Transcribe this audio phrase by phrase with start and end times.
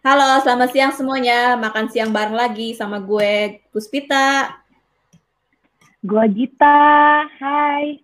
[0.00, 1.60] Halo, selamat siang semuanya.
[1.60, 4.48] Makan siang bareng lagi sama gue, Puspita.
[6.00, 8.00] Gue Gita, hai.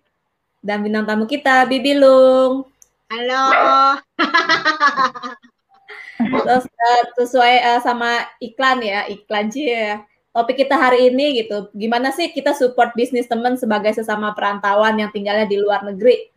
[0.61, 2.69] Dan bintang tamu kita, Bibi Lung.
[3.09, 3.97] Halo.
[6.45, 10.05] Terus uh, sesuai uh, sama iklan ya, iklan sih ya.
[10.37, 15.09] Topik kita hari ini gitu, gimana sih kita support bisnis teman sebagai sesama perantauan yang
[15.09, 16.29] tinggalnya di luar negeri?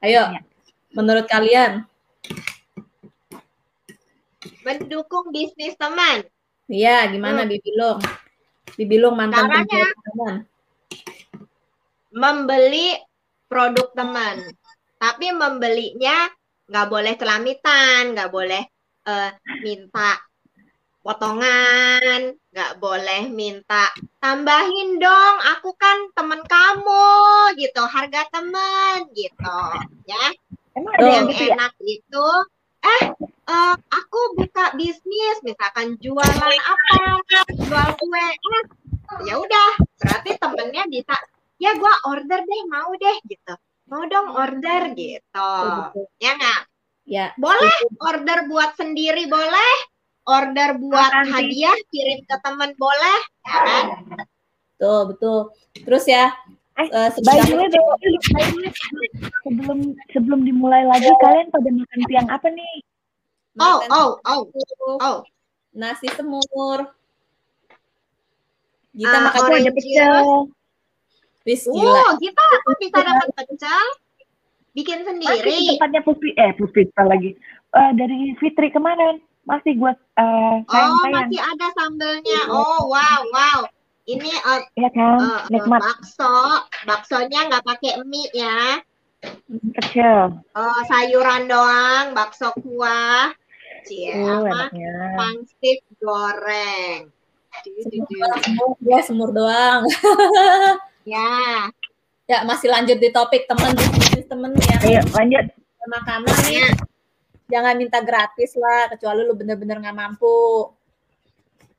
[0.00, 0.40] Ayo, ya.
[0.96, 1.84] menurut kalian?
[4.68, 6.28] Mendukung bisnis teman.
[6.68, 7.50] Iya, gimana hmm.
[7.56, 7.98] Bibi Lung?
[8.76, 10.34] Bibi Lung mantan Caranya, teman.
[12.12, 12.92] Membeli
[13.48, 14.44] produk teman.
[15.00, 16.28] Tapi membelinya
[16.68, 18.60] nggak boleh celamitan, nggak boleh
[19.08, 19.32] uh,
[19.64, 20.20] minta
[21.00, 23.88] potongan, nggak boleh minta
[24.20, 27.08] tambahin dong, aku kan temen kamu
[27.56, 29.60] gitu, harga temen gitu,
[30.04, 30.24] ya.
[30.76, 31.56] Emang ada yang gitu ya?
[31.56, 31.86] enak ya?
[31.96, 32.28] itu,
[32.84, 33.02] eh
[33.48, 36.96] uh, aku buka bisnis, misalkan jualan apa,
[37.56, 38.64] jual kue, eh,
[39.24, 39.70] ya udah,
[40.04, 41.16] berarti temennya bisa,
[41.56, 43.54] ya gue order deh, mau deh gitu,
[43.88, 45.52] mau dong order gitu,
[46.20, 46.60] ya nggak?
[47.08, 47.32] Ya.
[47.40, 47.72] Boleh
[48.04, 49.74] order buat sendiri boleh,
[50.28, 51.32] order buat Nanti.
[51.32, 53.84] hadiah kirim ke teman boleh, ya kan?
[54.76, 55.38] Betul, betul.
[55.88, 56.36] Terus ya,
[56.76, 57.64] eh, uh, sebelum
[60.12, 62.76] sebelum dimulai lagi kalian pada makan siang apa nih?
[63.58, 64.40] Oh, oh, oh,
[65.02, 65.18] oh.
[65.74, 66.90] Nasi semur.
[68.94, 70.26] Kita uh, makan ada pecel.
[71.46, 72.42] Wis Oh, kita
[72.82, 73.86] bisa dapat pecel
[74.78, 75.42] bikin sendiri.
[75.42, 77.30] Masih tempatnya Putri, eh Putri lagi.
[77.74, 82.40] Uh, dari Fitri kemarin masih gue uh, sayang Oh, masih ada sambelnya.
[82.52, 83.60] Oh, wow, wow.
[84.08, 85.84] Ini uh, ya kan, uh, nikmat.
[85.84, 88.80] bakso, baksonya nggak pakai mie ya.
[89.82, 90.40] Kecil.
[90.56, 93.34] Oh, sayuran doang, bakso kuah.
[93.88, 94.68] Cie, uh, apa?
[95.16, 97.08] Pangsit goreng.
[98.84, 99.88] Ya, semur doang.
[101.08, 101.72] ya.
[102.28, 104.76] Ya, masih lanjut di topik teman bisnis temen ya.
[104.84, 105.44] Ayo, lanjut.
[105.88, 106.60] Makanan nih.
[106.60, 106.68] Ya.
[107.48, 110.68] Jangan minta gratis lah, kecuali lu bener-bener nggak mampu.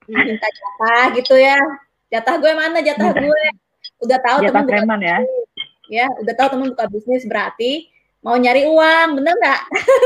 [0.09, 1.61] Minta jatah gitu ya.
[2.09, 3.43] Jatah gue mana jatah gue?
[4.01, 5.17] Udah tahu teman buka ya.
[5.85, 7.85] Ya, udah tahu teman buka bisnis berarti
[8.25, 9.61] mau nyari uang, bener nggak?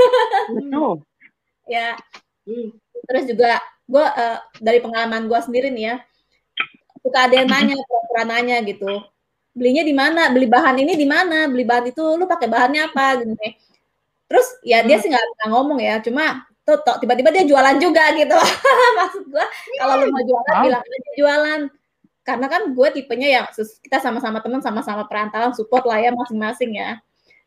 [0.60, 1.00] Betul.
[1.68, 1.96] Ya.
[3.08, 5.96] Terus juga gue uh, dari pengalaman gue sendiri nih ya,
[7.04, 7.76] suka ada yang nanya,
[8.10, 8.90] pura nanya gitu.
[9.54, 10.32] Belinya di mana?
[10.34, 11.46] Beli bahan ini di mana?
[11.46, 13.22] Beli bahan itu lu pakai bahannya apa?
[13.22, 13.36] Gitu
[14.34, 15.04] terus ya dia hmm.
[15.06, 18.34] sih nggak pernah ngomong ya cuma tuh tiba-tiba dia jualan juga gitu.
[18.98, 19.46] Maksud gue
[19.78, 20.64] kalau lu mau jualan oh.
[20.64, 21.62] bilang aja jualan.
[22.24, 23.42] Karena kan gue tipenya ya
[23.84, 27.04] kita sama-sama teman sama-sama perantauan support lah ya masing-masing ya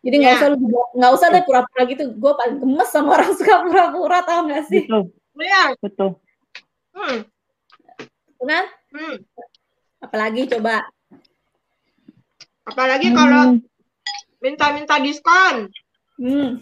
[0.06, 0.38] jadi nggak ya.
[0.38, 0.56] usah lu
[0.94, 4.86] nggak usah deh pura-pura gitu gue paling gemes sama orang suka pura-pura tau gak sih
[4.86, 5.10] betul
[5.42, 5.64] ya.
[5.82, 6.10] betul
[6.94, 7.18] hmm.
[8.46, 9.16] kan hmm.
[10.06, 10.86] apalagi coba
[12.66, 13.16] Apalagi hmm.
[13.16, 13.42] kalau
[14.42, 15.70] minta-minta diskon.
[16.18, 16.58] Hmm.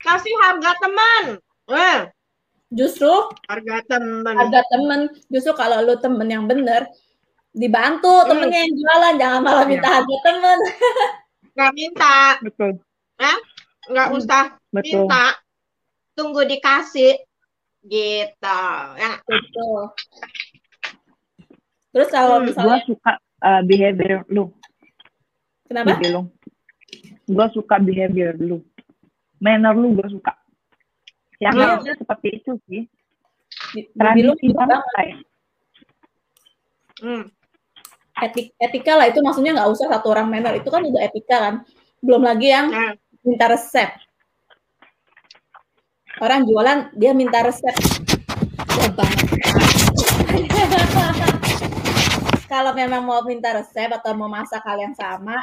[0.00, 1.24] Kasih harga teman.
[1.72, 2.00] Eh.
[2.70, 3.10] Justru
[3.48, 4.36] harga teman.
[4.36, 5.00] Harga teman.
[5.32, 6.84] Justru kalau lu temen yang bener,
[7.56, 8.28] dibantu hmm.
[8.28, 9.94] temennya yang jualan, jangan malah minta ya.
[9.98, 10.58] harga temen.
[11.60, 12.16] Gak minta.
[12.40, 12.80] Betul.
[13.20, 13.38] Eh?
[13.92, 14.16] Nggak hmm.
[14.16, 15.04] usah Betul.
[15.04, 15.24] minta.
[16.16, 17.20] Tunggu dikasih.
[17.84, 18.60] Gitu.
[18.96, 19.12] Ya.
[19.28, 19.92] Betul.
[21.92, 22.80] Terus kalau hmm, misalnya...
[22.80, 23.12] Gue suka
[23.44, 24.48] uh, behavior lu
[25.68, 26.00] Kenapa?
[26.00, 26.24] Gitu
[27.30, 28.58] gue suka behavior lu.
[29.40, 30.34] Manner lu gue suka.
[31.40, 31.64] Yang hmm.
[31.64, 32.82] harusnya seperti itu sih.
[33.94, 35.18] Tradisi banget kayak.
[37.00, 37.24] Hmm.
[38.20, 41.54] Etik, etika lah itu maksudnya nggak usah satu orang manner itu kan udah etika kan
[42.04, 42.94] belum lagi yang hmm.
[43.24, 43.88] minta resep
[46.20, 47.72] orang jualan dia minta resep
[52.52, 55.40] kalau memang mau minta resep atau mau masak hal yang sama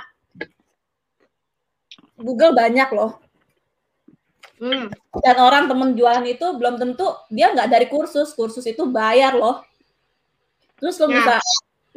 [2.18, 3.22] Google banyak loh.
[4.58, 4.90] Hmm.
[5.22, 9.62] Dan orang temen jualan itu belum tentu dia nggak dari kursus, kursus itu bayar loh.
[10.82, 11.14] Terus lo ya.
[11.22, 11.36] bisa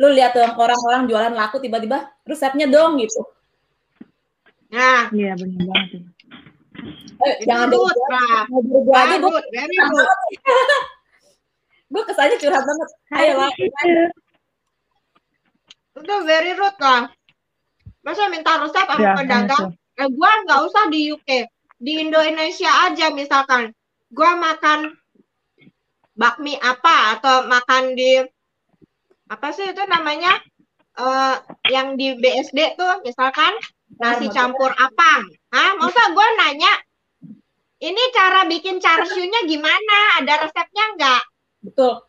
[0.00, 3.20] lo lihat tuh orang-orang jualan laku tiba-tiba resepnya dong gitu.
[4.72, 6.08] Nah, iya benar banget.
[7.20, 9.30] Eh, jangan dulu gue gue aja gue
[11.92, 12.88] gue kesannya curhat banget.
[13.12, 13.52] Ayo lah.
[16.00, 17.12] Itu very rude lah.
[18.00, 19.76] Masa minta resep sama ya, pedagang?
[20.00, 21.28] eh, gue nggak usah di UK
[21.80, 23.72] di Indonesia aja misalkan
[24.08, 24.96] gue makan
[26.16, 28.20] bakmi apa atau makan di
[29.30, 30.34] apa sih itu namanya
[30.98, 31.38] uh,
[31.70, 33.54] yang di BSD tuh misalkan
[34.02, 35.12] nasi campur apa
[35.54, 36.72] ah masa gue nanya
[37.80, 40.20] ini cara bikin charsiunya gimana?
[40.20, 41.22] Ada resepnya nggak?
[41.64, 42.04] Betul.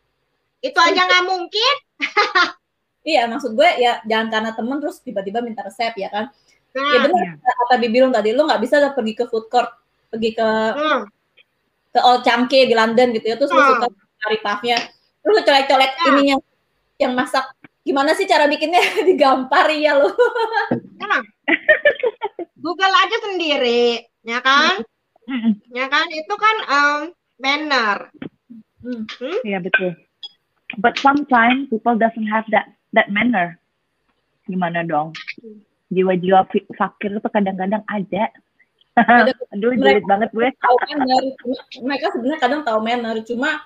[0.60, 1.76] Itu aja nggak mungkin.
[3.02, 6.30] Iya, maksud gue ya jangan karena temen terus tiba-tiba minta resep ya kan.
[6.78, 7.34] Nah, Ya benar Iya.
[7.42, 9.74] kata Bibi tadi, lo nggak bisa pergi ke food court,
[10.14, 10.46] pergi ke
[10.78, 11.02] hmm.
[11.98, 13.74] ke Old Chunky di London gitu ya, terus lo Hmm.
[13.74, 13.88] suka
[14.22, 14.78] cari puffnya,
[15.26, 16.06] terus lo colek-colek Ya.
[16.14, 16.38] ininya
[17.02, 17.44] yang masak.
[17.82, 18.82] Gimana sih cara bikinnya?
[19.10, 20.14] Digampar ya lo.
[21.02, 21.22] Nah,
[22.62, 24.86] Google aja sendiri, ya kan?
[25.74, 26.06] Ya kan?
[26.14, 27.00] Itu kan em,
[27.42, 27.98] manner.
[28.86, 29.06] Hmm.
[29.42, 29.98] Iya betul.
[30.78, 33.58] But sometimes people doesn't have that that manner.
[34.46, 35.18] Gimana dong?
[35.92, 38.32] Jiwa-jiwa fakir itu kadang-kadang ada.
[39.56, 40.52] Aduh, julid banget gue.
[40.60, 41.24] tahu manner
[41.80, 43.64] mereka sebenarnya kadang tahu manner cuma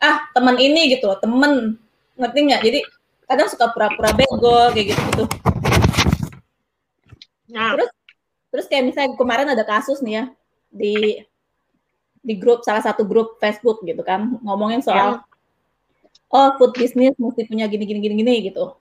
[0.00, 1.76] ah teman ini gitu loh temen
[2.18, 2.62] ngerti nggak?
[2.66, 2.80] Jadi
[3.28, 5.24] kadang suka pura-pura bego kayak gitu gitu
[7.48, 7.90] Nah, Terus?
[8.48, 10.24] terus kayak misalnya kemarin ada kasus nih ya
[10.68, 11.20] di
[12.24, 15.24] di grup salah satu grup Facebook gitu kan ngomongin soal
[16.28, 18.76] oh food business mesti punya gini gini gini gini gitu.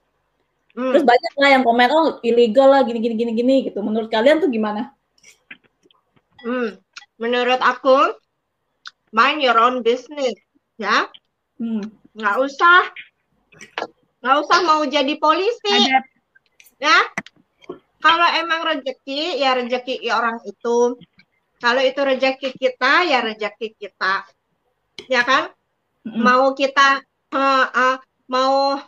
[0.78, 0.94] Hmm.
[0.94, 3.80] terus banyak lah yang komen oh illegal lah gini gini gini gini gitu.
[3.84, 4.94] Menurut kalian tuh gimana?
[6.44, 6.78] Hmm,
[7.18, 8.14] menurut aku
[9.12, 10.36] mind your own business
[10.80, 11.08] ya.
[11.58, 11.82] Hmm.
[12.18, 12.82] nggak usah
[14.22, 15.72] nggak usah mau jadi polisi.
[15.72, 16.18] Ada
[16.82, 17.00] ya?
[17.98, 20.98] Kalau emang rezeki ya rezeki orang itu.
[21.58, 24.26] Kalau itu rezeki kita ya rezeki kita.
[25.10, 25.50] Ya kan?
[26.08, 26.24] Mm-mm.
[26.24, 27.04] mau kita
[27.36, 27.98] eh, eh,
[28.32, 28.80] mau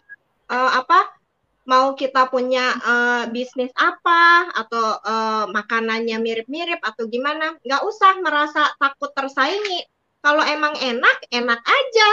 [0.47, 1.19] eh, apa?
[1.67, 4.53] Mau kita punya eh, bisnis apa?
[4.53, 7.57] Atau eh, makanannya mirip-mirip atau gimana?
[7.65, 9.83] Nggak usah merasa takut tersaingi.
[10.19, 12.09] Kalau emang enak enak aja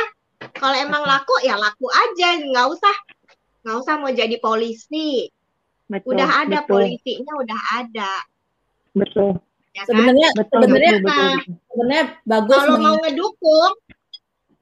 [0.57, 2.41] kalau emang laku ya laku aja.
[2.41, 2.97] Nggak usah.
[3.65, 5.31] Nggak usah mau jadi polisi.
[5.87, 6.19] Betul.
[6.19, 8.13] udah ada betul, polisinya udah ada.
[8.97, 9.39] Betul.
[9.71, 9.89] ya kan?
[9.93, 11.55] sebenarnya Betul, sebenarnya betul, betul, betul.
[11.71, 13.73] sebenarnya bagus kalau mau ngedukung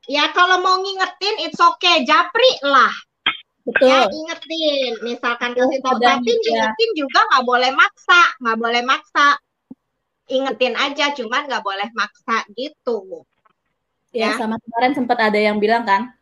[0.05, 2.05] ya kalau mau ngingetin it's okay.
[2.05, 2.93] Japri lah.
[3.65, 3.89] Betul.
[3.89, 6.69] Ya ingetin misalkan kasih tahu tapi ya.
[6.69, 8.21] ingetin juga nggak boleh maksa.
[8.45, 9.27] Nggak boleh maksa.
[10.29, 13.25] Ingetin aja cuman nggak boleh maksa gitu
[14.15, 14.39] Ya, Ya.
[14.39, 16.15] sama kemarin sempat ada yang bilang kan,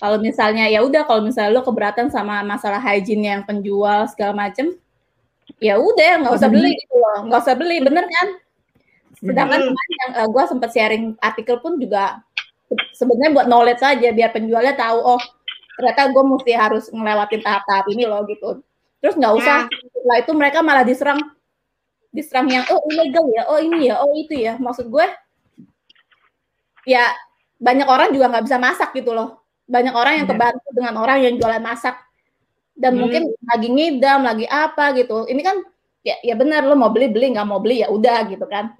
[0.00, 4.72] kalau misalnya ya udah kalau misalnya lo keberatan sama masalah hygiene yang penjual segala macem,
[5.60, 8.28] ya udah nggak usah beli gitu loh, nggak usah beli, bener kan?
[9.20, 9.68] Sedangkan Hmm.
[9.74, 12.24] kemarin yang gue sempat sharing artikel pun juga
[12.96, 15.22] sebenarnya buat knowledge aja biar penjualnya tahu oh
[15.76, 18.64] ternyata gue mesti harus ngelewatin tahap-tahap ini loh gitu.
[19.04, 21.20] Terus nggak usah setelah itu mereka malah diserang
[22.08, 24.54] diserang yang oh ilegal ya, oh ini ya, oh itu ya.
[24.56, 25.06] Maksud gue
[26.88, 27.12] ya
[27.60, 29.44] banyak orang juga nggak bisa masak gitu loh.
[29.68, 30.32] Banyak orang yang Iya.
[30.32, 31.96] kebantu dengan orang yang jualan masak
[32.72, 33.00] dan Hmm.
[33.04, 35.28] mungkin lagi ngidam, lagi apa gitu.
[35.28, 35.56] Ini kan
[36.00, 38.72] ya ya benar lo mau beli beli nggak mau beli ya udah gitu kan.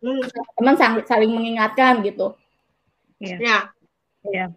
[0.00, 0.22] Hmm,
[0.56, 2.32] Teman sang- saling mengingatkan gitu.
[3.16, 3.72] ya
[4.24, 4.52] Iya.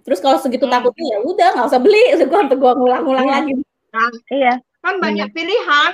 [0.00, 0.74] Terus kalau segitu Hmm.
[0.74, 2.02] takutnya ya udah nggak usah beli.
[2.16, 3.34] Gue gue ngulang-ngulang Iya.
[3.34, 3.52] lagi.
[4.30, 4.54] Iya.
[4.78, 5.90] kan banyak pilihan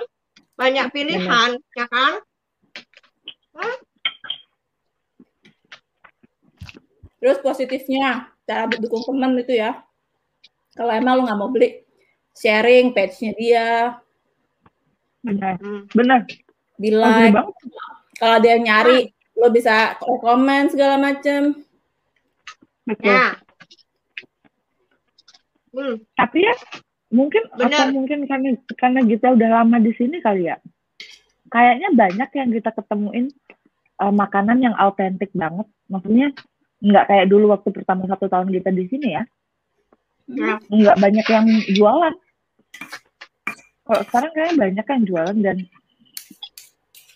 [0.55, 2.21] banyak pilihan ya kan
[7.25, 9.81] Terus positifnya cara dukung teman itu ya.
[10.77, 11.81] Kalau emang lo nggak mau beli,
[12.37, 13.69] sharing page-nya dia,
[15.25, 15.57] Benar.
[15.57, 16.21] Hmm, Benar.
[16.77, 17.33] di like.
[17.33, 17.57] banget.
[18.21, 19.09] Kalau yang nyari,
[19.41, 21.65] lo bisa komen segala macem.
[22.85, 23.09] Betul.
[23.09, 23.41] ya
[25.75, 26.55] Hmm, Tapi ya
[27.09, 27.89] mungkin Benar.
[27.89, 30.61] atau mungkin karena karena kita udah lama di sini kali ya.
[31.49, 33.33] Kayaknya banyak yang kita ketemuin
[34.05, 35.67] eh, makanan yang autentik banget.
[35.89, 36.37] Maksudnya
[36.85, 39.23] nggak kayak dulu waktu pertama satu tahun kita di sini ya.
[40.29, 42.15] ya Nggak banyak yang jualan.
[43.85, 45.57] Kalau sekarang kayaknya banyak yang jualan dan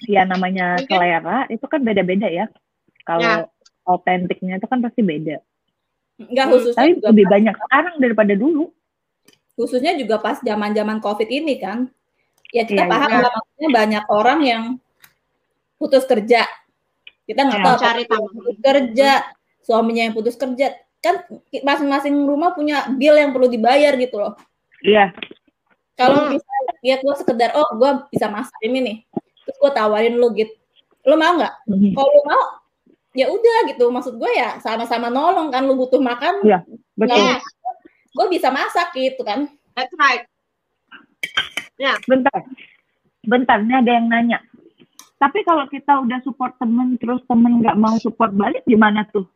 [0.04, 2.46] ya namanya Mungkin- selera itu kan beda-beda ya.
[3.04, 3.44] Kalau Ya.
[3.84, 5.40] autentiknya itu kan pasti beda.
[6.18, 8.64] Enggak Hmm, khususnya Tapi juga lebih pas, banyak sekarang daripada dulu.
[9.58, 11.90] khususnya juga pas zaman-zaman Covid ini kan.
[12.54, 13.20] Ya kita Iya, paham iya.
[13.26, 14.62] lah maksudnya banyak orang yang
[15.76, 16.46] putus kerja.
[17.26, 17.64] Kita nggak Ya.
[17.66, 19.10] tahu Cari putus kerja,
[19.68, 20.72] suaminya yang putus kerja.
[20.98, 21.20] Kan
[21.60, 24.32] masing-masing rumah punya bill yang perlu dibayar gitu loh.
[24.80, 25.12] Iya.
[25.94, 26.32] Kalau Hmm.
[26.34, 28.96] misalnya ya gue sekedar oh gue bisa masak ini nih,
[29.44, 30.54] terus gue tawarin lo gitu,
[31.04, 31.54] lo mau nggak?
[31.68, 31.90] Mhm.
[31.92, 32.42] Kalau lo mau,
[33.12, 33.90] ya udah gitu.
[33.90, 36.62] Maksud gue ya sama-sama nolong kan, lo butuh makan, Iya.
[36.96, 37.18] Betul.
[37.18, 37.42] yes
[38.08, 39.46] gue bisa masak gitu kan.
[39.76, 40.26] that's right
[42.10, 42.42] Bentar.
[43.22, 44.38] Bentar, ini ada yang nanya.
[45.18, 49.26] Tapi kalau kita udah support temen, terus temen nggak mau support balik, gimana tuh?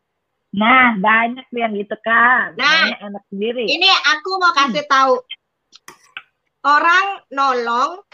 [0.52, 2.52] Nah, banyak yang gitu kan.
[2.60, 2.92] Nah.
[2.92, 3.64] Banyak enak sendiri.
[3.64, 5.14] Ini aku mau kasih tahu.
[6.62, 8.04] Orang nolong,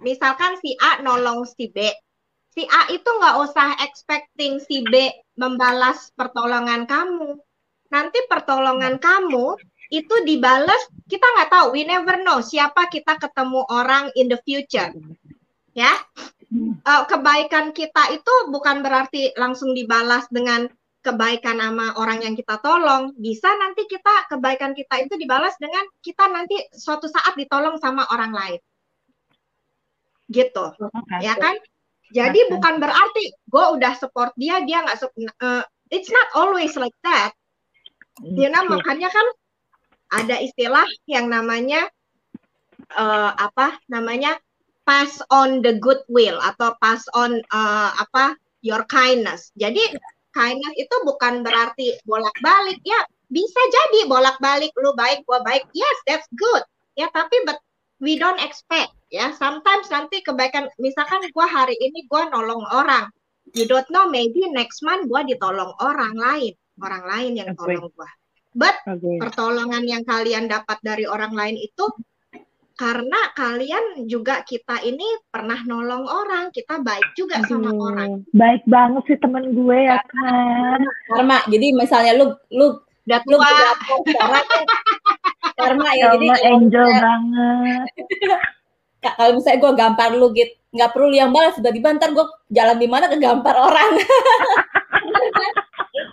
[0.00, 1.92] misalkan si A nolong si B.
[2.52, 5.08] si A itu nggak usah expecting si B
[5.40, 7.40] membalas pertolongan kamu.
[7.88, 9.56] Nanti pertolongan kamu
[9.92, 14.88] itu dibalas, kita nggak tahu, we never know siapa kita ketemu orang in the future.
[15.72, 15.92] Ya,
[16.84, 20.68] uh, kebaikan kita itu bukan berarti langsung dibalas dengan
[21.02, 23.12] kebaikan sama orang yang kita tolong.
[23.18, 28.32] Bisa nanti kita kebaikan kita itu dibalas dengan kita nanti suatu saat ditolong sama orang
[28.32, 28.60] lain.
[30.30, 30.64] Gitu.
[31.20, 31.58] Ya kan?
[32.12, 32.50] Jadi okay.
[32.54, 35.00] bukan berarti gue udah support dia, dia nggak
[35.40, 37.34] uh, it's not always like that.
[38.20, 39.26] You know, makanya kan
[40.12, 41.88] ada istilah yang namanya
[42.92, 44.36] uh, apa namanya
[44.84, 49.48] pass on the goodwill atau pass on uh, apa your kindness.
[49.56, 49.80] Jadi
[50.32, 53.00] kindness itu bukan berarti bolak-balik ya
[53.32, 55.64] bisa jadi bolak-balik lu baik gua baik.
[55.72, 56.64] Yes, that's good.
[56.92, 57.56] Ya, tapi but
[58.02, 63.06] we don't expect ya sometimes nanti kebaikan misalkan gue hari ini gue nolong orang
[63.54, 67.78] you don't know maybe next month gue ditolong orang lain orang lain yang okay.
[67.78, 68.10] tolong gue
[68.58, 69.16] but okay.
[69.22, 71.86] pertolongan yang kalian dapat dari orang lain itu
[72.74, 78.24] karena kalian juga kita ini pernah nolong orang kita baik juga Aduh, sama orang.
[78.32, 80.80] baik banget sih temen gue ya kan?
[81.12, 83.50] Karma jadi misalnya lu lu udah tua.
[84.14, 84.40] karma,
[85.58, 87.88] karma ya jadi angel banget.
[89.02, 92.88] Kalau misalnya gue gampar lu gitu nggak perlu yang balas sudah dibantar gue jalan di
[92.88, 93.92] mana ke gampar orang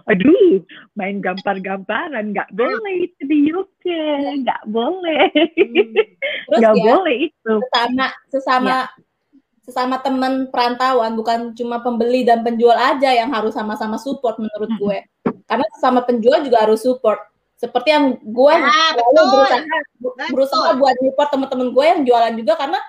[0.09, 0.65] aduh
[0.97, 2.33] main gampar-gamparan.
[2.33, 3.85] Nggak boleh itu di UK
[4.43, 5.29] nggak boleh.
[6.49, 6.57] Hmm.
[6.57, 7.53] nggak ya, boleh itu.
[7.69, 8.81] sesama sesama ya.
[9.61, 14.97] sesama teman perantauan bukan cuma pembeli dan penjual aja yang harus sama-sama support menurut gue.
[15.45, 17.21] Karena sesama penjual juga harus support.
[17.59, 19.61] Seperti yang gue ah, berusaha
[19.99, 20.27] betul.
[20.31, 22.79] berusaha buat support teman-teman gue yang jualan juga karena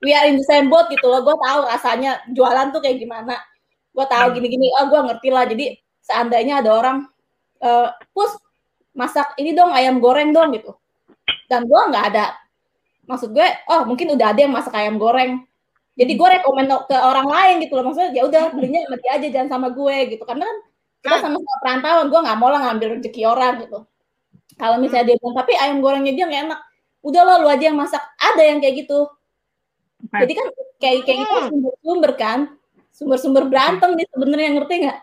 [0.00, 1.20] we are in the same boat gitu loh.
[1.20, 3.36] Gue tahu rasanya jualan tuh kayak gimana.
[3.92, 4.34] Gue tahu hmm.
[4.40, 4.66] gini-gini.
[4.80, 5.44] Oh gue ngerti lah.
[5.44, 6.96] Jadi seandainya ada orang
[7.60, 8.38] uh, pus
[8.96, 10.72] masak ini dong ayam goreng dong gitu
[11.50, 12.32] dan gue nggak ada
[13.10, 15.42] maksud gue oh mungkin udah ada yang masak ayam goreng
[15.98, 19.26] jadi gue rekomend ke orang lain gitu loh maksudnya ya udah belinya sama dia aja
[19.28, 20.58] jangan sama gue gitu karena kan
[21.02, 23.78] kita sama-sama perantauan gue nggak mau lah ngambil rezeki orang gitu
[24.56, 26.60] kalau misalnya dia bilang, tapi ayam gorengnya dia nggak enak.
[27.04, 28.02] Udah lo lu aja yang masak.
[28.16, 29.00] Ada yang kayak gitu.
[30.06, 30.46] Jadi kan
[30.80, 31.48] kayak kayak gitu hmm.
[31.52, 32.40] sumber-sumber kan.
[32.96, 34.98] Sumber-sumber berantem nih sebenarnya ngerti nggak?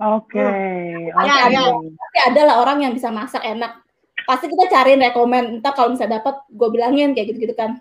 [0.00, 0.38] Oke.
[0.38, 1.10] Okay.
[1.10, 1.22] Hmm.
[1.22, 1.54] Okay.
[1.54, 3.82] Ya, Tapi ada lah orang yang bisa masak enak.
[4.24, 5.60] Pasti kita cariin rekomend.
[5.60, 7.76] Entah kalau misalnya dapat, gue bilangin kayak gitu-gitu kan.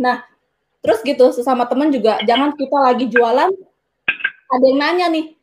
[0.00, 0.24] Nah,
[0.80, 3.52] terus gitu sesama teman juga jangan kita lagi jualan
[4.50, 5.36] ada yang nanya nih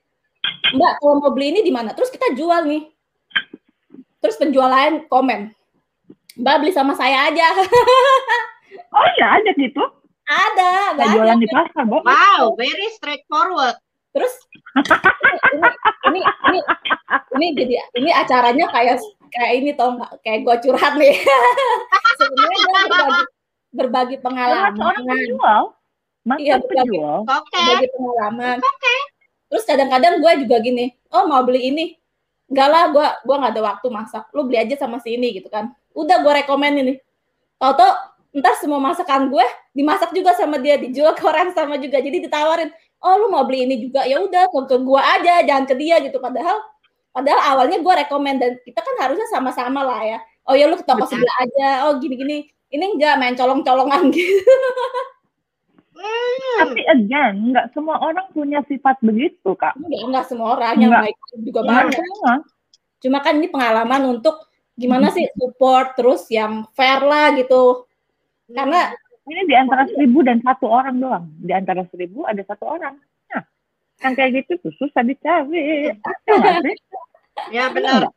[0.73, 2.89] mbak kalau mau beli ini di mana terus kita jual nih
[4.17, 5.53] terus penjual lain komen
[6.41, 7.47] mbak beli sama saya aja
[8.97, 9.83] oh iya ada gitu
[10.25, 13.77] ada ada jualan di pasar bu wow very straightforward
[14.17, 14.33] terus
[15.53, 15.69] ini,
[16.09, 16.59] ini ini
[17.37, 18.97] ini jadi ini acaranya kayak
[19.29, 21.13] kayak ini tau nggak kayak gua curhat nih.
[22.17, 23.23] Sebenarnya gue berbagi,
[23.69, 24.93] berbagi pengalaman.
[25.05, 25.63] penjual.
[26.41, 27.61] Iya berbagi, okay.
[27.61, 28.57] berbagi pengalaman.
[28.59, 28.99] Okay.
[29.47, 31.85] terus kadang-kadang gue juga gini oh mau beli ini.
[32.49, 34.23] Enggak lah gue gua nggak ada waktu masak.
[34.33, 35.71] Lu beli aja sama si ini gitu kan.
[35.93, 36.93] Udah gue rekomend ini
[37.57, 37.73] tau
[38.37, 42.01] entar semua masakan gue dimasak juga sama dia dijual ke orang sama juga.
[42.01, 42.69] Jadi ditawarin
[43.03, 46.01] oh lu mau beli ini juga ya udah ke, ke gue aja jangan ke dia
[46.01, 46.57] gitu padahal
[47.13, 50.85] padahal awalnya gue rekomend dan kita kan harusnya sama-sama lah ya oh ya lu ke
[50.85, 54.53] toko sebelah aja oh gini-gini ini enggak main colong-colongan gitu
[55.97, 56.57] Hmm.
[56.61, 59.73] Tapi again, nggak semua orang punya sifat begitu, Kak.
[59.81, 61.03] Enggak, enggak semua orang yang enggak.
[61.09, 61.97] baik juga banyak.
[61.97, 62.33] Semua.
[63.01, 64.45] Cuma kan ini pengalaman untuk
[64.77, 65.15] gimana hmm.
[65.17, 67.89] sih support terus yang fair lah gitu.
[68.45, 68.93] Karena
[69.27, 71.25] ini di antara seribu dan satu orang doang.
[71.39, 72.95] Di antara seribu ada satu orang.
[73.31, 73.43] Nah,
[74.03, 75.91] yang kayak gitu tuh susah dicari.
[77.55, 78.11] ya benar.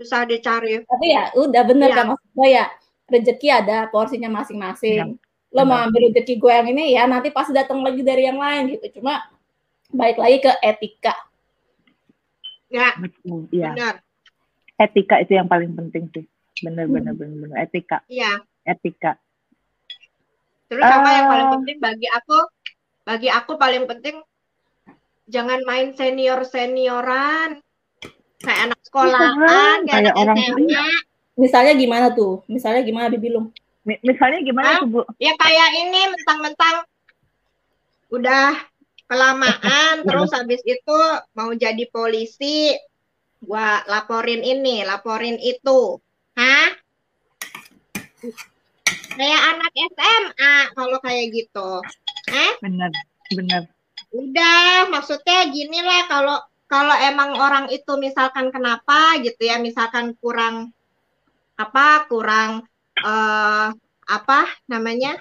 [0.00, 0.80] Susah dicari.
[0.82, 1.96] Tapi ya udah bener ya.
[1.96, 2.64] kan maksudnya ya
[3.06, 5.16] rezeki ada porsinya masing-masing.
[5.16, 8.36] Ya lo mau ambil rezeki gue yang ini ya nanti pasti datang lagi dari yang
[8.36, 9.24] lain gitu cuma
[9.88, 11.16] baik lagi ke etika
[12.68, 12.92] ya
[13.48, 13.94] iya benar
[14.76, 16.24] etika itu yang paling penting sih
[16.60, 17.20] benar benar hmm.
[17.24, 19.16] benar benar etika iya etika
[20.66, 21.52] terus uh, apa yang paling eh.
[21.58, 22.38] penting bagi aku
[23.06, 24.16] bagi aku paling penting
[25.26, 27.58] jangan main senior senioran
[28.42, 30.86] kayak anak sekolahan kayak, kayak orang SMA.
[31.38, 33.50] misalnya gimana tuh misalnya gimana dibilang
[33.86, 35.00] Misalnya gimana tuh Bu?
[35.22, 36.76] Ya kayak ini mentang-mentang
[38.10, 38.58] udah
[39.06, 40.98] kelamaan terus habis itu
[41.38, 42.74] mau jadi polisi
[43.38, 46.02] gua laporin ini, laporin itu.
[46.34, 46.74] Hah?
[49.16, 51.68] Kayak anak SMA kalau kayak gitu.
[52.30, 52.52] Eh?
[52.60, 52.92] Bener,
[53.32, 53.62] bener.
[54.14, 60.74] udah maksudnya gini lah kalau kalau emang orang itu misalkan kenapa gitu ya misalkan kurang
[61.56, 62.66] apa kurang
[63.02, 63.70] uh,
[64.06, 65.18] apa namanya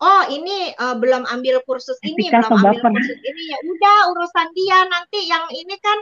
[0.00, 2.90] oh ini uh, belum ambil kursus ini Etika belum ambil baper.
[2.96, 5.98] kursus ini ya udah urusan dia nanti yang ini kan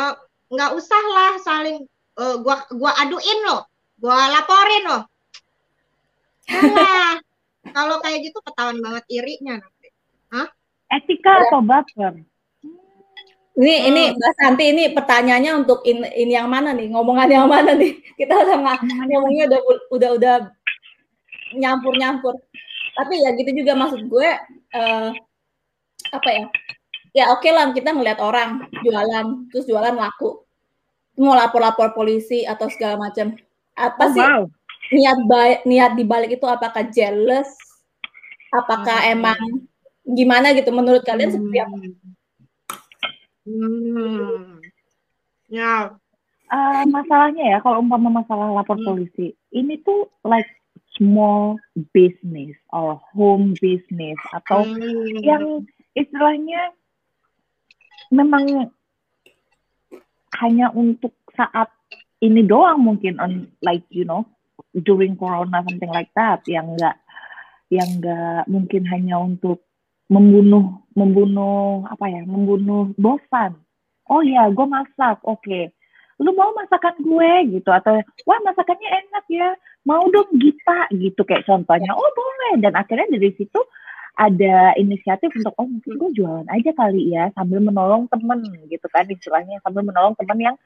[0.00, 0.14] uh,
[0.52, 1.78] nggak usah lah saling
[2.20, 3.66] uh, gua gua aduin loh
[3.98, 5.02] gua laporin loh
[7.66, 9.88] Kalau kayak gitu ketahuan banget irinya nanti
[10.30, 10.46] Hah?
[10.90, 12.22] Etika atau baper?
[13.56, 13.88] Ini Hmm.
[13.88, 16.92] ini Mbak Santi ini pertanyaannya untuk in, ini yang mana nih?
[16.92, 17.96] Ngomongan yang mana nih?
[18.20, 19.60] Kita udah nggak ngomongnya udah
[19.90, 20.34] udah udah
[21.56, 22.36] nyampur-nyampur.
[22.96, 24.28] Tapi ya gitu juga maksud gue
[24.72, 25.10] eh,
[26.12, 26.44] apa ya?
[27.16, 30.44] Ya oke lah kita ngeliat orang jualan terus jualan laku.
[31.16, 33.32] Mau lapor-lapor polisi atau segala macam.
[33.72, 34.42] Apa Oh, sih wow.
[34.92, 37.50] Niat baik niat dibalik itu apakah jealous?
[38.54, 39.12] Apakah Hmm.
[39.18, 39.40] emang
[40.06, 41.76] gimana gitu menurut kalian seperti apa?
[43.46, 44.58] Hmm.
[45.46, 45.94] Ya,
[46.46, 48.86] Eh, masalahnya ya, kalau umpama masalah lapor Hmm.
[48.86, 50.46] polisi, ini tuh like
[50.94, 51.58] small
[51.90, 55.26] business or home business atau hmm.
[55.26, 55.66] yang
[55.98, 56.70] istilahnya
[58.14, 58.70] memang
[60.38, 61.66] hanya untuk saat
[62.22, 64.22] ini doang mungkin on like you know
[64.84, 67.00] during corona something like that yang enggak
[67.72, 69.64] yang enggak mungkin hanya untuk
[70.06, 73.58] membunuh membunuh apa ya membunuh bosan.
[74.06, 75.74] Oh ya gue masak oke.
[76.22, 77.70] Lu mau masakan gue gitu.
[77.74, 79.50] Atau wah masakannya enak ya.
[79.82, 81.90] Mau dong Gita gitu kayak contohnya.
[81.92, 82.62] Oh boleh.
[82.62, 83.58] Dan akhirnya dari situ
[84.16, 88.40] ada inisiatif untuk oh mungkin gue jualan aja kali ya sambil menolong temen
[88.70, 89.58] gitu kan istilahnya.
[89.66, 90.56] Sambil menolong temen yang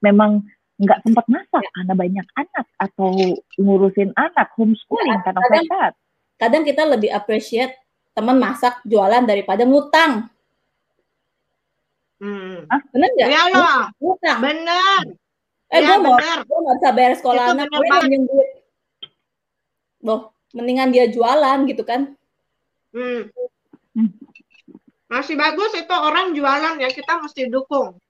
[0.00, 0.40] memang
[0.76, 3.08] nggak sempat masak karena banyak anak atau
[3.56, 5.96] ngurusin anak homeschooling karena kadang-
[6.36, 7.72] kadang kita lebih appreciate
[8.12, 10.28] teman masak jualan daripada ngutang.
[12.16, 12.64] Hmm.
[12.92, 13.28] Bener nggak?
[13.28, 14.38] Iya loh, Ngutang.
[14.40, 15.02] bener.
[15.66, 18.48] Eh, Iya, gue mau, gue nggak bisa bayar sekolah Itu anak, gue minjem duit.
[20.00, 20.20] Loh,
[20.54, 22.14] mendingan dia jualan gitu kan?
[22.94, 23.28] Hmm.
[23.92, 24.10] Hmm.
[25.06, 28.00] Masih bagus itu orang jualan ya, kita mesti dukung.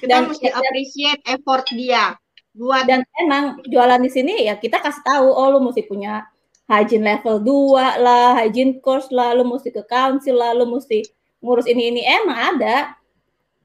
[0.00, 2.14] Kita Dan- mesti appreciate effort dia
[2.56, 6.24] buat Dan emang jualan di sini ya kita kasih tahu, oh lu mesti punya
[6.66, 11.04] hygiene level 2 lah, hygiene course lah, lu mesti ke council lah, lu mesti
[11.44, 12.96] ngurus ini ini emang ada.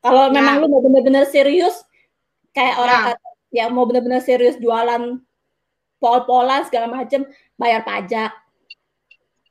[0.04, 0.34] Kalau Ya.
[0.36, 1.82] memang lu mau bener-bener serius,
[2.52, 3.06] kayak orang Ya.
[3.16, 5.18] kata, ya mau bener-bener serius jualan
[5.98, 7.24] pol-polan segala macem,
[7.56, 8.34] bayar pajak.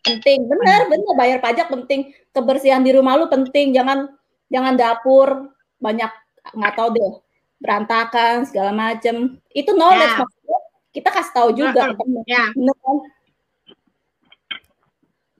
[0.04, 2.12] Penting, bener, bener bayar pajak penting.
[2.32, 4.08] Kebersihan di rumah lu penting, jangan
[4.52, 5.48] jangan dapur
[5.80, 6.12] banyak
[6.56, 7.12] nggak tahu deh
[7.60, 9.36] berantakan segala macem.
[9.52, 10.20] Itu knowledge Ya.
[10.24, 10.58] maksudnya.
[10.90, 11.94] Kita kasih tahu juga
[12.26, 12.50] ya.
[12.56, 12.96] Bener kan?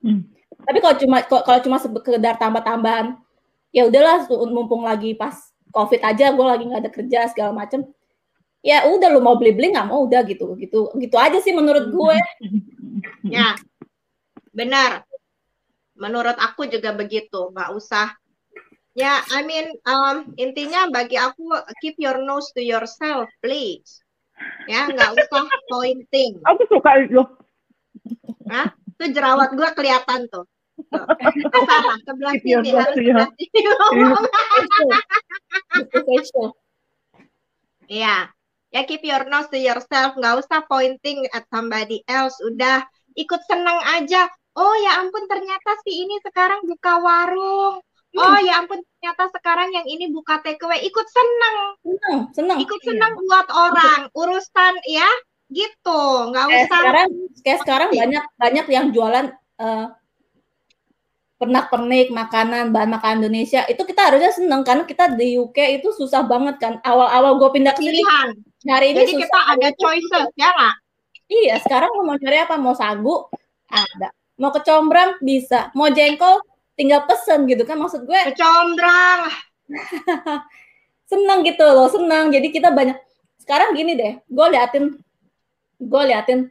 [0.01, 0.21] Hmm.
[0.61, 3.17] Tapi kalau cuma kalau cuma sekedar tambah-tambahan,
[3.73, 5.33] ya udahlah mumpung lagi pas
[5.73, 7.83] covid aja gue lagi nggak ada kerja segala macem.
[8.61, 12.17] Ya udah lu mau beli-beli nggak mau udah gitu gitu gitu aja sih menurut gue.
[13.25, 13.57] Ya,
[14.53, 15.03] benar.
[15.97, 18.13] Menurut aku juga begitu, nggak usah.
[18.91, 21.47] Ya, I mean, um, intinya bagi aku
[21.79, 24.03] keep your nose to yourself, please.
[24.67, 26.43] Ya, nggak usah pointing.
[26.43, 27.23] Aku suka itu.
[28.51, 28.67] Hah?
[28.99, 30.43] Itu jerawat gue kelihatan tuh.
[30.91, 31.05] Tuh.
[31.71, 33.71] Salah, your sini harus sebelah sini.
[37.91, 38.31] Iya.
[38.71, 42.39] Ya keep your nose to yourself, nggak usah pointing at somebody else.
[42.39, 42.87] Udah
[43.19, 44.31] ikut seneng aja.
[44.55, 47.83] Oh ya ampun ternyata si ini sekarang buka warung.
[48.13, 50.83] Oh ya ampun ternyata sekarang yang ini buka takeaway.
[50.83, 52.57] Ikut seneng, Seneng, seneng.
[52.59, 54.11] ikut seneng buat orang.
[54.11, 55.07] Urusan ya
[55.47, 56.75] gitu, nggak Kayak usah.
[56.75, 57.07] sekarang
[57.41, 57.99] kayak sekarang Iya.
[58.03, 59.25] banyak banyak yang jualan
[59.57, 59.85] eh,
[61.35, 66.21] pernak-pernik makanan bahan makanan Indonesia itu kita harusnya seneng karena kita di UK itu susah
[66.21, 68.05] banget kan awal-awal gue pindah ke sini
[68.61, 70.75] nyari ini Jadi susah kita ada choices ya nggak?
[71.27, 73.25] iya sekarang mau nyari apa mau sagu
[73.67, 76.45] ada mau kecombrang bisa mau jengkol
[76.81, 79.29] tinggal pesen gitu kan maksud gue Kecombrang.
[81.11, 82.33] seneng gitu loh seneng.
[82.33, 82.97] Jadi kita banyak
[83.45, 84.97] sekarang gini deh gue liatin
[85.81, 86.49] gue liatin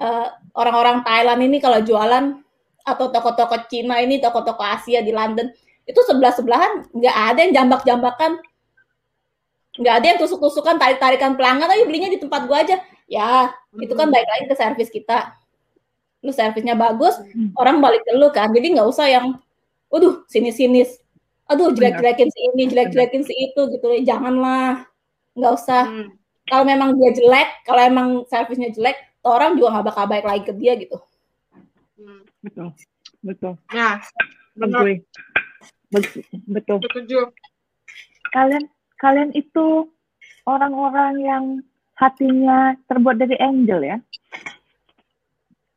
[0.00, 2.40] eh, orang-orang Thailand ini kalau jualan
[2.82, 5.48] atau toko-toko Cina ini toko-toko Asia di London
[5.86, 8.38] itu sebelah sebelahan nggak ada yang jambak-jambakan.
[9.72, 12.76] Nggak ada yang tusuk-tusukan tarik-tarikan pelanggan ayo belinya di tempat gue aja.
[13.08, 15.32] Ya itu kan baik lagi ke servis kita.
[16.22, 17.50] Lu servisnya bagus Hmm.
[17.58, 18.52] orang balik ke lu kan.
[18.52, 19.26] Jadi nggak usah yang
[19.92, 20.96] waduh sinis-sinis
[21.46, 24.88] aduh jelek-jelekin si ini jelek-jelekin si itu gitu janganlah
[25.36, 26.08] nggak usah Hmm.
[26.48, 30.52] kalau memang dia jelek kalau emang servisnya jelek orang juga nggak bakal baik lagi ke
[30.56, 30.96] dia gitu
[31.92, 32.26] Hmm.
[32.42, 32.74] Betul.
[33.22, 33.54] Betul.
[33.70, 34.02] Nah,
[34.58, 34.82] benar.
[34.82, 34.98] Agree.
[36.50, 36.82] betul.
[36.82, 37.30] Setuju.
[38.34, 38.66] Kalian
[38.98, 39.86] kalian itu
[40.42, 41.44] orang-orang yang
[41.94, 43.96] hatinya terbuat dari angel ya?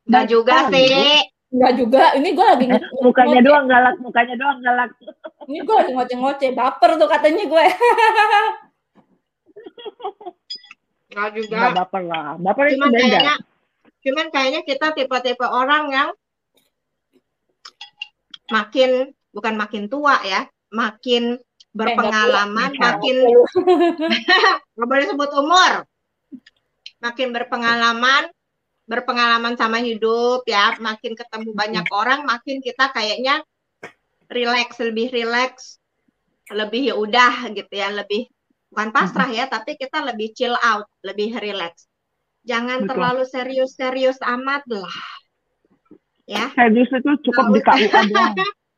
[0.10, 1.30] Enggak juga sih.
[1.56, 2.04] Enggak juga.
[2.20, 4.92] Ini gue lagi eh, mukanya doang galak, mukanya doang galak.
[5.48, 7.66] Ini gue lagi ngoceh-ngoceh, baper tuh katanya gue.
[11.16, 11.56] Enggak juga.
[11.56, 12.36] Enggak baper lah.
[12.36, 13.00] Baper itu Cuman beda.
[13.00, 13.36] kayaknya
[14.06, 16.10] cuman kayaknya kita tipe-tipe orang yang
[18.54, 21.42] makin bukan makin tua ya, makin
[21.74, 23.16] berpengalaman, Eh, makin
[24.78, 25.72] nggak boleh sebut umur,
[27.06, 28.30] makin berpengalaman,
[28.86, 33.42] berpengalaman sama hidup ya, makin ketemu banyak orang, makin kita kayaknya
[34.30, 35.82] relax, lebih relax,
[36.54, 38.30] lebih ya udah gitu ya, lebih
[38.70, 41.90] bukan pasrah ya, tapi kita lebih chill out, lebih relax.
[42.46, 42.90] Jangan Betul.
[42.94, 44.96] terlalu serius-serius amat lah.
[46.26, 48.34] Ya, Serius itu cukup di KUA doang.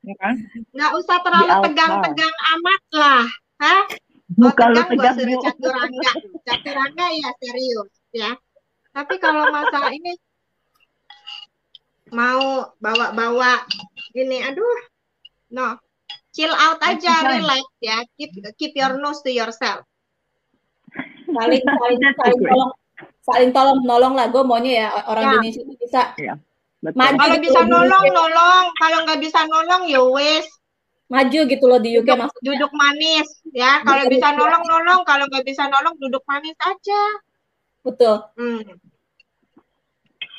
[0.07, 0.35] Ya kan?
[0.71, 3.23] nggak usah terlalu tegang-tegang amat lah.
[3.59, 3.81] Hah?
[4.39, 5.43] Muka lu tegang tegang suruh Bu.
[5.43, 6.11] caturangga.
[6.47, 8.31] Caturangga ya serius ya.
[8.97, 10.17] Tapi kalau masalah ini
[12.09, 13.61] mau bawa-bawa
[14.09, 14.77] gini, aduh,
[15.53, 15.77] no,
[16.33, 19.85] chill out aja, relax ya, keep keep your nose to yourself.
[21.27, 22.71] saling saling saling tolong
[23.21, 25.29] saling tolong menolong lah gue maunya ya orang Ya.
[25.37, 26.01] Indonesia itu bisa
[26.77, 26.93] Betul.
[26.93, 27.17] Maju.
[27.17, 28.65] Kalau gitu bisa nolong, nolong.
[28.77, 30.45] Kalau nggak bisa nolong, ya wes,
[31.09, 33.71] maju gitu loh di UK duduk, maksudnya duduk manis ya.
[33.81, 35.01] Kalau bisa nolong, nolong.
[35.03, 37.01] Kalau nggak bisa nolong, duduk manis aja.
[37.81, 38.61] betul Hmm.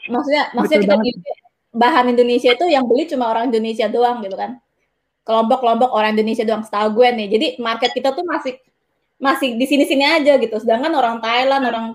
[0.08, 1.36] Maksudnya maksudnya Betul kita banget.
[1.72, 4.60] bahan Indonesia itu yang beli cuma orang Indonesia doang gitu kan.
[5.22, 7.26] Kelompok-kelompok orang Indonesia doang setahu gue nih.
[7.28, 8.56] Jadi market kita tuh masih
[9.20, 10.56] masih di sini-sini aja gitu.
[10.58, 11.86] Sedangkan orang Thailand orang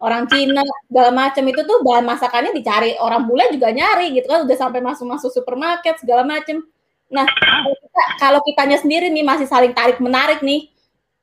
[0.00, 2.96] orang Cina segala macam itu tuh bahan masakannya dicari.
[2.98, 4.48] Orang bule juga nyari gitu kan.
[4.48, 6.64] Udah sampai masuk-masuk supermarket segala macam.
[7.12, 10.72] Nah kalau kita kalau kitanya sendiri nih masih saling tarik menarik nih.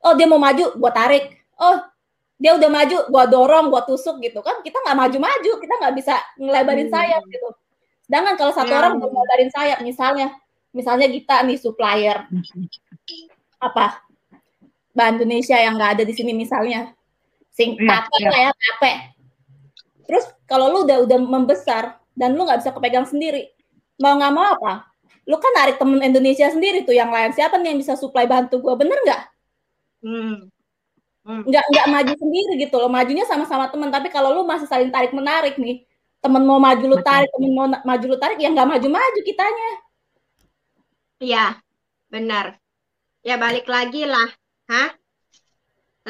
[0.01, 1.41] Oh dia mau maju gua tarik.
[1.57, 1.81] Oh
[2.41, 6.17] dia udah maju gua dorong gua tusuk gitu kan kita nggak maju-maju kita nggak bisa
[6.41, 6.95] ngelebarin Hmm.
[6.97, 7.47] sayap gitu
[8.09, 8.77] sedangkan kalau satu Ya.
[8.81, 10.27] orang mau ngelebarin sayap misalnya
[10.73, 12.25] misalnya kita nih supplier
[13.61, 14.01] apa
[14.91, 16.91] bahan Indonesia yang nggak ada di sini misalnya
[17.53, 18.27] sing tape iya.
[18.27, 18.91] lah ya tape
[20.09, 21.83] terus kalau lu udah udah membesar
[22.17, 23.53] dan lu nggak bisa kepegang sendiri
[24.01, 24.89] mau nggak mau apa
[25.29, 28.57] lu kan narik temen Indonesia sendiri tuh yang lain siapa nih yang bisa supply bantu
[28.59, 29.21] gua bener nggak
[30.01, 30.49] Hmm.
[31.21, 35.13] Nggak nggak maju sendiri gitu loh majunya sama-sama temen tapi kalau lu masih saling tarik
[35.13, 35.75] menarik nih
[36.23, 37.07] temen mau maju lu Betul.
[37.09, 39.69] tarik temen mau maju lu tarik ya nggak maju-maju kitanya
[41.21, 41.61] Iya,
[42.13, 42.45] benar.
[43.27, 44.27] Ya balik lagi lah,
[44.71, 44.89] hah?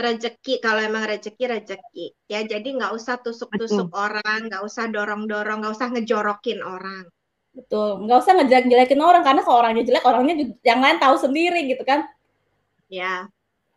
[0.04, 2.06] Rezeki kalau emang rezeki rezeki.
[2.32, 7.06] Ya jadi nggak usah tusuk-tusuk orang, nggak usah dorong-dorong, nggak usah ngejorokin orang.
[7.52, 11.84] betul nggak usah ngejelek-jelekin orang karena kalau orangnya jelek orangnya yang lain tahu sendiri gitu
[11.84, 12.00] kan
[12.89, 13.28] Ya,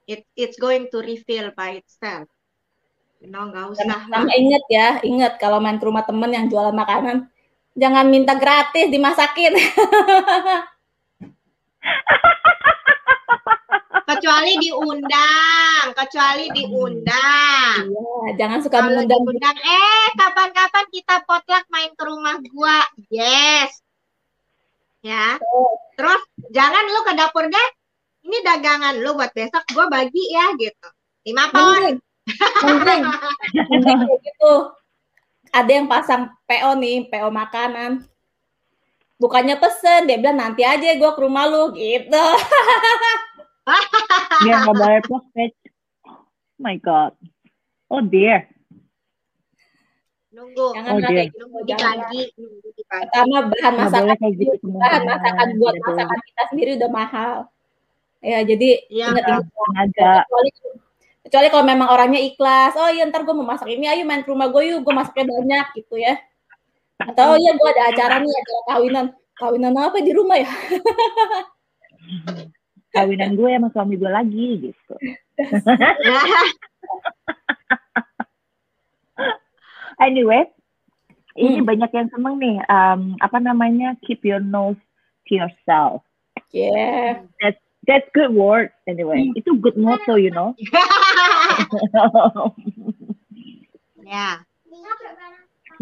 [0.05, 2.29] it it's going to reveal by itself.
[3.25, 6.77] You know, nggak usah sama inget ya inget kalau main ke rumah temen yang jualan
[6.77, 7.25] makanan
[7.73, 9.57] jangan minta gratis dimasakin
[14.05, 17.89] Kecuali diundang, kecuali diundang.
[17.89, 22.85] iya jangan suka Kalau mengundang diundang, eh kapan-kapan kita potluck main ke rumah gua.
[23.09, 23.81] Yes.
[25.01, 25.41] Ya.
[25.97, 26.21] Terus
[26.53, 27.69] jangan lu ke dapur deh.
[28.25, 30.89] Ini dagangan lu buat besok gua bagi ya gitu.
[31.29, 31.49] Lima
[32.65, 33.05] mending
[33.85, 34.55] kayak gitu
[35.53, 38.09] ada yang pasang PO nih PO makanan
[39.21, 42.25] bukannya pesen dia bilang nanti aja gue ke rumah lu gitu
[44.45, 45.57] Dia nggak bayar postpaid.
[46.05, 47.17] Oh my god.
[47.89, 48.45] Oh dear.
[50.29, 50.77] Nunggu.
[50.77, 51.09] jangan Oh, dia.
[51.09, 52.23] kayak gitu Nunggu jangan dibagi.
[52.37, 52.83] Nunggu dibagi.
[52.93, 57.35] pertama bahan masakan gitu bahan masakan buat masakan kita sendiri udah mahal
[58.25, 59.07] ya jadi Iya.
[59.13, 60.13] ingat-ingat Tenaga.
[60.25, 60.51] kecuali
[61.25, 64.33] kecuali kalau memang orangnya ikhlas oh iya ntar gue mau masak ini ayo main ke
[64.33, 66.17] rumah gue yuk gue masaknya banyak gitu ya
[67.01, 70.49] atau oh iya gue ada acara nih acara kawinan kawinan apa di rumah ya
[72.95, 74.95] Kawinan gue sama suami gue lagi gitu.
[79.97, 80.51] Anyway,
[81.35, 81.67] ini Hmm.
[81.67, 82.57] banyak yang seneng nih.
[82.67, 83.95] um, apa namanya?
[84.03, 84.79] Keep your nose
[85.27, 86.03] to yourself.
[86.55, 88.71] yeah That's good word.
[88.89, 90.57] Anyway, itu good motto, you know.
[94.05, 94.45] ya.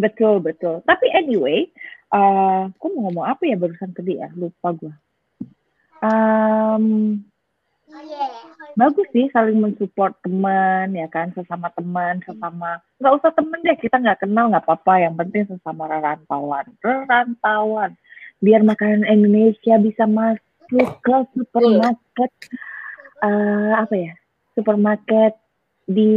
[0.01, 0.81] betul betul.
[0.89, 1.69] Tapi anyway,
[2.11, 4.29] uh, aku mau ngomong apa ya barusan tadi ya?
[4.35, 4.95] Lupa gue.
[6.03, 7.23] Um,
[8.73, 14.01] bagus sih saling mensupport teman ya kan sesama teman sesama nggak usah temen deh kita
[14.01, 17.93] nggak kenal nggak apa-apa yang penting sesama rantauan rantauan
[18.41, 22.33] biar makanan Indonesia bisa masuk masuk ke supermarket
[23.21, 24.13] uh, apa ya
[24.57, 25.37] supermarket
[25.85, 26.13] di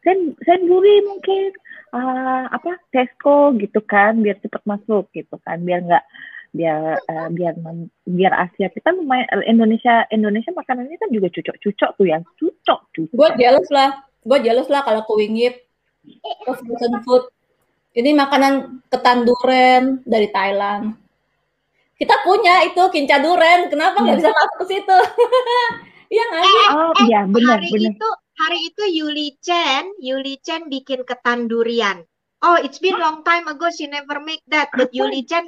[0.00, 1.52] Sen Senburi mungkin
[1.92, 6.04] uh, apa Tesco gitu kan biar cepat masuk gitu kan biar nggak
[6.54, 7.52] biar uh, biar
[8.08, 13.16] biar Asia kita lumayan Indonesia Indonesia makanannya kan juga cucok-cucok tuh yang cucok cucok.
[13.16, 13.90] Gue jealous lah,
[14.24, 15.56] gue jealous lah kalau ke Wingit,
[16.06, 17.28] ke frozen food.
[17.94, 21.03] Ini makanan ketan duren dari Thailand.
[21.94, 24.22] Kita punya itu kinca duren, kenapa nggak hmm.
[24.22, 24.98] bisa masuk ke situ?
[26.14, 26.62] Iya nggak sih?
[26.62, 27.90] Eh, oh iya benar benar.
[27.90, 32.06] Itu hari itu Yuli Chen, Yuli Chen bikin ketan durian.
[32.44, 35.42] Oh, it's been long time ago she never make that, but Yuli Chen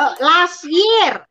[0.00, 1.26] uh, last year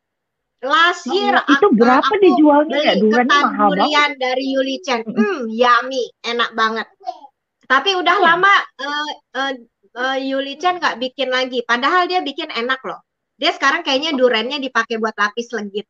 [0.62, 5.02] last oh, year itu aku, berapa aku dijualnya ya ketan durian dari Yuli Chen.
[5.10, 6.88] Hmm, yummy, enak banget.
[7.66, 8.22] Tapi udah oh.
[8.22, 9.54] lama uh, uh,
[9.98, 11.66] uh, Yuli Chen nggak bikin lagi.
[11.66, 13.02] Padahal dia bikin enak loh.
[13.42, 15.90] Dia sekarang kayaknya durennya dipakai buat lapis legit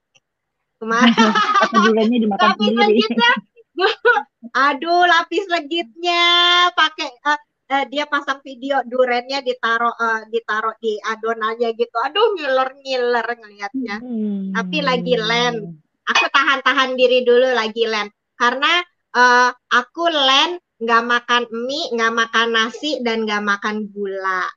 [0.80, 1.12] kemarin.
[1.92, 2.80] Bulannya dimakan lapis sendiri.
[2.88, 3.32] Legitnya,
[4.72, 6.24] aduh lapis legitnya
[6.72, 7.40] pakai uh,
[7.76, 11.98] uh, dia pasang video durennya ditaruh uh, ditaruh di adonannya gitu.
[12.00, 13.96] Aduh ngiler-ngiler ngelihatnya.
[14.00, 14.56] Hmm.
[14.56, 15.76] Tapi lagi lem.
[16.08, 18.08] Aku tahan-tahan diri dulu lagi lem
[18.40, 18.80] karena
[19.12, 24.50] uh, aku lem nggak makan mie, nggak makan nasi dan nggak makan gula.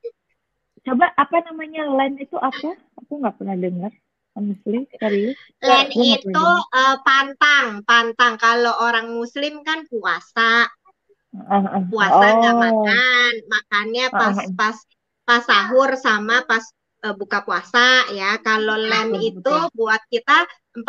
[0.85, 2.77] Coba apa namanya len itu apa?
[3.01, 3.91] Aku nggak pernah dengar.
[4.35, 5.39] Muslim serius?
[5.63, 8.35] Len itu uh, pantang, pantang.
[8.35, 10.67] Kalau orang Muslim kan puasa,
[11.33, 12.61] uh, uh, puasa nggak oh.
[12.61, 14.77] makan, makannya pas pas
[15.23, 16.61] pas sahur sama pas
[17.07, 18.35] uh, buka puasa ya.
[18.43, 20.45] Kalau len itu buat kita
[20.75, 20.85] 45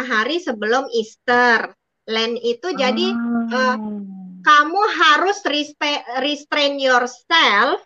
[0.00, 1.76] hari sebelum Easter.
[2.08, 3.12] Len itu jadi
[3.52, 3.76] uh,
[4.40, 5.38] kamu harus
[6.20, 7.80] restrain yourself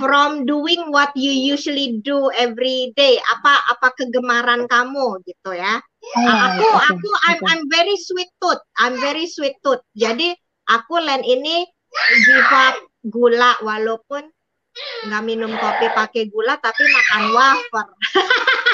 [0.00, 3.20] from doing what you usually do every day.
[3.38, 5.80] Apa apa kegemaran kamu gitu ya.
[6.16, 8.62] Oh, aku okay, aku I'm I'm very sweet tooth.
[8.80, 9.82] I'm very sweet tooth.
[9.92, 10.32] Jadi
[10.68, 11.66] aku lain ini
[12.52, 12.76] up
[13.08, 14.24] gula walaupun
[15.08, 17.86] nggak minum kopi pakai gula tapi makan wafer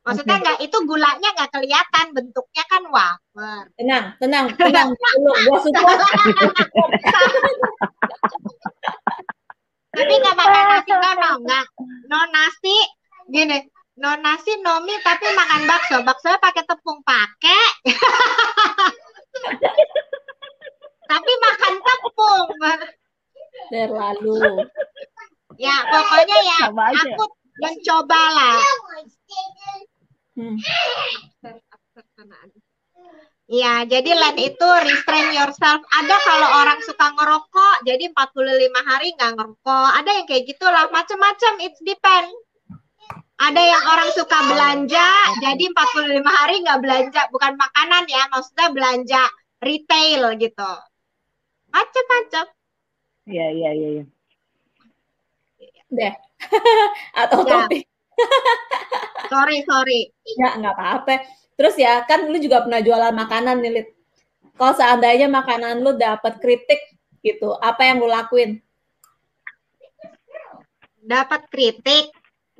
[0.00, 0.64] maksudnya okay.
[0.64, 3.68] itu gulanya nggak kelihatan bentuknya kan wafer.
[3.76, 4.88] Tenang tenang tenang.
[4.96, 6.00] dulu gua support
[9.90, 11.66] tapi nggak makan nasi no nggak.
[12.08, 12.76] No nasi
[13.28, 13.58] gini
[14.00, 16.00] no nasi no mie tapi makan bakso.
[16.06, 17.64] Bakso pakai tepung pakai.
[21.10, 22.48] Tapi makan tepung.
[23.66, 24.62] Terlalu.
[25.58, 27.24] Ya pokoknya ya aku
[27.60, 28.58] mencoba lah
[30.34, 30.56] hmm.
[33.50, 35.82] Iya, jadi land itu restrain yourself.
[35.90, 39.88] Ada kalau orang suka ngerokok, jadi 45 hari nggak ngerokok.
[39.98, 41.58] Ada yang kayak gitu lah, macam-macam.
[41.58, 42.30] It depend.
[43.42, 45.08] Ada yang orang suka belanja,
[45.42, 47.22] jadi 45 hari nggak belanja.
[47.34, 49.22] Bukan makanan ya, maksudnya belanja
[49.58, 50.72] retail gitu.
[51.74, 52.44] Macam-macam.
[53.26, 53.90] Iya, iya, iya.
[53.98, 54.04] Ya.
[55.90, 56.14] Deh.
[57.22, 57.68] Atau ya.
[57.68, 57.84] topik.
[59.32, 60.00] sorry, sorry.
[60.36, 61.24] Ya, nggak apa-apa
[61.60, 63.88] Terus ya, kan lu juga pernah jualan makanan nih, Lid.
[64.56, 66.80] Kalau seandainya makanan lu dapat kritik
[67.20, 68.64] gitu, apa yang lu lakuin?
[71.04, 72.08] Dapat kritik?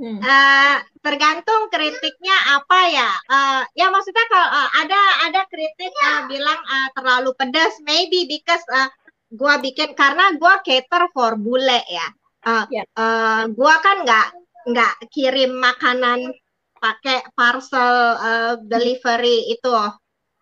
[0.01, 0.21] Hmm.
[0.21, 3.11] Uh, tergantung kritiknya apa ya.
[3.29, 8.65] Uh, ya maksudnya kalau uh, ada ada kritik uh, bilang uh, terlalu pedas, maybe because
[8.73, 8.89] uh,
[9.33, 12.09] gua bikin karena gua cater for bule ya.
[12.41, 12.87] Uh, yeah.
[12.97, 14.29] uh, gua kan nggak
[14.73, 16.33] nggak kirim makanan
[16.81, 19.69] pakai parcel uh, delivery itu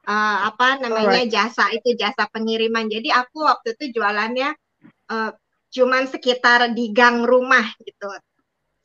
[0.09, 1.31] uh, apa namanya Alright.
[1.31, 2.87] jasa itu jasa pengiriman.
[2.87, 4.55] Jadi aku waktu itu jualannya
[5.11, 5.31] uh,
[5.69, 8.09] cuman sekitar di gang rumah gitu.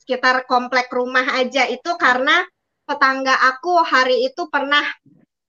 [0.02, 2.44] Sekitar komplek rumah aja itu karena
[2.84, 4.84] tetangga aku hari itu pernah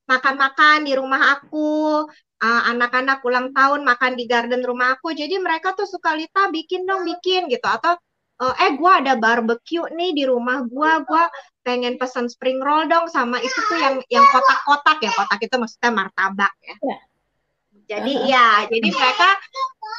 [0.06, 2.06] makan-makan di rumah aku,
[2.42, 5.14] uh, anak-anak ulang tahun makan di garden rumah aku.
[5.16, 7.96] Jadi mereka tuh suka Lita bikin dong bikin gitu atau
[8.42, 11.24] uh, eh gue ada barbecue nih di rumah gue, gue
[11.66, 15.92] pengen pesan spring roll dong sama itu tuh yang yang kotak-kotak ya kotak itu maksudnya
[15.92, 16.76] martabak ya.
[16.78, 16.98] ya.
[17.86, 18.34] Jadi uh -huh.
[18.34, 19.30] ya, jadi mereka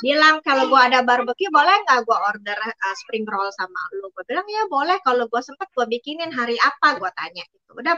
[0.03, 4.11] bilang kalau gua ada barbecue boleh nggak gua order uh, spring roll sama lu?
[4.11, 7.70] Gua bilang ya boleh kalau gua sempet gua bikinin hari apa gua tanya itu.
[7.70, 7.94] Udah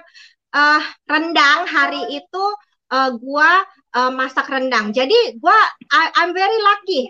[0.53, 2.44] uh, rendang hari itu
[2.92, 3.64] uh, gua
[3.96, 4.92] uh, masak rendang.
[4.92, 5.57] Jadi gua
[5.92, 7.03] I, I'm very lucky.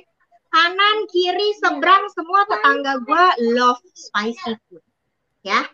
[0.49, 4.83] Kanan kiri seberang semua tetangga gua love spicy food.
[5.45, 5.69] Ya.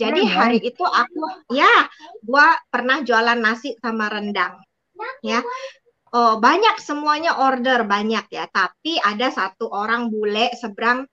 [0.00, 1.86] Jadi hari itu aku ya
[2.26, 4.58] gua pernah jualan nasi sama rendang.
[5.22, 5.44] Ya.
[6.12, 11.08] Oh, banyak semuanya order banyak ya, tapi ada satu orang bule seberang.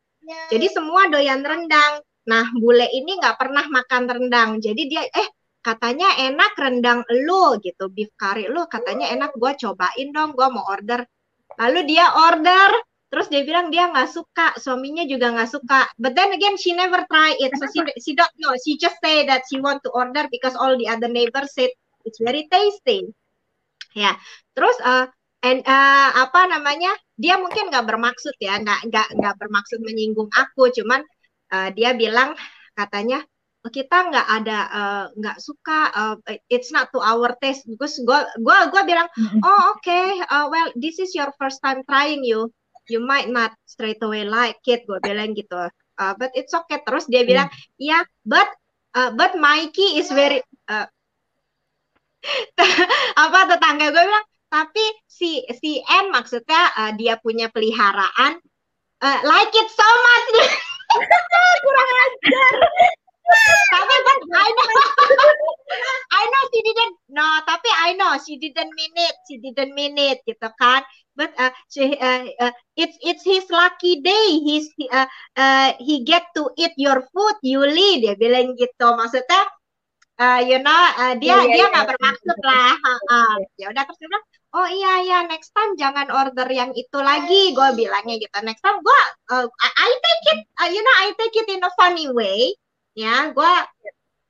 [0.51, 2.03] Jadi semua doyan rendang.
[2.27, 4.49] Nah, bule ini nggak pernah makan rendang.
[4.59, 5.27] Jadi dia eh
[5.59, 10.63] katanya enak rendang lu gitu beef curry lu katanya enak gue cobain dong gue mau
[10.71, 11.03] order.
[11.59, 12.69] Lalu dia order
[13.09, 15.89] terus dia bilang dia nggak suka suaminya juga nggak suka.
[15.99, 17.51] But then again she never try it.
[17.59, 18.55] So she she don't know.
[18.63, 21.73] She just say that she want to order because all the other neighbors said
[22.07, 23.11] it's very tasty.
[23.97, 24.15] Ya
[24.55, 25.11] terus uh,
[25.43, 30.71] and uh, apa namanya dia mungkin nggak bermaksud ya nggak nggak nggak bermaksud menyinggung aku.
[30.71, 31.03] Cuman
[31.51, 32.37] uh, dia bilang
[32.77, 33.19] katanya
[33.67, 34.59] kita nggak ada
[35.19, 36.15] nggak uh, suka uh,
[36.47, 37.67] it's not to our taste.
[37.67, 37.89] Gue
[38.39, 39.11] gue gue bilang
[39.43, 42.47] oh oke okay, uh, well this is your first time trying you.
[42.87, 44.87] You might not straight away like it.
[44.87, 45.67] Gue bilang gitu.
[45.99, 46.79] Uh, but it's okay.
[46.87, 48.47] Terus dia bilang ya yeah, but
[48.95, 50.39] uh, but Mikey is very
[50.71, 50.87] uh,
[53.27, 58.39] apa tetangga gue bilang tapi si si M maksudnya uh, dia punya peliharaan
[59.03, 60.27] uh, like it so much.
[61.63, 62.55] Kurang ajar
[63.69, 64.69] tapi kan I know.
[66.09, 69.15] I know she didn't no tapi I know she didn't mean it.
[69.29, 70.81] She didn't mean it gitu kan.
[71.13, 74.39] But uh, she, uh, uh, it's it's his lucky day.
[74.39, 77.35] He's uh, uh, he get to eat your food.
[77.43, 78.87] Yuli dia bilang gitu.
[78.95, 79.43] Maksudnya
[80.15, 82.47] uh, you know uh, dia yeah, dia nggak yeah, bermaksud yeah.
[82.47, 82.71] lah.
[82.79, 83.33] Uh, uh.
[83.59, 87.51] ya udah terus dia bilang oh iya ya next time jangan order yang itu lagi.
[87.51, 89.01] Gue bilangnya gitu next time gue
[89.35, 92.55] uh, I take it uh, you know I take it in a funny way
[92.99, 93.53] ya gue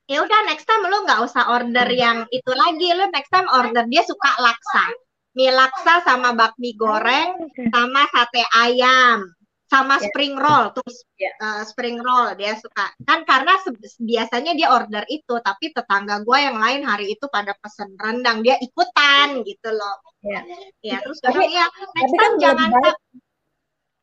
[0.06, 3.82] ya udah next time lu nggak usah order yang itu lagi lu next time order
[3.90, 4.86] dia suka laksa.
[5.34, 9.22] Mie laksa sama bakmi goreng sama sate ayam
[9.70, 10.10] sama yeah.
[10.10, 11.06] spring roll terus
[11.38, 12.90] uh, spring roll dia suka.
[13.06, 13.54] Kan karena
[14.02, 18.58] biasanya dia order itu tapi tetangga gue yang lain hari itu pada pesen rendang dia
[18.58, 20.02] ikutan gitu loh.
[20.26, 20.42] Ya.
[20.82, 20.98] Yeah.
[20.98, 22.70] ya terus gue ya next time kan jangan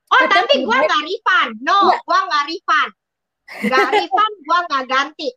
[0.07, 1.51] oh tapi gue nggak refund.
[1.63, 2.91] No gue nggak refund
[3.47, 5.29] nggak refund gue nggak ganti.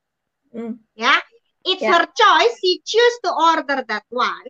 [0.51, 0.75] Mm.
[0.99, 1.15] ya
[1.63, 1.95] it's yeah.
[1.95, 2.55] her choice.
[2.59, 4.49] She choose to order that one.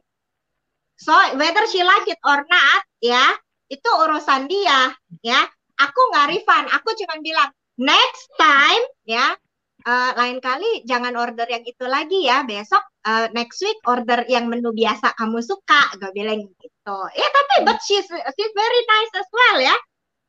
[1.01, 3.25] So whether she like it or not ya
[3.69, 4.93] itu urusan dia
[5.25, 5.41] ya.
[5.81, 6.67] Aku nggak refund.
[6.77, 9.33] Aku cuma bilang next time ya.
[9.81, 12.45] Uh, lain kali jangan order yang itu lagi ya.
[12.45, 16.99] Besok uh, next week order yang menu biasa kamu suka gue bilang gitu.
[17.17, 19.73] Ya tapi but she's she's very nice as well ya.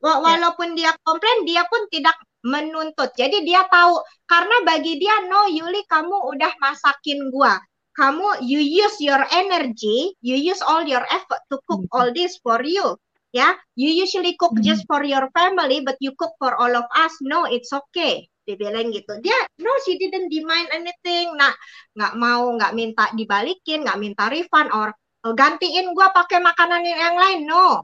[0.01, 0.17] Ya.
[0.17, 3.13] walaupun dia komplain dia pun tidak menuntut.
[3.13, 7.57] Jadi dia tahu karena bagi dia no Yuli kamu udah masakin gua.
[7.91, 11.91] Kamu you use your energy you use all your effort to cook hmm.
[11.91, 12.95] all this for you
[13.35, 13.51] ya.
[13.75, 14.67] You usually cook mm-hmm.
[14.67, 17.13] just for your family but you cook for all of us.
[17.19, 18.27] No it's okay.
[18.47, 19.19] Dia bilang gitu.
[19.19, 21.35] Dia no she didn't demand anything.
[21.35, 21.51] Nah
[21.93, 27.43] nggak mau nggak minta dibalikin nggak minta refund or gantiin gua pakai makanan yang lain.
[27.43, 27.83] No.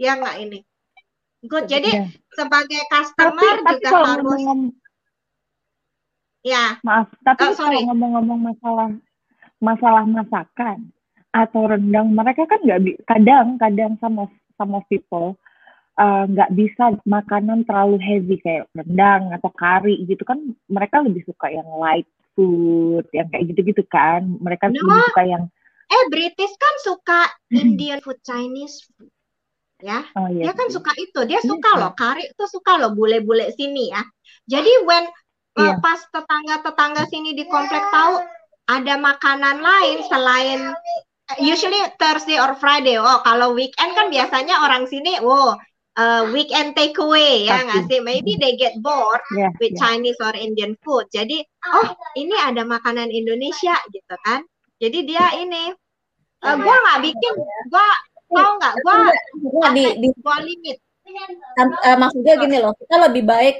[0.00, 0.64] Ya nggak ini
[1.46, 1.66] good.
[1.70, 2.08] Jadi yeah.
[2.34, 4.60] sebagai customer tapi, juga tapi harus ngomong,
[6.46, 6.64] ya.
[6.82, 8.88] Maaf tapi oh, kalau ngomong-ngomong masalah
[9.62, 10.78] masalah masakan
[11.32, 14.28] atau rendang mereka kan nggak kadang kadang sama
[14.58, 15.38] of people
[15.96, 21.24] uh, nggak uh, bisa makanan terlalu heavy kayak rendang atau kari gitu kan mereka lebih
[21.24, 24.24] suka yang light food yang kayak gitu-gitu kan.
[24.40, 24.76] Mereka no.
[24.76, 25.44] lebih suka yang
[25.92, 27.20] eh British kan suka
[27.52, 29.12] Indian food Chinese food
[29.82, 31.80] ya oh, iya, dia kan suka itu dia iya, suka iya.
[31.82, 34.02] loh kari itu suka loh bule-bule sini ya
[34.46, 35.04] jadi when
[35.58, 35.74] uh, iya.
[35.82, 38.22] pas tetangga-tetangga sini di komplek tahu
[38.70, 40.70] ada makanan lain selain
[41.40, 42.98] usually Thursday or Friday.
[43.00, 45.56] Oh, kalau weekend kan biasanya orang sini, wow,
[45.96, 48.00] uh, weekend takeaway ya nggak sih?
[48.04, 49.80] Maybe they get bored yeah, with yeah.
[49.80, 51.08] Chinese or Indian food.
[51.14, 51.40] Jadi,
[51.72, 54.44] oh ini ada makanan Indonesia gitu kan?
[54.82, 55.70] Jadi dia ini,
[56.42, 57.32] uh, gua nggak bikin,
[57.70, 57.86] gua
[58.32, 58.74] tahu nggak?
[59.46, 60.78] Gua di, di gua limit.
[61.60, 63.56] Uh, maksudnya gini loh, kita lebih baik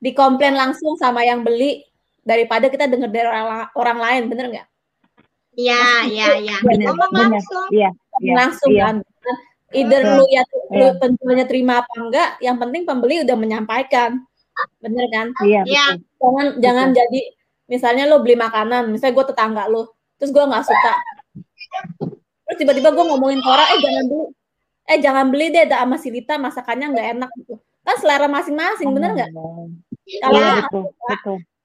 [0.00, 1.84] dikomplain langsung sama yang beli
[2.24, 4.68] daripada kita dengar dari orang, orang lain, bener nggak?
[5.60, 6.56] Iya, iya, iya.
[6.62, 7.68] Ngomong langsung.
[7.68, 7.90] Iya,
[8.22, 8.82] ya, langsung ya.
[8.88, 8.96] kan.
[9.70, 10.14] Either ya.
[10.18, 10.98] lu ya lu ya.
[10.98, 14.18] penjualnya terima apa enggak, yang penting pembeli udah menyampaikan.
[14.82, 15.26] Bener kan?
[15.46, 15.62] Iya.
[15.68, 15.86] Ya.
[16.18, 16.60] Jangan betul.
[16.64, 17.22] jangan jadi
[17.70, 19.86] misalnya lu beli makanan, misalnya gue tetangga lu,
[20.18, 20.94] terus gue nggak suka.
[22.60, 24.24] Tiba-tiba gue ngomongin ke orang, eh jangan beli,
[24.84, 27.54] eh jangan beli deh, ada sama si Lita masakannya nggak enak gitu.
[27.80, 29.30] Kan selera masing-masing, bener nggak?
[30.20, 30.68] Kalau ya,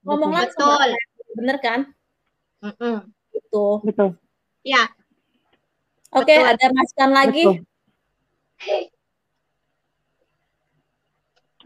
[0.08, 0.72] ngomong langsung,
[1.36, 1.80] bener kan?
[2.64, 2.96] Mm -mm
[3.36, 3.66] gitu.
[3.84, 4.08] Betul.
[4.66, 4.90] Ya.
[6.14, 7.44] Oke, okay, ada masukan lagi?
[7.44, 7.56] Betul.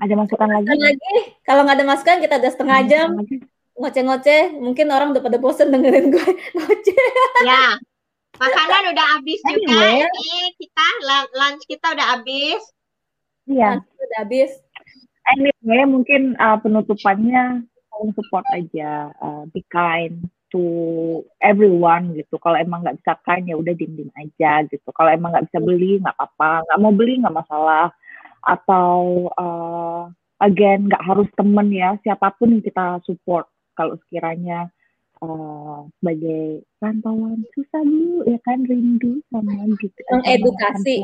[0.01, 0.67] Ada masukan lagi?
[0.75, 1.15] lagi?
[1.45, 3.09] Kalau nggak ada masukan, kita udah setengah jam
[3.77, 4.43] ngoceh-ngoceh.
[4.59, 7.05] Mungkin orang udah pada bosen dengerin gue ngoceh.
[7.45, 7.77] Ya,
[8.39, 9.75] makanan udah habis juga.
[9.75, 10.07] Anyway.
[10.07, 10.87] Ini kita
[11.35, 12.63] lunch kita udah habis.
[13.51, 13.83] Iya.
[13.83, 14.51] Udah habis.
[15.37, 20.63] Anyway, mungkin uh, penutupannya saling support aja, uh, be kind to
[21.39, 22.41] everyone gitu.
[22.43, 24.89] Kalau emang nggak bisa kan ya udah diem diem aja gitu.
[24.91, 27.95] Kalau emang nggak bisa beli nggak apa-apa, nggak mau beli nggak masalah.
[28.43, 30.11] Atau uh,
[30.43, 33.47] again nggak harus temen ya, siapa pun yang kita support.
[33.79, 34.73] Kalau sekiranya
[35.25, 40.01] uh, sebagai rantauan susah dulu ya kan rindu sama gitu.
[40.13, 40.95] Mengedukasi,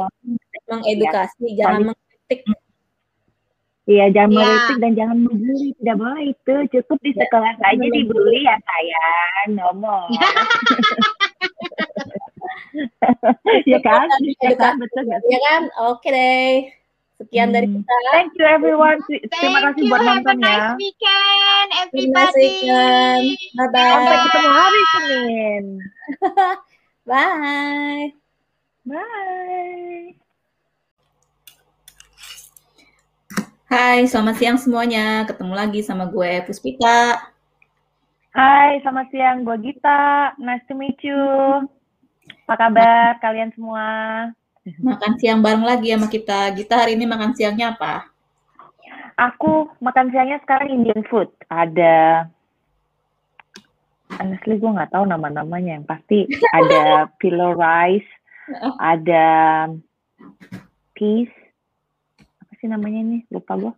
[0.68, 1.70] mengedukasi, ya.
[1.70, 2.40] jangan mengkritik
[3.86, 4.38] Iya, jangan ya.
[4.42, 6.54] meritik dan jangan membuli, tidak boleh itu.
[6.74, 7.60] Cukup di sekolah ya.
[7.62, 10.10] saja dibully ya sayang, ngomong.
[13.70, 14.10] ya kan?
[14.42, 15.04] Ya kan, betul?
[15.06, 15.62] Ya kan?
[15.86, 16.66] Oke deh.
[17.16, 17.56] Sekian hmm.
[17.56, 17.94] dari kita.
[18.12, 19.00] Thank you everyone.
[19.08, 20.44] Terima kasih buat nonton ya.
[20.44, 22.52] Nice weekend everybody.
[23.56, 23.88] Bye bye.
[23.88, 25.64] Sampai ketemu hari Senin.
[27.08, 28.04] bye.
[28.84, 30.04] Bye.
[33.66, 35.26] Hai, selamat siang semuanya.
[35.26, 37.32] Ketemu lagi sama gue Puspita.
[38.36, 39.42] Hai, selamat siang.
[39.42, 40.36] Gue Gita.
[40.36, 41.18] Nice to meet you.
[42.46, 43.82] Apa kabar kalian semua?
[44.86, 46.50] Makan siang bareng lagi sama kita.
[46.54, 48.10] Gita hari ini makan siangnya apa?
[49.16, 51.30] Aku makan siangnya sekarang Indian food.
[51.48, 52.28] Ada
[54.20, 58.06] honestly gue nggak tahu nama-namanya yang pasti ada pillow rice,
[58.78, 59.26] ada
[60.92, 61.32] peas,
[62.60, 63.72] sih namanya ini lupa gue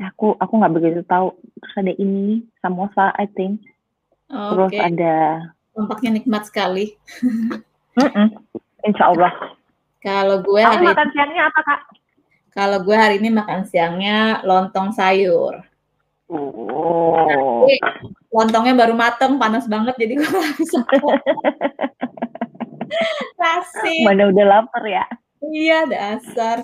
[0.00, 3.62] ya, aku aku nggak begitu tahu terus ada ini samosa I think
[4.32, 4.82] oh, terus okay.
[4.82, 5.14] ada
[5.76, 6.96] tampaknya nikmat sekali
[8.00, 8.28] mm -mm.
[8.82, 9.32] Insya Allah
[10.06, 11.80] kalau gue hari makan siangnya apa kak?
[12.54, 15.66] Kalau gue hari ini makan siangnya lontong sayur.
[16.30, 17.66] Oh.
[17.66, 17.74] Tapi,
[18.30, 20.78] lontongnya baru mateng panas banget jadi gue gak bisa
[23.34, 24.02] Kasih.
[24.06, 25.10] Mana udah lapar ya?
[25.42, 26.62] Iya dasar.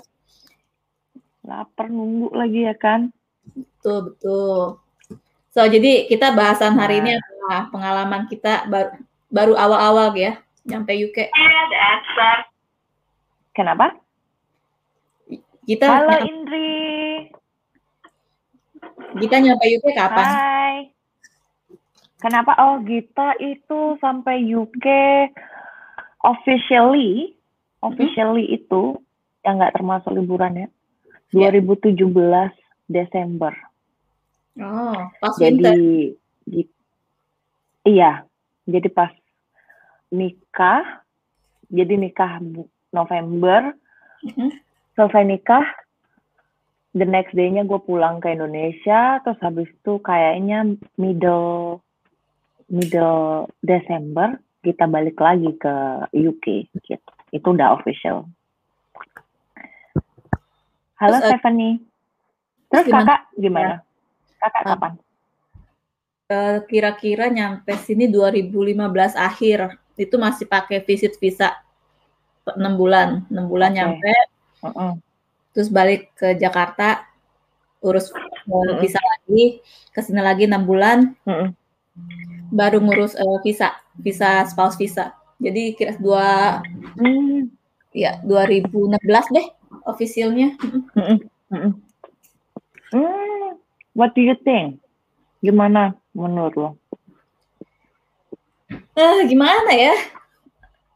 [1.43, 3.11] Lapar nunggu lagi ya kan?
[3.51, 4.79] Betul betul.
[5.51, 7.11] So jadi kita bahasan hari nah.
[7.11, 8.95] ini adalah pengalaman kita baru
[9.27, 11.27] baru awal-awal ya nyampe UK
[13.53, 13.95] kenapa
[15.63, 17.31] kita halo Indri
[19.21, 20.77] kita nyampe UK kapan Hai
[22.19, 24.87] kenapa oh kita itu sampai UK
[26.25, 27.37] officially
[27.79, 28.57] officially hmm?
[28.59, 28.83] itu
[29.47, 30.67] yang nggak termasuk liburan ya
[31.33, 32.49] 2017 yeah.
[32.87, 33.53] Desember.
[34.61, 36.13] Oh, pas jadi
[36.45, 36.61] di,
[37.89, 38.21] iya,
[38.69, 39.09] jadi pas
[40.13, 41.01] nikah,
[41.73, 42.37] jadi nikah
[42.93, 43.73] November,
[44.23, 44.49] mm-hmm.
[44.95, 45.65] selesai nikah,
[46.93, 51.81] the next day-nya gue pulang ke Indonesia, terus habis itu kayaknya middle
[52.69, 55.75] middle Desember kita balik lagi ke
[56.15, 57.11] UK gitu.
[57.33, 58.29] Itu udah official.
[61.01, 61.75] Halo Terus, uh, Stephanie.
[62.71, 63.03] Terus gimana?
[63.03, 63.67] kakak gimana?
[63.67, 63.75] Ya.
[64.39, 64.93] Kakak kapan?
[66.31, 69.75] Uh, kira-kira nyampe sini 2015 akhir.
[69.99, 71.62] Itu masih pakai visit visa
[72.47, 73.23] 6 bulan.
[73.31, 73.77] 6 bulan okay.
[73.79, 74.13] nyampe.
[74.63, 74.91] Uh -uh.
[75.53, 77.07] Terus balik ke Jakarta
[77.83, 78.19] urus uh
[78.51, 78.79] -uh.
[78.79, 79.59] visa lagi,
[79.91, 81.15] ke sini lagi 6 bulan.
[81.23, 81.47] Uh -uh.
[82.53, 85.15] Baru ngurus uh, visa, visa spouse visa.
[85.41, 86.61] Jadi kira dua
[86.95, 87.49] hmm.
[87.91, 89.47] ya 2016 deh
[89.89, 90.55] officialnya.
[91.51, 91.83] Mm
[93.93, 94.81] what do you think?
[95.41, 96.69] Gimana menurut lo?
[98.93, 99.93] Uh, gimana ya?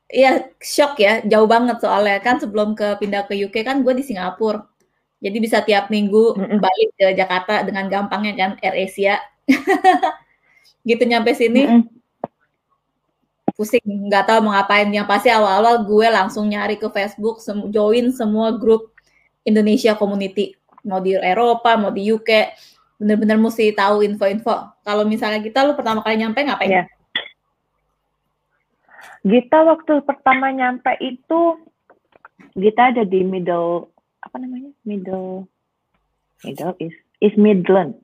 [0.08, 4.04] Ya shock ya, jauh banget soalnya kan sebelum ke pindah ke UK kan gue di
[4.08, 4.64] Singapura.
[5.20, 9.20] Jadi bisa tiap minggu balik ke Jakarta dengan gampangnya kan Air Asia.
[10.88, 11.84] gitu nyampe sini.
[13.58, 14.88] Pusing, nggak tahu mau ngapain.
[14.94, 18.94] Yang pasti awal-awal gue langsung nyari ke Facebook, sem join semua grup
[19.44, 20.56] Indonesia community
[20.88, 22.56] mau di Eropa mau di UK
[22.98, 26.72] bener-bener mesti tahu info-info kalau misalnya kita lu pertama kali nyampe ngapain?
[26.82, 26.86] Yeah.
[29.26, 31.58] Kita waktu pertama nyampe itu
[32.58, 33.90] kita ada di middle
[34.22, 35.46] apa namanya middle
[36.42, 38.02] middle is is Midland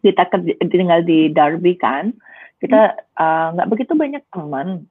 [0.00, 0.30] kita
[0.70, 2.14] tinggal di Derby kan
[2.62, 4.86] kita uh, nggak uh, begitu banyak teman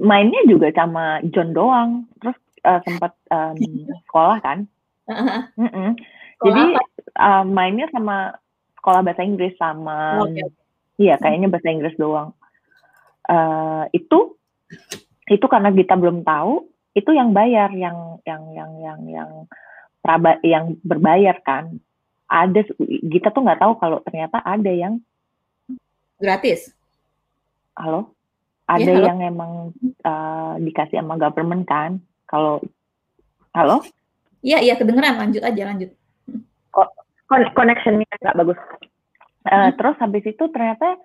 [0.00, 2.36] mainnya juga sama John doang terus
[2.66, 3.56] uh, sempat um,
[4.08, 4.58] sekolah kan.
[5.10, 5.42] Uh-huh.
[5.58, 5.88] Mm -mm.
[6.42, 6.62] Jadi
[7.18, 8.34] uh, mainnya sama
[8.78, 10.42] sekolah bahasa Inggris sama, okay.
[10.98, 12.34] iya kayaknya bahasa Inggris doang.
[13.22, 14.34] Uh, itu
[15.30, 16.66] itu karena kita belum tahu
[16.98, 19.30] itu yang bayar yang yang yang yang yang
[20.02, 21.78] praba yang berbayar kan
[22.26, 24.98] ada kita tuh nggak tahu kalau ternyata ada yang
[26.18, 26.74] gratis
[27.78, 28.10] halo
[28.66, 29.06] ada ya, halo.
[29.06, 29.52] yang emang
[30.02, 32.58] uh, dikasih sama government kan kalau
[33.52, 33.84] halo?
[34.40, 35.20] Iya, iya kedengeran.
[35.20, 35.90] Lanjut aja, lanjut.
[36.72, 36.88] Kok
[37.54, 38.58] connectionnya nggak bagus.
[39.46, 39.70] Uh, hmm.
[39.78, 40.96] Terus habis itu ternyata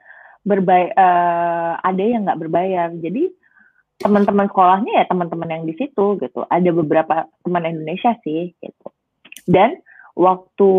[0.47, 2.87] berbayar uh, ada yang nggak berbayar.
[2.95, 3.27] Jadi
[3.99, 6.47] teman-teman sekolahnya ya teman-teman yang di situ gitu.
[6.47, 8.87] Ada beberapa teman Indonesia sih gitu.
[9.43, 9.83] Dan
[10.15, 10.69] waktu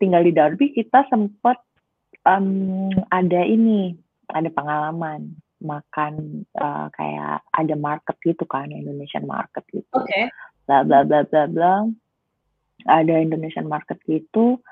[0.00, 1.60] tinggal di Derby kita sempat
[2.24, 3.94] um, ada ini
[4.32, 9.92] ada pengalaman makan uh, kayak ada market gitu kan Indonesian market gitu.
[9.92, 10.32] Okay.
[10.64, 11.74] bla bla bla bla bla.
[12.88, 14.64] Ada Indonesian market gitu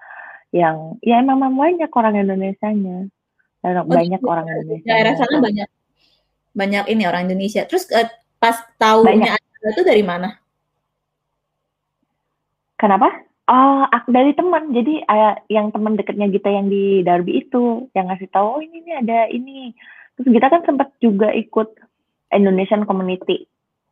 [0.49, 3.13] yang ya emang banyak orang Indonesia-nya
[3.59, 4.87] Oh, banyak orang Indonesia.
[4.87, 5.69] Daerah sana banyak
[6.55, 7.67] banyak ini orang Indonesia.
[7.67, 8.07] Terus uh,
[8.39, 9.35] pas tahunya
[9.75, 10.39] itu dari mana?
[12.79, 13.11] Kenapa?
[13.49, 14.71] Oh, dari teman.
[14.71, 18.85] Jadi uh, yang teman dekatnya kita yang di Darby itu yang ngasih tahu, oh ini
[18.87, 19.75] ini ada ini.
[20.15, 21.75] Terus kita kan sempat juga ikut
[22.31, 23.49] Indonesian Community,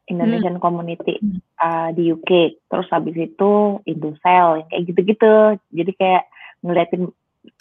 [0.06, 0.62] Indonesian hmm.
[0.62, 1.18] Community
[1.58, 2.62] uh, di UK.
[2.70, 5.34] Terus habis itu Indosel, kayak gitu-gitu.
[5.74, 6.24] Jadi kayak
[6.62, 7.10] ngeliatin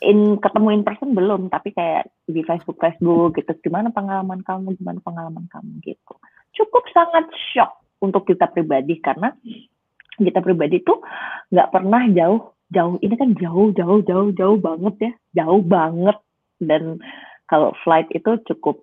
[0.01, 3.51] in ketemu in person belum tapi kayak di Facebook Facebook gitu.
[3.69, 6.15] Gimana pengalaman kamu gimana pengalaman kamu gitu.
[6.55, 9.31] Cukup sangat shock untuk kita pribadi karena
[10.15, 11.03] kita pribadi tuh
[11.51, 12.95] nggak pernah jauh jauh.
[13.01, 15.11] Ini kan jauh jauh jauh jauh banget ya.
[15.43, 16.17] Jauh banget.
[16.59, 17.03] Dan
[17.45, 18.81] kalau flight itu cukup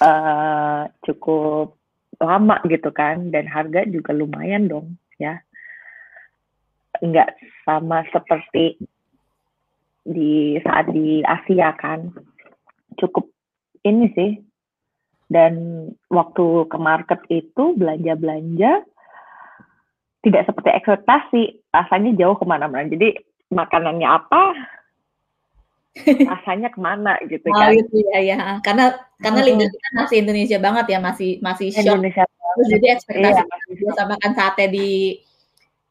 [0.00, 1.76] uh, cukup
[2.18, 3.30] lama gitu kan.
[3.30, 5.40] Dan harga juga lumayan dong ya.
[7.04, 7.36] Nggak
[7.68, 8.80] sama seperti
[10.06, 12.14] di saat di Asia kan.
[12.94, 13.26] Cukup
[13.82, 14.32] ini sih.
[15.26, 18.86] Dan waktu ke market itu belanja-belanja
[20.22, 21.42] tidak seperti ekspektasi.
[21.74, 22.86] Rasanya jauh ke mana-mana.
[22.86, 23.18] Jadi
[23.50, 24.42] makanannya apa?
[26.30, 27.74] Rasanya ke mana gitu oh, kan.
[27.74, 28.36] gitu ya ya.
[28.62, 29.48] Karena karena hmm.
[29.50, 30.98] lidah kita masih Indonesia banget ya.
[31.02, 31.98] Masih masih shock.
[31.98, 32.24] Indonesia
[32.56, 35.20] terus jadi ekspektasi iya, bisa makan sate di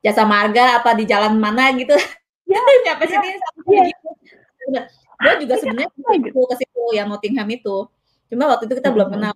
[0.02, 1.94] jasa marga apa di jalan mana gitu
[2.46, 3.28] ya nyampe ya, sini
[3.74, 4.82] ya.
[5.16, 7.88] gue juga sebenarnya gitu ke situ yang Nottingham itu.
[8.30, 9.34] Cuma waktu itu kita belum kenal.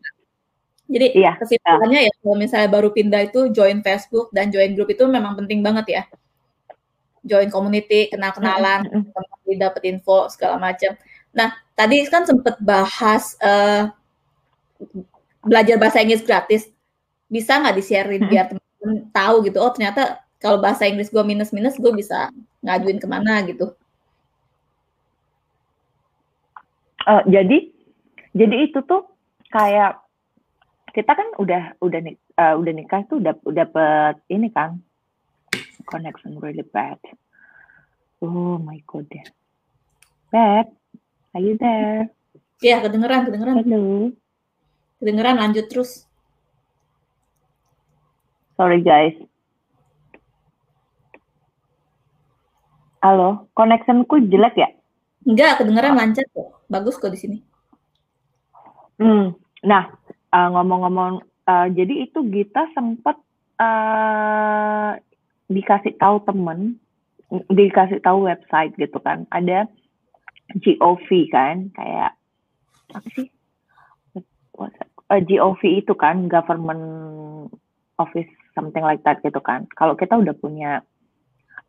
[0.89, 5.05] Jadi iya, kesimpulannya ya kalau misalnya baru pindah itu join Facebook dan join grup itu
[5.05, 6.03] memang penting banget ya.
[7.21, 9.57] Join community kenal kenalan mm-hmm.
[9.57, 10.93] dapat info segala macam
[11.29, 13.93] nah tadi kan sempet bahas uh,
[15.45, 16.65] belajar bahasa Inggris gratis.
[17.29, 18.31] Bisa nggak di-sharein mm-hmm.
[18.33, 19.57] biar teman-teman tahu gitu?
[19.61, 22.33] Oh ternyata kalau bahasa Inggris gue minus minus gue bisa
[22.65, 23.73] ngajuin ke mana gitu
[27.07, 27.71] uh, jadi
[28.35, 29.07] jadi itu tuh
[29.49, 29.99] kayak
[30.93, 31.99] kita kan udah udah
[32.37, 34.81] uh, udah nikah tuh udah udah dapet ini kan
[35.87, 36.99] connection really bad
[38.21, 39.07] oh my god
[40.29, 40.67] bad
[41.33, 42.11] are you there
[42.59, 43.63] Iya, kedengeran, kedengeran.
[43.63, 44.11] Halo.
[44.99, 46.03] Kedengeran, lanjut terus.
[48.59, 49.15] Sorry guys.
[52.99, 54.69] Halo, connectionku jelek ya?
[55.23, 56.67] Enggak, kedengeran lancar kok.
[56.67, 57.37] Bagus kok di sini.
[58.99, 59.31] Hmm.
[59.63, 59.87] Nah,
[60.35, 63.15] uh, ngomong-ngomong, uh, jadi itu kita sempat
[63.55, 64.99] uh,
[65.47, 66.75] dikasih tahu temen,
[67.47, 69.23] dikasih tahu website gitu kan.
[69.31, 69.71] Ada
[70.59, 72.19] GOV kan, kayak
[72.91, 73.31] apa sih?
[74.59, 76.83] Uh, GOV itu kan government
[77.95, 79.71] office something like that gitu kan.
[79.79, 80.83] Kalau kita udah punya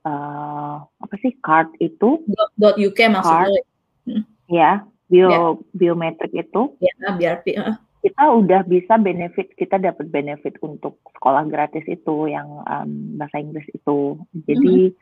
[0.05, 2.23] uh, apa sih card itu
[2.57, 3.63] dot .uk maksudnya
[4.07, 4.25] hmm.
[4.49, 4.73] ya
[5.11, 5.53] bio yeah.
[5.75, 7.77] biometrik itu ya yeah, biar uh.
[8.01, 13.67] kita udah bisa benefit kita dapat benefit untuk sekolah gratis itu yang um, bahasa Inggris
[13.75, 14.17] itu
[14.49, 14.97] jadi mm.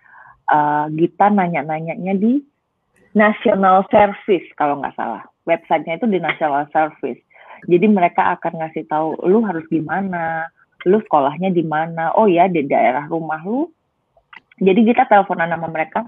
[0.50, 2.42] uh, kita nanya-nanyanya di
[3.14, 7.22] National Service kalau nggak salah websitenya itu di National Service
[7.70, 10.50] jadi mereka akan ngasih tahu lu harus gimana
[10.86, 13.70] lu sekolahnya di mana oh ya di daerah rumah lu
[14.58, 16.06] jadi kita teleponan sama mereka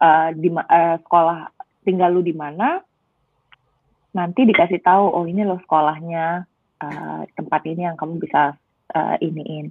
[0.00, 1.52] uh, di uh, sekolah
[1.84, 2.80] tinggal lu di mana.
[4.10, 6.42] Nanti dikasih tahu oh ini lo sekolahnya
[6.82, 8.58] uh, tempat ini yang kamu bisa
[8.96, 9.70] uh, iniin.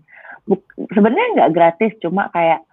[0.95, 2.63] Sebenarnya nggak gratis, cuma kayak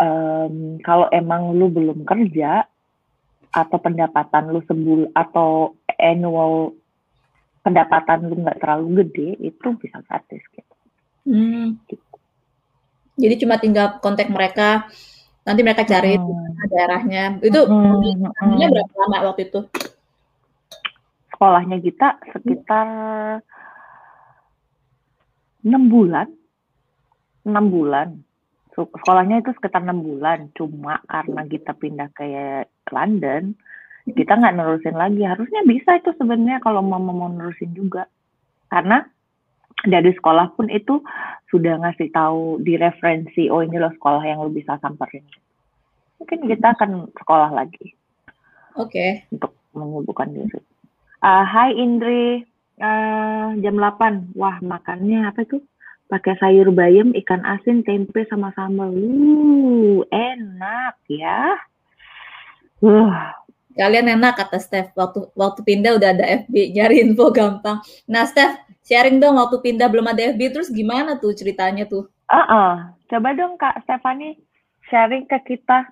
[0.00, 2.64] um, kalau emang lu belum kerja
[3.52, 6.72] atau pendapatan lu sebul atau annual
[7.60, 10.74] pendapatan lu nggak terlalu gede itu bisa gratis gitu.
[11.28, 11.76] Hmm.
[11.86, 12.11] gitu.
[13.16, 14.88] Jadi cuma tinggal kontak mereka,
[15.44, 16.68] nanti mereka cari hmm.
[16.72, 17.24] daerahnya.
[17.44, 18.24] Itu hmm.
[18.40, 18.70] hmm.
[18.72, 19.60] berapa lama waktu itu?
[21.34, 22.86] Sekolahnya kita sekitar
[25.66, 26.28] enam bulan,
[27.44, 28.08] enam bulan.
[28.72, 30.48] Sekolahnya itu sekitar enam bulan.
[30.56, 32.24] Cuma karena kita pindah ke
[32.88, 33.52] London,
[34.08, 35.20] kita nggak nerusin lagi.
[35.28, 38.08] Harusnya bisa itu sebenarnya kalau mau mau nerusin juga.
[38.72, 39.04] Karena
[39.86, 41.02] dari sekolah pun itu
[41.50, 45.26] sudah ngasih tahu di referensi oh ini loh sekolah yang lo bisa samperin
[46.22, 47.94] mungkin kita akan sekolah lagi
[48.78, 49.26] oke okay.
[49.30, 50.60] untuk menyembuhkan diri
[51.22, 52.42] Uh, Hai Indri,
[52.82, 54.34] uh, jam 8.
[54.34, 55.62] Wah, makannya apa itu?
[56.10, 58.90] Pakai sayur bayam, ikan asin, tempe sama sambal.
[58.90, 61.62] Uh, enak ya.
[62.82, 63.14] Uh.
[63.72, 64.92] Kalian enak kata Steph.
[64.92, 67.80] Waktu waktu pindah udah ada FB, nyari info gampang.
[68.04, 72.08] Nah, Steph, sharing dong waktu pindah belum ada FB terus gimana tuh ceritanya tuh?
[72.28, 72.70] Uh -uh.
[73.08, 74.36] Coba dong Kak Stefani
[74.88, 75.88] sharing ke kita.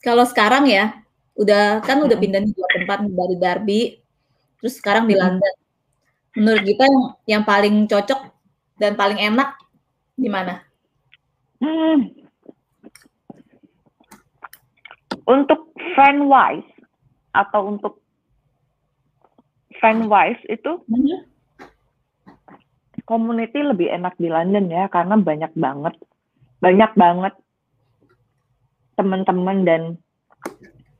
[0.00, 0.96] Kalau sekarang ya,
[1.36, 3.80] udah kan udah pindah di dua tempat dari Darby,
[4.60, 5.54] terus sekarang di London.
[6.34, 8.20] Menurut kita yang, yang paling cocok
[8.76, 9.54] dan paling enak
[10.18, 10.60] di mana?
[11.62, 12.10] Hmm.
[15.24, 16.73] Untuk friend wise
[17.34, 17.98] atau untuk
[19.82, 21.26] friend wise itu hmm.
[23.04, 25.94] community lebih enak di London ya karena banyak banget
[26.62, 27.34] banyak banget
[28.94, 29.82] teman-teman dan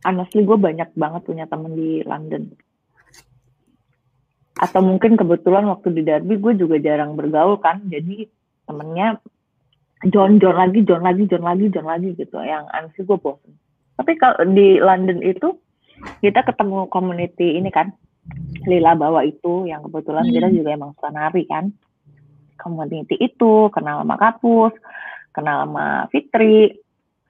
[0.04, 2.52] honestly gue banyak banget punya temen di London
[4.54, 8.28] atau mungkin kebetulan waktu di Derby gue juga jarang bergaul kan jadi
[8.68, 9.18] temennya
[10.12, 13.54] John John lagi John lagi John lagi John lagi gitu yang honestly gue bosen
[13.94, 15.58] tapi kalau di London itu
[16.20, 17.92] kita ketemu community ini kan
[18.64, 20.34] Lila bawa itu yang kebetulan hmm.
[20.34, 21.68] kita juga emang suka nari kan
[22.56, 24.72] community itu kenal sama Kapus
[25.36, 26.80] kenal sama Fitri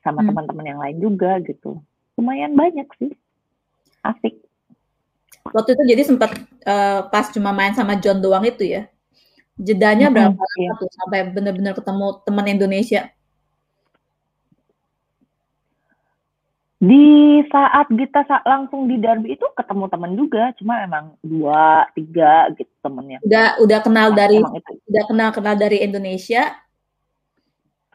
[0.04, 0.28] sama hmm.
[0.30, 1.82] teman-teman yang lain juga gitu
[2.14, 3.12] lumayan banyak sih
[4.06, 4.38] asik
[5.50, 6.30] waktu itu jadi sempat
[6.64, 8.86] uh, pas cuma main sama John doang itu ya
[9.58, 10.70] jedanya hmm, berapa iya.
[10.74, 13.02] sampai benar-benar ketemu teman Indonesia
[16.84, 22.68] di saat kita langsung di derby itu ketemu teman juga cuma emang dua tiga gitu
[22.84, 23.18] temennya.
[23.24, 24.38] Udah udah kenal nah, dari
[24.92, 26.52] udah kenal kenal dari Indonesia?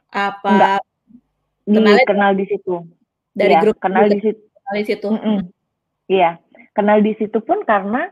[0.09, 0.81] Apa Enggak.
[1.69, 2.75] kenal kenal di situ.
[3.29, 4.41] dari ya, grup kenal di situ.
[4.41, 5.07] Kenal di situ.
[5.07, 5.39] Mm -mm.
[6.09, 6.31] iya
[6.73, 8.09] kenal di situ pun karena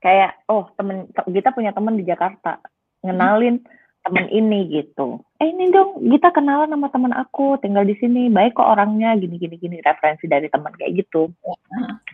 [0.00, 2.64] kayak oh temen kita punya temen di Jakarta.
[3.04, 3.60] Ngenalin.
[3.60, 3.82] hmm.
[4.04, 8.56] Temen ini gitu eh ini dong kita kenalan sama temen aku tinggal di sini baik
[8.56, 11.32] kok orangnya gini gini gini referensi dari teman kayak gitu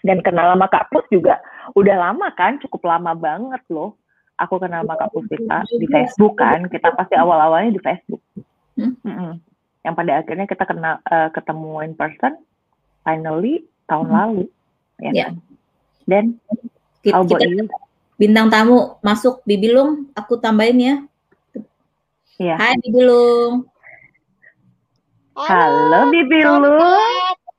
[0.06, 1.42] dan kenal sama Kak Pus juga
[1.74, 3.98] udah lama kan cukup lama banget loh
[4.38, 8.22] aku kenal sama Kak Pus kita di Facebook kan kita pasti awal awalnya di Facebook
[8.78, 8.94] hmm?
[9.02, 9.32] -hmm.
[9.82, 12.38] yang pada akhirnya kita kenal uh, ketemu in person
[13.02, 14.14] finally tahun hmm.
[14.14, 14.44] lalu
[15.02, 15.26] ya yeah.
[15.26, 15.34] kan
[16.06, 16.24] dan
[17.00, 17.66] kita, kita
[18.20, 20.94] bintang tamu masuk Bibilung, aku tambahin ya.
[22.40, 22.56] Iya.
[22.56, 23.68] Hai Bibilung.
[25.36, 26.64] Halo, Halo Bibilung.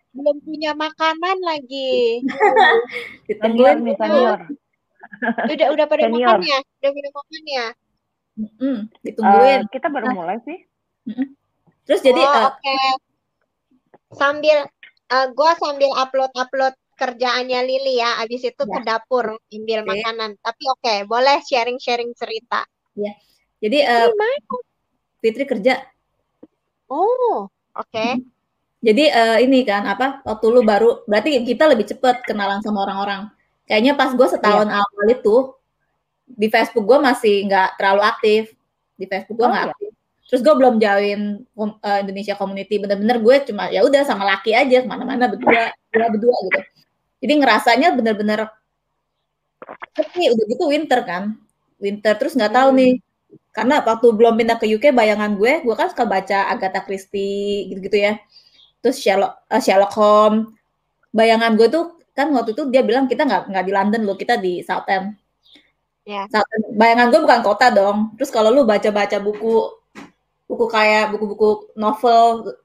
[0.09, 2.25] Belum punya makanan lagi.
[3.29, 4.41] senior nih senior.
[5.53, 6.33] Udah udah pada senior.
[6.33, 6.59] makan ya?
[6.81, 7.67] Udah pada makan ya?
[8.41, 9.61] Mm, ditungguin.
[9.61, 10.65] Uh, kita baru mulai sih.
[11.85, 12.57] Terus jadi oh, uh, oke.
[12.57, 12.89] Okay.
[14.17, 18.17] Sambil uh, eh, gue sambil upload upload kerjaannya Lili ya.
[18.17, 18.73] Abis itu ya.
[18.73, 19.89] ke dapur ambil okay.
[19.93, 20.41] makanan.
[20.41, 22.65] Tapi oke, okay, boleh sharing-sharing cerita.
[22.97, 23.13] Ya.
[23.61, 24.09] Jadi uh,
[25.21, 25.85] Fitri kerja.
[26.89, 27.87] Oh, oke.
[27.87, 28.19] Okay.
[28.81, 30.25] Jadi uh, ini kan apa?
[30.25, 33.29] Waktu lu baru berarti kita lebih cepet kenalan sama orang-orang.
[33.69, 34.81] Kayaknya pas gue setahun ya.
[34.81, 35.35] awal itu
[36.25, 38.43] di Facebook gue masih nggak terlalu aktif.
[38.97, 39.91] Di Facebook gue oh, nggak oh, aktif.
[40.31, 41.21] Terus gue belum join
[41.53, 42.81] uh, Indonesia Community.
[42.81, 46.59] Bener-bener gue cuma ya udah sama laki aja ke mana-mana berdua, berdua berdua gitu.
[47.21, 48.49] Jadi ngerasanya bener-bener
[50.17, 51.23] ini udah gitu winter kan.
[51.77, 52.97] Winter terus nggak tahu nih.
[53.51, 57.99] Karena waktu belum pindah ke UK bayangan gue, gue kan suka baca Agatha Christie gitu-gitu
[57.99, 58.13] ya.
[58.79, 60.55] Terus Sherlock, uh, Sherlock Holmes.
[61.11, 64.39] Bayangan gue tuh kan waktu itu dia bilang kita nggak nggak di London loh, kita
[64.39, 65.19] di Southend.
[66.07, 66.31] Yeah.
[66.31, 66.79] Southend.
[66.79, 68.15] Bayangan gue bukan kota dong.
[68.15, 69.67] Terus kalau lu baca-baca buku
[70.47, 72.55] buku kayak buku-buku novel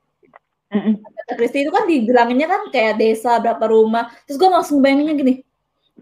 [0.70, 4.10] Agatha Christie itu kan dibilanginnya kan kayak desa berapa rumah.
[4.26, 5.34] Terus gue langsung bayanginnya gini,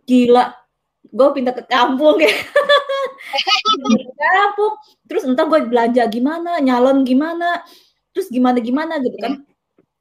[0.09, 0.57] gila,
[1.09, 2.33] gue pindah ke kampung ya.
[3.35, 4.74] ke kampung.
[5.11, 7.62] Terus entar gue belanja gimana, nyalon gimana,
[8.14, 9.43] terus gimana gimana gitu kan.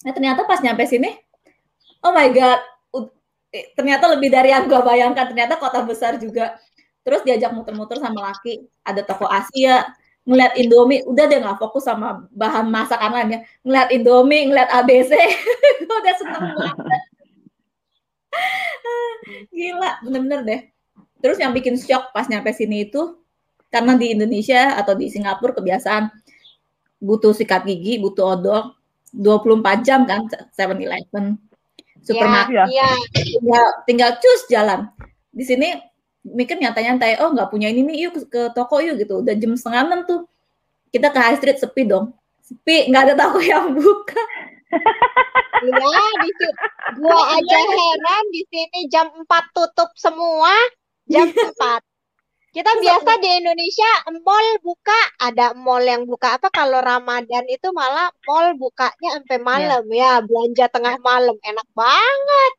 [0.04, 1.10] Nah ternyata pas nyampe sini,
[2.06, 2.60] oh my god,
[3.54, 5.30] eh, ternyata lebih dari yang gue bayangkan.
[5.30, 6.58] Ternyata kota besar juga.
[7.04, 9.84] Terus diajak muter-muter sama laki, ada toko Asia,
[10.24, 15.12] ngeliat Indomie udah deh nggak fokus sama bahan masakan lainnya ngeliat Indomie ngeliat ABC
[15.84, 17.04] gue udah seneng banget
[19.56, 20.62] gila bener-bener deh
[21.20, 23.20] terus yang bikin shock pas nyampe sini itu
[23.74, 26.14] karena di Indonesia atau di Singapura kebiasaan
[27.02, 28.78] butuh sikat gigi butuh odol
[29.18, 31.42] 24 jam kan 7-Eleven
[32.06, 32.92] supermarket ya, ya.
[33.18, 34.86] tinggal tinggal cus jalan
[35.34, 35.74] di sini
[36.22, 39.82] mikir nyata-nyantai oh nggak punya ini nih yuk ke toko yuk gitu udah jam setengah
[39.90, 40.22] enam tuh
[40.94, 42.14] kita ke high street sepi dong
[42.46, 44.22] sepi nggak ada toko yang buka
[45.64, 46.30] Iya, di
[47.00, 50.52] gua aja heran di sini jam 4 tutup semua.
[51.08, 51.93] jam 4.
[52.54, 53.92] Kita biasa di Indonesia
[54.22, 59.82] mall buka, ada mall yang buka apa kalau Ramadan itu malah mall bukanya sampai malam
[59.90, 62.54] ya, belanja tengah malam enak banget.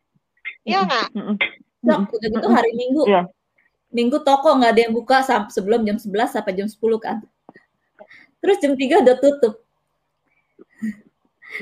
[0.67, 1.09] Iya nggak?
[1.87, 3.07] Nah, udah gitu hari Minggu.
[3.07, 3.31] Iya.
[3.95, 7.23] Minggu toko nggak ada yang buka sebelum jam 11 sampai jam 10 kan.
[8.43, 9.63] Terus jam 3 udah tutup.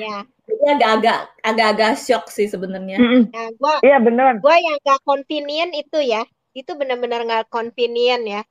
[0.00, 0.24] Ya.
[0.48, 2.96] Jadi agak-agak agak-agak shock sih sebenarnya.
[2.96, 3.28] Mm-mm.
[3.28, 4.40] Nah, gua Iya beneran.
[4.40, 8.42] gua yang gak convenient itu ya, itu benar-benar nggak convenient ya.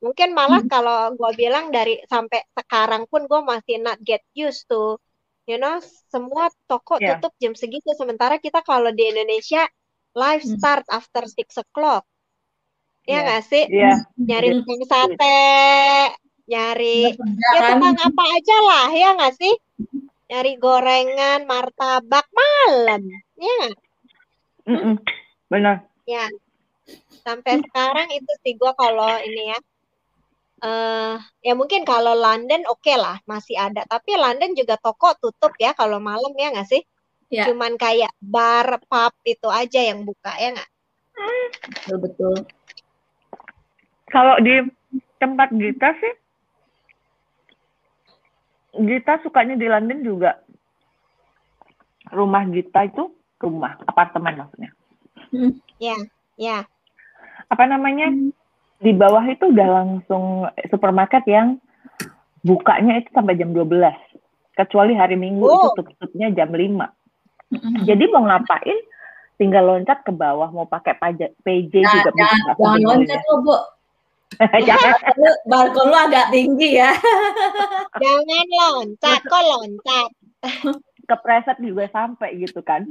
[0.00, 4.96] Mungkin malah kalau gua bilang dari sampai sekarang pun gua masih not get used to,
[5.44, 5.76] you know,
[6.08, 7.20] semua toko Iya.
[7.20, 7.92] tutup jam segitu.
[7.92, 9.68] Sementara kita kalau di Indonesia
[10.16, 10.56] live Hmm.
[10.56, 12.08] start after six o'clock.
[13.04, 13.20] Ya Iya.
[13.28, 13.64] nggak sih?
[13.68, 13.92] Iya.
[14.16, 14.58] Nyari Hmm.
[14.64, 15.40] tukang sate,
[16.48, 17.76] nyari ya kan.
[17.76, 19.54] tukang apa aja lah, ya nggak sih?
[20.30, 23.00] Nyari gorengan, martabak malam,
[23.36, 23.74] ya nggak?
[24.70, 24.94] Mm-mm.
[25.50, 25.76] Benar.
[26.06, 26.30] Ya,
[27.26, 29.58] sampai sekarang itu sih gua kalau ini ya,
[30.64, 35.72] eh ya mungkin kalau London oke lah masih ada, tapi London juga toko tutup ya
[35.76, 36.82] kalau malam ya nggak sih?
[37.30, 37.46] Ya.
[37.46, 40.70] Cuman kayak bar, pub itu aja yang buka ya nggak?
[41.60, 42.36] Betul betul.
[44.10, 44.66] Kalau di
[45.22, 46.14] tempat Gita sih,
[48.82, 50.42] Gita sukanya di London juga.
[52.10, 54.70] Rumah Gita itu rumah, apartemen maksudnya.
[55.78, 55.94] Ya,
[56.34, 56.66] ya,
[57.50, 58.08] Apa namanya?
[58.78, 60.24] Di bawah itu udah langsung
[60.66, 61.60] supermarket yang
[62.40, 63.92] bukanya itu sampai jam 12.
[64.54, 65.72] Kecuali hari Minggu Oh.
[65.72, 66.88] itu tutupnya jam 5.
[67.82, 68.78] Jadi mau ngapain?
[69.36, 72.28] Tinggal loncat ke bawah, mau pakai paja- PJ Nah, juga bisa.
[72.28, 73.56] jangan, jangan loncat lo, Bu.
[74.38, 74.92] Jangan.
[75.16, 76.92] Lu, balkon lu agak tinggi ya.
[78.04, 80.08] jangan loncat, kok loncat?
[81.04, 82.86] kepreset juga sampai gitu kan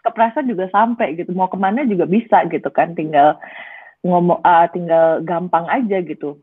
[0.00, 3.36] kepreset juga sampai gitu mau ke mana juga bisa gitu kan tinggal
[4.04, 6.38] ngomong ah, tinggal gampang aja gitu.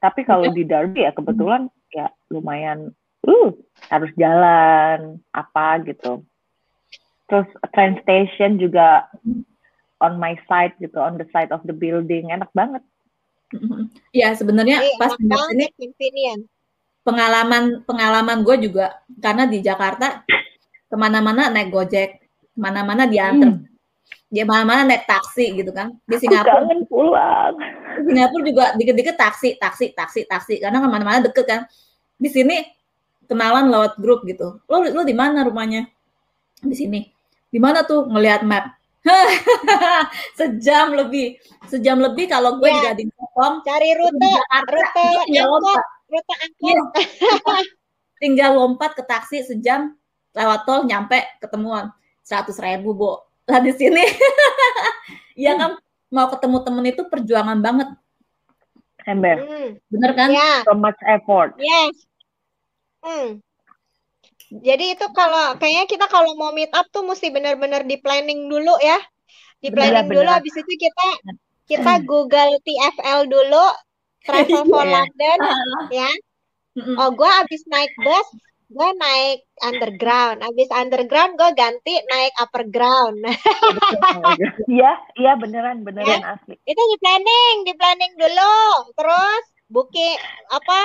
[0.00, 2.92] Tapi kalau di Derby ya kebetulan ya lumayan
[3.24, 3.52] uh
[3.92, 6.24] harus jalan apa gitu.
[7.28, 9.08] Terus train station juga
[10.00, 12.84] on my side gitu on the side of the building enak banget.
[14.12, 16.42] Ya sebenarnya Iya, pas enak di sini banget, convenient.
[17.04, 20.24] pengalaman pengalaman gue juga karena di Jakarta
[20.88, 23.60] ke mana-mana naik gojek ke mana-mana diantar
[24.34, 25.94] di mana-mana naik taksi gitu kan.
[26.02, 26.54] Di Aku Singapura.
[26.58, 27.54] kangen pulang.
[28.02, 30.54] Di Singapura juga dikit-dikit taksi taksi taksi taksi.
[30.58, 31.60] Karena ke mana-mana deket kan.
[32.18, 32.66] Di sini
[33.30, 34.58] kenalan lewat grup gitu.
[34.66, 35.86] Lo lo di mana rumahnya?
[36.58, 37.06] Di sini.
[37.46, 38.10] Di mana tuh?
[38.10, 38.74] Ngelihat map.
[40.38, 41.38] Sejam lebih.
[41.70, 42.74] Sejam lebih kalau gue Ya.
[42.74, 44.72] di Gading Serpong Cari rute, Jakarta.
[44.74, 45.84] rute angkot, lompat.
[46.10, 46.64] rute angkot.
[46.66, 46.82] Iya.
[48.22, 49.92] tinggal lompat ke taksi sejam
[50.32, 51.92] lewat tol nyampe ketemuan.
[52.24, 54.04] Seratus ribu bu lah di sini
[55.44, 55.76] ya kan
[56.08, 57.88] mau ketemu temen itu perjuangan banget
[59.04, 60.64] ember Hmm, bener kan ya.
[60.64, 61.94] so much effort Yes.
[63.04, 63.44] Hmm.
[64.54, 68.78] Jadi itu kalau kayaknya kita kalau mau meet up tuh mesti benar-benar di planning dulu
[68.80, 68.96] ya.
[69.60, 70.40] Di planning dulu benar.
[70.40, 71.06] habis itu kita
[71.66, 73.64] kita Google TFL dulu
[74.24, 74.92] Travel for Iya.
[75.04, 76.10] London Ah, ya.
[76.96, 78.28] Oh, gua habis naik bus,
[78.74, 80.42] gua naik underground.
[80.42, 83.22] Habis underground gua ganti naik upper ground.
[84.74, 88.58] iya iya beneran beneran asli itu di planning, di planning dulu.
[88.92, 90.18] Terus booking
[90.50, 90.80] apa?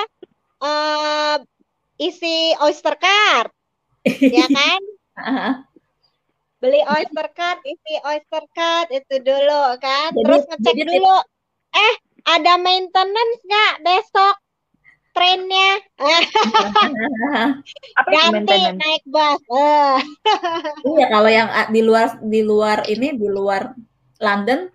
[0.60, 1.36] eh
[1.98, 3.50] isi Oyster card,
[4.06, 4.80] ya kan?
[6.60, 10.12] Beli oyster card, isi oyster card itu dulu kan.
[10.12, 11.16] Jadi- Terus ngecek jadi dulu.
[11.70, 11.94] Eh,
[12.28, 14.36] ada maintenance nggak besok
[15.14, 15.70] trennya?
[18.12, 19.40] Ganti naik bus.
[19.50, 19.98] Eh,
[20.96, 23.74] Iya kalau yang ah, di luar di luar ini di luar
[24.20, 24.68] London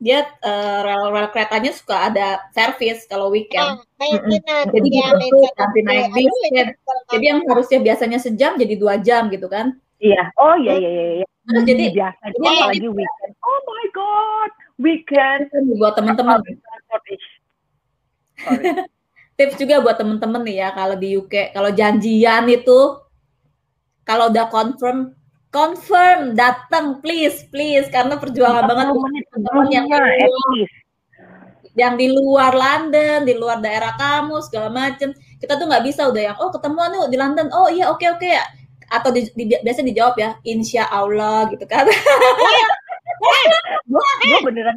[0.00, 3.76] dia eh, rel rel keretanya suka ada servis kalau nah, weekend.
[4.00, 4.72] maintenance.
[4.72, 6.64] Jadi ya, gitu ganti naik bis, itu ya.
[7.12, 9.76] Jadi yang harusnya biasanya sejam jadi dua jam gitu kan.
[10.00, 11.26] iya oh iya iya iya iya.
[11.44, 14.50] Terus jadi biasa jadi apalagi weekend oh my god
[14.80, 16.40] weekend kan buat teman-teman.
[16.40, 17.14] Sorry.
[19.40, 22.80] tips juga buat temen-temen nih ya kalau di UK kalau janjian itu
[24.04, 25.16] kalau udah confirm
[25.48, 30.76] confirm datang please please karena perjuangan banget 40 menit teman yang di luar, least.
[31.72, 35.16] Yang di luar London di luar daerah kamu segala macem.
[35.40, 37.48] Kita tuh nggak bisa udah yang oh ketemuan yuk di London.
[37.56, 38.44] Oh iya oke oke ya.
[38.90, 41.88] Atau di, di- biasa dijawab ya insya Allah gitu kan.
[43.90, 44.76] Gue beneran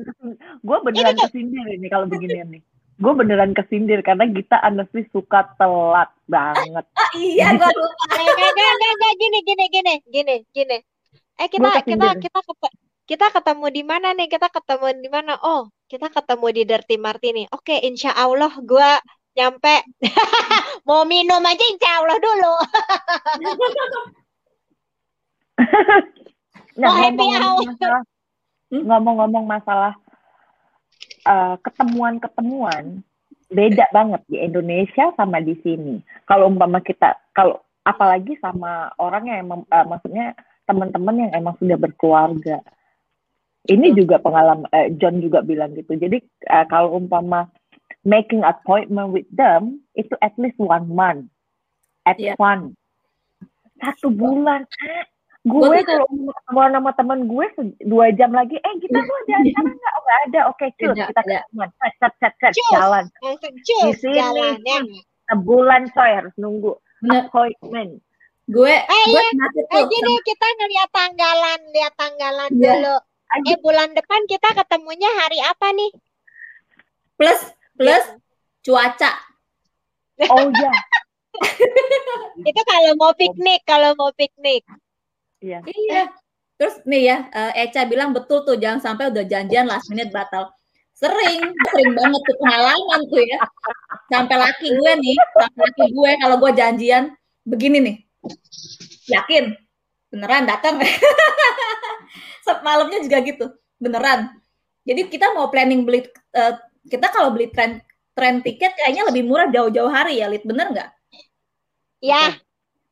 [0.64, 6.10] gue beneran kesindir ini kalau beginian nih gue beneran kesindir karena kita honestly suka telat
[6.30, 10.78] banget ah, iya gua lupa enggak, enggak, enggak, gini, gini, gini, gini, gini.
[11.34, 12.40] Eh kita kita kita
[13.04, 14.30] kita ketemu di mana nih?
[14.30, 15.34] Kita ketemu di mana?
[15.42, 17.44] Oh, kita ketemu di Dirty Martini.
[17.52, 18.90] Oke, insya Allah gue
[19.34, 19.82] nyampe
[20.88, 22.54] mau minum aja insya Allah dulu.
[26.80, 27.66] nah, Oh, happy ngomong-ngomong hour.
[27.70, 28.02] masalah,
[28.74, 28.84] Hmm?
[28.90, 29.94] ngomong-ngomong masalah
[31.28, 33.04] uh, ketemuan-ketemuan,
[33.54, 36.02] beda banget di Indonesia sama di sini.
[36.26, 40.34] Kalau umpama kita, kalau apalagi sama orang yang emang, uh, maksudnya
[40.66, 42.64] teman-teman yang emang sudah berkeluarga.
[43.64, 45.96] Ini juga pengalaman, eh, John juga bilang gitu.
[45.96, 46.20] Jadi
[46.52, 47.48] uh, kalau umpama
[48.04, 51.32] making appointment with them, itu at least one month.
[52.04, 52.36] At Iya.
[52.36, 52.76] one.
[53.80, 54.68] Satu bulan.
[54.68, 55.13] Gua
[55.44, 57.46] gue kalau mau ketemu sama temen gue
[57.84, 59.92] dua jam lagi, eh kita tuh ada acara nggak?
[59.94, 61.70] Oh nggak ada, oke cus Tidak, kita ketemuan,
[62.00, 62.70] set set set Cus.
[62.72, 63.06] jalan.
[63.20, 64.80] Di cus sini jalan ya.
[65.26, 66.72] sebulan coy harus nunggu
[67.06, 68.00] appointment.
[68.46, 69.24] Gue Eh, gue iya.
[69.24, 72.74] Eh, tuh gini kita ngeliat tanggalan, lihat tanggalan Iya.
[72.76, 72.96] dulu.
[73.44, 75.92] Eh, bulan depan kita ketemunya hari apa nih?
[77.14, 77.40] plus
[77.76, 78.04] plus
[78.62, 79.12] cuaca.
[80.24, 80.72] Oh ya,
[82.50, 84.62] Itu kalau mau piknik, kalau mau piknik.
[85.44, 85.60] Iya.
[85.68, 86.04] Iya.
[86.56, 90.48] Terus nih ya, eh, Eca bilang betul tuh jangan sampai udah janjian last minute batal.
[90.94, 93.40] Sering, sering banget tuh pengalaman tuh ya.
[94.08, 97.04] Sampai laki gue nih, sampai laki gue kalau gue janjian
[97.44, 97.98] begini nih.
[99.12, 99.52] Yakin?
[100.14, 100.80] Beneran datang?
[102.66, 103.46] Malamnya juga gitu.
[103.82, 104.32] Beneran.
[104.88, 106.54] Jadi kita mau planning beli eh,
[106.88, 107.84] kita kalau beli tren
[108.14, 110.46] tren tiket kayaknya lebih murah jauh-jauh hari ya, Lid.
[110.46, 110.90] Bener nggak?
[112.04, 112.36] Ya,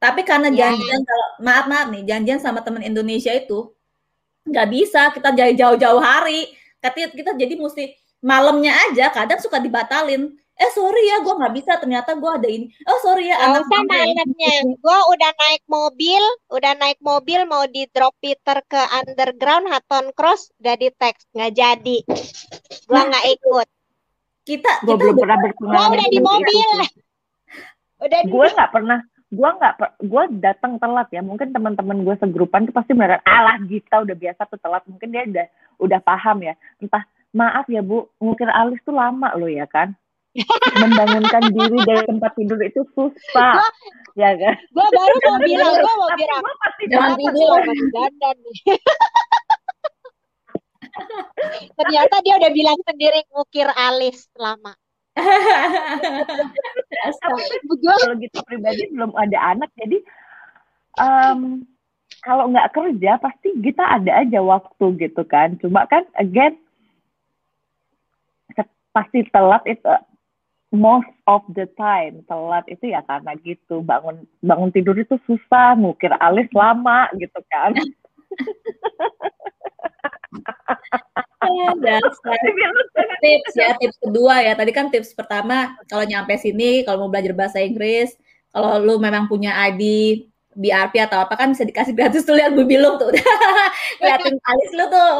[0.01, 0.67] Tapi karena Ya.
[0.67, 3.69] janjian kalau maaf maaf nih janjian sama teman Indonesia itu
[4.43, 6.49] nggak bisa kita jauh jauh-jauh hari.
[6.81, 10.25] Kita kita jadi mesti malamnya aja kadang suka dibatalin.
[10.53, 12.65] Eh sorry ya gue nggak bisa ternyata gue ada ini.
[12.83, 14.53] Oh sorry ya anak gue yang- malamnya.
[14.77, 20.49] Gua udah naik mobil, udah naik mobil mau di drop Peter ke underground Hatton Cross,
[20.57, 21.97] udah di teks nggak jadi.
[22.85, 23.67] Gua Nah, nggak ikut.
[24.41, 25.93] Kita Gue kita belum pernah Gua berpengalaman.
[25.93, 26.69] udah di mobil.
[27.99, 28.99] Udah Gue nggak pernah,
[29.31, 29.73] gue nggak,
[30.03, 31.23] gue datang telat ya.
[31.23, 34.83] Mungkin teman-teman gue segrupan tuh pasti beneran, alah Gita udah biasa tuh telat.
[34.91, 35.47] Mungkin dia udah
[35.79, 36.53] udah paham ya.
[36.83, 39.95] Entah maaf ya bu, ngukir alis tuh lama loh ya kan.
[40.79, 43.59] Membangunkan diri dari tempat tidur itu susah,
[44.15, 44.55] ya kan.
[44.71, 46.39] gua baru mau bilang, gua mau bilang.
[46.43, 47.59] gue pasti Jangan tidur.
[47.59, 48.57] gua dandan nih?
[51.79, 54.75] Ternyata dia udah bilang sendiri ngukir alis lama.
[57.19, 59.99] Tapi kalau gitu pribadi belum ada anak jadi
[61.03, 61.67] em,
[62.23, 65.59] kalau nggak kerja pasti kita ada aja waktu gitu kan.
[65.59, 66.55] Cuma kan again
[68.91, 69.87] pasti telat itu
[70.71, 76.11] most of the time telat itu ya karena gitu bangun bangun tidur itu susah ngukir
[76.19, 77.71] alis lama gitu kan
[81.81, 82.37] dasar.
[83.21, 84.53] tips ya tips kedua ya.
[84.53, 88.13] Tadi kan tips pertama kalau nyampe sini kalau mau belajar bahasa Inggris
[88.51, 89.83] kalau lu memang punya ID
[90.51, 92.35] BRP atau apa kan bisa dikasih gratis tuh.
[92.37, 93.09] Lihat Bubilung tuh.
[94.03, 95.15] Liatin alis lu tuh.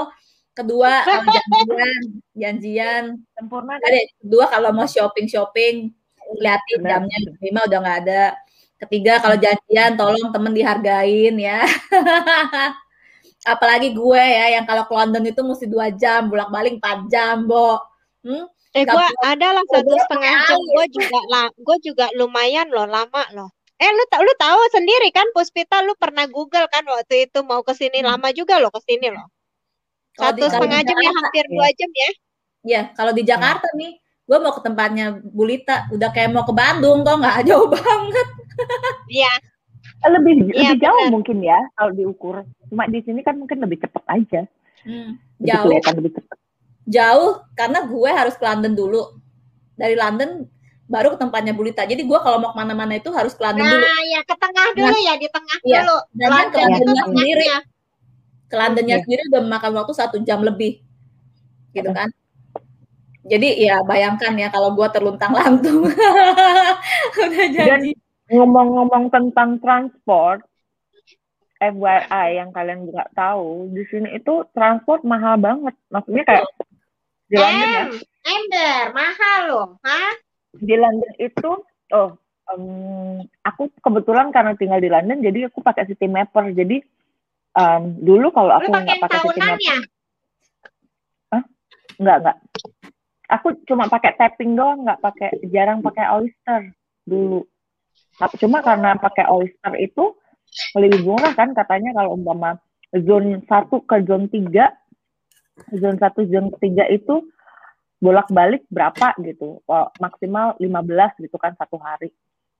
[0.51, 2.01] Kedua kalau janjian
[2.35, 3.03] janjian.
[3.33, 5.89] Sempurna ada kedua kalau mau shopping shopping
[6.31, 8.23] liatin jamnya jam lima udah nggak ada.
[8.81, 11.61] Ketiga kalau janjian tolong temen dihargain ya
[13.41, 17.49] apalagi gue ya yang kalau ke London itu mesti dua jam bolak balik empat jam
[17.49, 17.81] bo
[18.21, 18.45] hmm?
[18.71, 20.55] Eh, boleh- ada lah satu setengah jam.
[20.71, 23.51] Gua juga lah, gua juga lumayan loh, lama loh.
[23.75, 27.67] Eh, lu tak lu tahu sendiri kan, Puspita, lu pernah Google kan waktu itu mau
[27.67, 28.15] ke sini Hmm.
[28.15, 29.27] lama juga loh ke sini loh.
[30.15, 31.51] Satu kalau setengah jam ya, hampir ya.
[31.51, 32.09] dua jam ya.
[32.63, 37.03] Ya, kalau di Jakarta nih, gue mau ke tempatnya Bulita, udah kayak mau ke Bandung,
[37.03, 38.27] kok nggak jauh banget.
[39.11, 39.31] Iya,
[40.07, 44.03] lebih Iya, lebih jauh mungkin ya kalau diukur cuma di sini kan mungkin lebih cepat
[44.07, 44.47] aja
[44.81, 46.37] Hmm, lebih jauh, kelihatan lebih cepat
[46.89, 49.03] jauh, karena gue harus ke London dulu.
[49.77, 50.49] Dari London
[50.89, 51.85] baru ke tempatnya Bulita.
[51.85, 53.77] Jadi gue kalau mau ke mana-mana itu harus ke London dulu.
[53.77, 55.79] nah ya ke tengah dulu ya, di tengah Iya.
[55.85, 55.97] dulu.
[56.17, 57.47] Dan kan ke London itu Londonnya sendiri,
[58.49, 59.03] ke Londonnya Iya.
[59.05, 60.71] sendiri udah memakan waktu satu jam lebih,
[61.71, 62.09] gitu kan?
[63.21, 65.85] Jadi ya bayangkan ya kalau gue terluntang lantung,
[67.21, 67.93] udah janji.
[68.33, 70.41] ngomong-ngomong tentang transport
[71.61, 76.43] FYI yang kalian nggak tahu di sini itu transport mahal banget maksudnya kayak
[77.29, 77.83] di London ya
[78.21, 79.69] Em, ember, mahal loh.
[79.81, 80.13] Hah?
[80.51, 81.51] di London itu
[81.95, 82.09] oh
[82.51, 86.83] em, aku kebetulan karena tinggal di London jadi aku pakai City Mapper jadi
[87.55, 89.79] em, dulu kalau aku nggak pakai City Mapper ya?
[92.01, 92.37] nggak nggak
[93.31, 96.73] aku cuma pakai tapping doang nggak pakai jarang pakai Oyster
[97.05, 97.45] dulu
[98.41, 100.17] cuma karena pakai Oyster itu
[100.75, 102.59] lebih murah kan katanya kalau umpama
[102.91, 103.47] zone 1
[103.87, 104.81] ke zone 3
[105.77, 107.21] zone satu zone tiga itu
[108.01, 109.61] bolak-balik berapa gitu.
[109.69, 112.09] Oh, maksimal 15 gitu kan satu hari.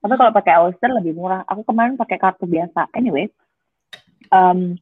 [0.02, 1.42] Tapi kalau pakai Oyster lebih murah.
[1.50, 2.90] Aku kemarin pakai kartu biasa.
[2.94, 3.30] Anyway
[4.30, 4.78] um,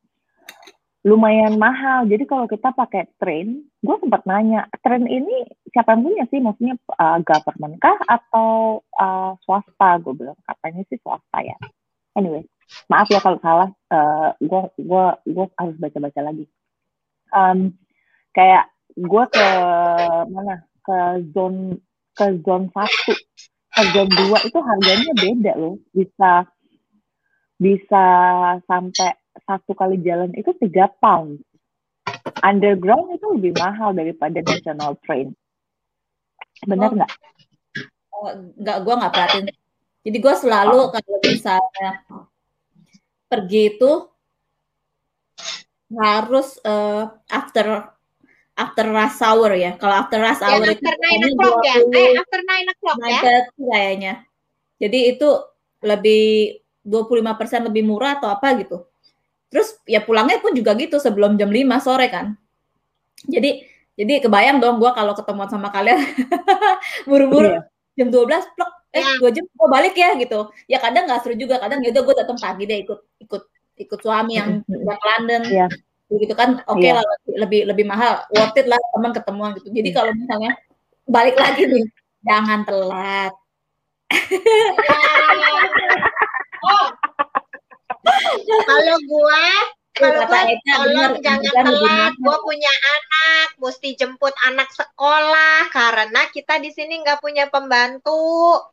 [1.08, 2.04] lumayan mahal.
[2.12, 6.40] Jadi kalau kita pakai train gue sempat nanya train ini siapa yang punya sih?
[6.44, 9.96] Maksudnya uh, government kah atau uh, swasta?
[10.04, 11.56] Gue bilang katanya sih swasta ya.
[12.20, 12.44] Anyway
[12.90, 13.70] maaf ya kalau salah
[14.38, 16.46] gue uh, gue gue harus baca-baca lagi.
[17.34, 17.74] Um,
[18.34, 19.48] kayak gue ke
[20.30, 20.66] mana?
[20.86, 21.82] Ke zone
[22.18, 23.14] ke zone satu.
[23.70, 25.76] Ke zone dua itu harganya beda loh.
[25.94, 26.46] Bisa
[27.60, 28.06] bisa
[28.66, 29.10] sampai
[29.46, 31.42] satu kali jalan itu tiga pound.
[32.40, 35.36] Underground itu lebih mahal daripada national train.
[36.66, 37.12] Benar nggak?
[38.16, 39.46] Oh, nggak gue nggak perhatiin.
[40.00, 40.88] Jadi gue selalu oh.
[40.92, 41.92] kalau misalnya
[43.30, 43.92] pergi itu
[45.94, 47.90] harus uh, after
[48.60, 49.80] after rush hour ya.
[49.80, 51.76] Kalau after rush hour ya, after nine o'clock ya.
[51.80, 53.22] Eh, after nine o'clock ya.
[53.56, 54.14] kayaknya.
[54.82, 55.30] Jadi itu
[55.80, 58.84] lebih 25% lebih murah atau apa gitu.
[59.48, 62.36] Terus ya pulangnya pun juga gitu sebelum jam 5 sore kan.
[63.26, 63.64] Jadi
[64.00, 66.00] jadi kebayang dong gue kalau ketemuan sama kalian
[67.10, 67.68] buru-buru iya.
[68.00, 69.22] jam 12 plok eh ya.
[69.22, 70.50] dua jam gue balik ya gitu.
[70.66, 73.44] Ya kadang nggak seru juga, kadang gitu gue datang pagi deh ikut ikut
[73.80, 75.44] ikut suami yang ke London.
[75.46, 75.68] Iya
[76.10, 76.98] gitu kan oke okay yeah.
[76.98, 77.06] lah
[77.46, 80.58] lebih lebih mahal worth it lah teman ketemuan gitu jadi kalau misalnya
[81.06, 81.86] balik lagi nih
[82.26, 83.30] jangan telat
[86.66, 86.88] oh.
[88.66, 89.46] kalau gua
[90.00, 96.72] kalau gua tolong jangan telat gua punya anak mesti jemput anak sekolah karena kita di
[96.72, 98.64] sini nggak punya pembantu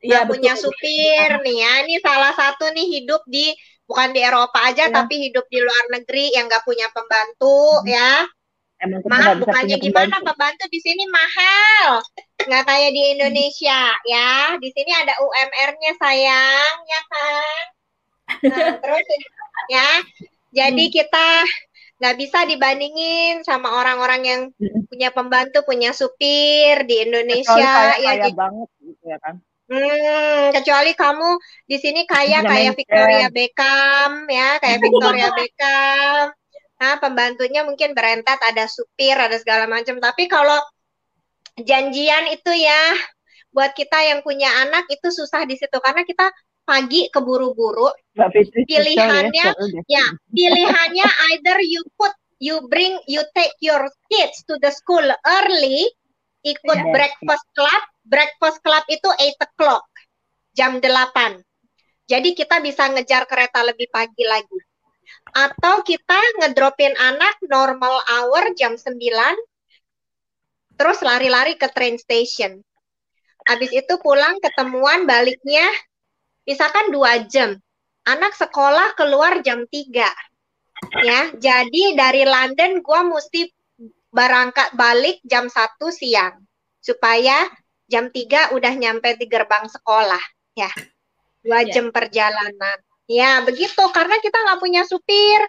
[0.00, 0.70] nggak ya, punya betul.
[0.70, 3.50] supir nih ya ini salah satu nih hidup di
[3.86, 4.94] bukan di Eropa aja ya.
[4.94, 7.90] tapi hidup di luar negeri yang nggak punya pembantu hmm.
[7.90, 8.12] ya
[8.76, 12.04] Emang Maaf, bukannya gimana pembantu di sini mahal,
[12.44, 14.52] nggak kayak di Indonesia ya.
[14.60, 17.64] Di sini ada UMR-nya sayang, ya kan?
[18.52, 19.06] Nah, terus
[19.72, 19.88] ya,
[20.56, 20.94] jadi hmm.
[20.96, 21.26] kita
[21.96, 24.88] nggak bisa dibandingin sama orang-orang yang hmm.
[24.88, 27.52] punya pembantu, punya supir di Indonesia.
[27.52, 29.36] Kaya, ya, kaya banget gitu ya kan?
[29.66, 31.30] Hmm, kecuali kamu
[31.66, 36.24] di sini kaya kayak Victoria Beckham ya, kayak Victoria Beckham.
[36.76, 39.96] Nah, pembantunya mungkin berentet, ada supir, ada segala macam.
[39.96, 40.60] Tapi kalau
[41.56, 42.92] janjian itu ya,
[43.56, 46.28] buat kita yang punya anak itu susah di situ karena kita
[46.66, 47.94] pagi keburu-buru.
[48.66, 49.46] Pilihannya,
[49.86, 50.04] ya,
[50.34, 52.12] pilihannya either you put,
[52.42, 55.86] you bring, you take your kids to the school early,
[56.42, 56.90] ikut yes.
[56.90, 59.86] breakfast club, breakfast club itu 8 o'clock,
[60.58, 61.38] jam 8.
[62.06, 64.58] Jadi kita bisa ngejar kereta lebih pagi lagi.
[65.34, 68.94] Atau kita ngedropin anak normal hour jam 9,
[70.78, 72.62] terus lari-lari ke train station.
[73.46, 75.66] Habis itu pulang ketemuan baliknya,
[76.46, 77.58] misalkan dua jam.
[78.06, 80.14] Anak sekolah keluar jam 3.
[81.02, 83.50] Ya, jadi dari London gua mesti
[84.14, 86.40] berangkat balik jam 1 siang
[86.80, 87.50] supaya
[87.90, 90.22] jam 3 udah nyampe di gerbang sekolah
[90.56, 90.70] ya
[91.44, 91.70] dua yeah.
[91.70, 95.40] jam perjalanan ya begitu karena kita nggak punya supir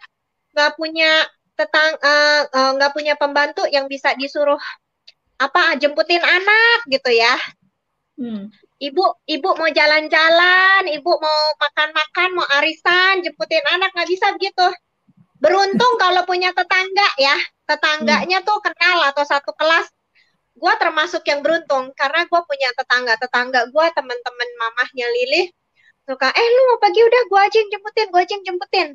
[0.54, 1.10] nggak punya
[1.58, 4.62] tetang uh, uh, nggak punya pembantu yang bisa disuruh
[5.42, 7.34] apa jemputin anak gitu ya
[8.22, 8.52] hmm.
[8.78, 14.68] Ibu ibu mau jalan-jalan ibu mau makan-makan mau arisan jemputin anak nggak bisa begitu.
[15.38, 17.38] Beruntung kalau punya tetangga ya.
[17.68, 19.86] Tetangganya tuh kenal atau satu kelas.
[20.58, 23.14] Gue termasuk yang beruntung karena gue punya tetangga.
[23.22, 25.52] Tetangga gue teman-teman mamahnya Lili
[26.08, 28.88] suka eh lu mau pagi udah gue aja yang jemputin gue aja yang jemputin.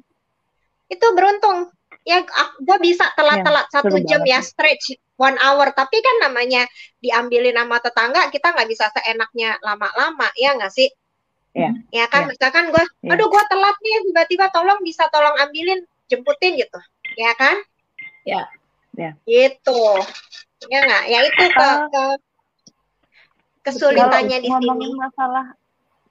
[0.88, 1.68] Itu beruntung
[2.02, 2.18] ya
[2.58, 5.70] gue bisa telat-telat ya, satu jam ya stretch one hour.
[5.70, 6.66] Tapi kan namanya
[6.98, 10.90] diambilin sama tetangga kita nggak bisa seenaknya lama-lama ya nggak sih?
[11.52, 12.28] Ya, ya kan ya.
[12.32, 13.12] misalkan gue ya.
[13.12, 16.80] aduh gue telat nih tiba-tiba tolong bisa tolong ambilin jemputin gitu.
[17.20, 17.60] Ya kan?
[18.24, 18.48] Ya.
[18.96, 19.12] Ya.
[19.28, 19.82] Gitu.
[20.72, 21.04] Ya nggak?
[21.12, 22.04] Ya itu ke, ke
[23.68, 24.86] kesulitannya di sini.
[24.96, 25.54] masalah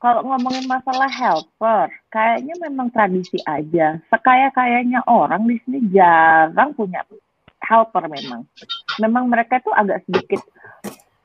[0.02, 7.06] kalau ngomongin masalah helper kayaknya memang tradisi aja sekaya kayaknya orang di sini jarang punya
[7.62, 8.42] helper memang
[8.98, 10.42] memang mereka tuh agak sedikit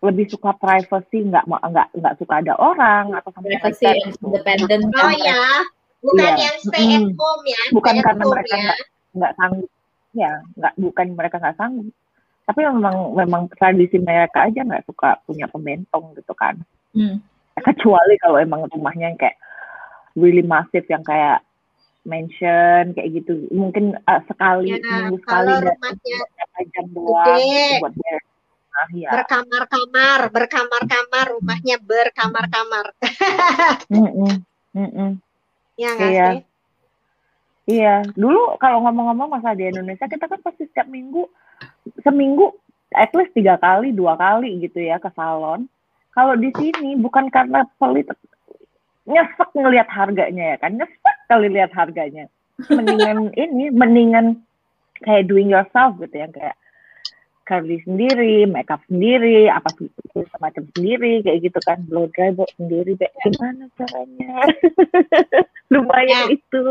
[0.04, 3.88] lebih suka privacy nggak mau nggak nggak suka ada orang atau sampai privacy
[4.20, 5.42] independent oh ya
[6.04, 6.36] bukan yeah.
[6.36, 8.60] yang stay at home ya bukan karena mereka ya.
[8.60, 8.84] nggak ya.
[9.16, 9.70] nggak sanggup
[10.12, 11.88] ya nggak bukan mereka nggak sanggup
[12.46, 16.60] tapi memang memang tradisi mereka aja nggak suka punya pembentong gitu kan
[16.92, 17.18] hmm.
[17.68, 19.36] kecuali kalau emang rumahnya yang kayak
[20.16, 21.40] really massive yang kayak
[22.06, 27.68] mansion kayak gitu mungkin uh, sekali ya, minggu sekali kalau rumahnya berapa jam doang Gede.
[27.82, 27.92] buat.
[28.76, 29.08] Nah, ya.
[29.08, 32.92] Berkamar-kamar, berkamar-kamar, rumahnya berkamar-kamar.
[33.96, 34.44] Mm-mm,
[34.76, 35.10] mm-mm.
[35.80, 36.26] Ya nggak Iya.
[36.28, 36.40] sih?
[37.66, 41.26] Iya, dulu kalau ngomong-ngomong masalah di Indonesia kita kan pasti setiap minggu
[42.06, 42.54] seminggu
[42.94, 45.66] at least tiga kali dua kali gitu ya ke salon.
[46.16, 48.08] Kalau di sini bukan karena pelit
[49.06, 52.24] nyesek ngelihat harganya ya kan nyesek kali lihat harganya.
[52.66, 54.40] Mendingan ini mendingan
[55.04, 56.56] kayak doing yourself gitu ya kayak
[57.46, 59.86] curly sendiri, makeup sendiri, apa sih
[60.34, 63.06] semacam sendiri kayak gitu kan blow dry blow sendiri Be.
[63.22, 64.50] gimana caranya?
[65.72, 66.34] Lumayan Ya.
[66.34, 66.66] itu.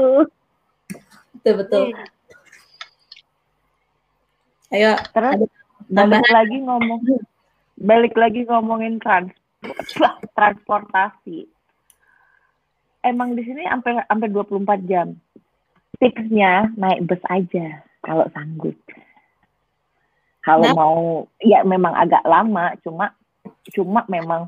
[1.39, 1.85] Betul betul.
[4.73, 5.47] Ayo Terus ada
[5.87, 6.31] tambahan.
[6.33, 6.99] lagi ngomong
[7.75, 9.31] balik lagi ngomongin trans
[10.35, 11.47] transportasi.
[13.05, 15.13] Emang di sini sampai sampai 24 jam.
[15.95, 18.75] Tipsnya naik bus aja kalau sanggup.
[20.43, 20.77] Kalau Kenapa?
[20.77, 20.99] mau
[21.41, 23.13] ya memang agak lama, cuma
[23.73, 24.45] cuma memang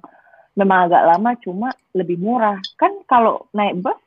[0.58, 2.58] memang agak lama cuma lebih murah.
[2.78, 3.98] Kan kalau naik bus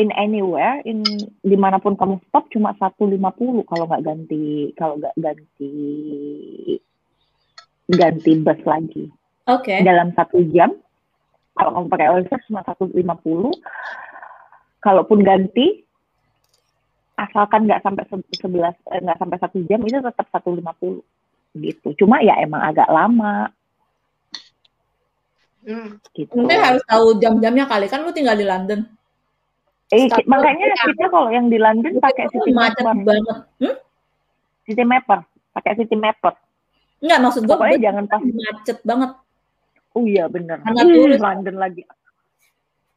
[0.00, 1.04] in anywhere in
[1.44, 3.20] di mana pun kamu stop cuma 150
[3.68, 5.76] kalau nggak ganti kalau nggak ganti
[7.90, 9.10] ganti bus lagi
[9.44, 9.74] Oke.
[9.80, 10.70] dalam satu jam
[11.52, 12.94] kalau kamu pakai Oyster cuma 150
[14.78, 15.82] kalaupun ganti
[17.14, 21.04] asalkan nggak sampai se- sebelas eh, nggak sampai satu jam itu tetap 150
[21.54, 23.50] gitu cuma ya emang agak lama
[25.60, 26.00] Hmm.
[26.10, 28.80] gitu Mungkin harus tahu jam-jamnya kali kan lu tinggal di London.
[29.90, 30.88] eh, ki- makanya jam.
[30.88, 33.38] kita kalau yang di London pakai City macet Mapper banget.
[33.58, 33.76] Hmm?
[34.64, 35.20] City Mapper
[35.52, 36.32] pakai City Mapper
[37.00, 39.10] Enggak maksud gua pokoknya jangan pas macet banget.
[39.96, 41.18] oh iya bener Karena Ih, turis.
[41.20, 41.82] London lagi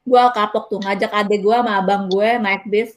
[0.03, 2.91] Gua kapok tuh ngajak adik gua sama abang gue naik bis.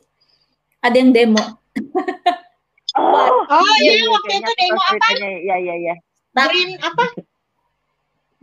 [0.82, 1.38] Ada yang demo.
[2.98, 4.90] oh Oh iya, iya, waktu kayaknya itu demo apa?
[4.90, 5.94] ceritanya, ya ya ya
[6.36, 7.04] Green apa?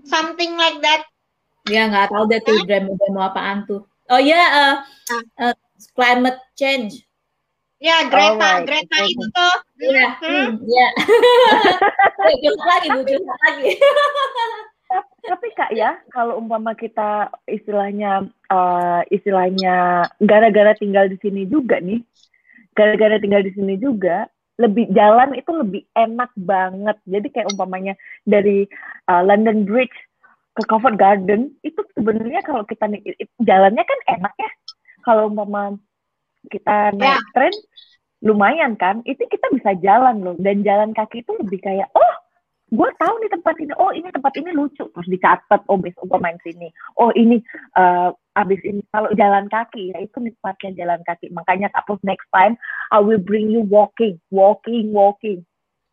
[0.03, 1.05] Something like that.
[1.70, 3.88] Dia nggak tahu deh tuh demo-demo apaan tuh.
[4.11, 4.76] Oh iya, eh,
[5.47, 5.55] eh,
[5.95, 7.07] climate change.
[7.84, 9.12] Ya, Greta, Alright, Greta oke.
[9.12, 9.56] itu tuh.
[9.78, 10.24] Iya, Hmm.
[10.24, 10.88] hmm, iya.
[12.24, 13.72] Eh, curhat lagi bu, curhat lagi.
[15.24, 19.76] tapi kak ya kalau umpama kita istilahnya eh, istilahnya
[20.22, 22.04] gara-gara tinggal di sini juga nih
[22.72, 28.70] gara-gara tinggal di sini juga lebih jalan itu lebih enak banget jadi kayak umpamanya dari
[29.10, 29.96] eh, London Bridge
[30.54, 33.02] ke Covent Garden itu sebenarnya kalau kita nih
[33.42, 34.52] jalannya kan enak ya
[35.02, 35.74] kalau umpama
[36.54, 37.54] kita naik tren
[38.22, 39.01] lumayan kan?
[39.04, 40.36] Itu kita bisa jalan loh.
[40.38, 42.14] Dan jalan kaki itu lebih kayak oh
[42.74, 43.74] gue tahu nih tempat ini.
[43.78, 44.86] Oh ini tempat ini lucu.
[44.86, 46.70] Terus dicatat oh besok gue main sini.
[47.01, 47.41] Oh ini
[47.78, 48.82] eh, abis ini.
[48.93, 51.34] Kalau jalan kaki ya itu nikmatnya jalan kaki.
[51.34, 52.54] Makanya kapus next time
[52.93, 54.22] I will bring you walking.
[54.30, 55.43] Walking walking.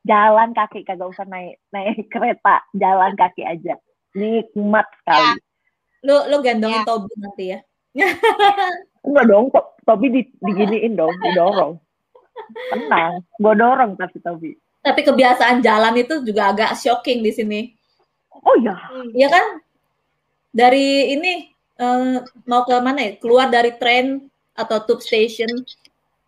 [0.05, 2.63] Jalan kaki kagak usah naik naik kereta.
[2.77, 3.75] Jalan kaki aja.
[4.15, 5.41] Nikmat sekali.
[6.07, 6.89] Lu lu gendongin Ya.
[6.89, 7.61] Tobi nanti ya.
[9.05, 11.75] enggak dong to- Tobi di, diginiin dong didorong
[12.71, 17.61] tenang gue dorong tapi Tobi Tapi kebiasaan jalan itu juga agak shocking di sini.
[18.33, 18.73] oh ya.
[19.13, 19.45] Iya kan?
[20.57, 22.17] Dari ini eh,
[22.49, 23.11] mau ke mana ya?
[23.21, 24.25] Keluar dari train
[24.57, 25.53] atau tube station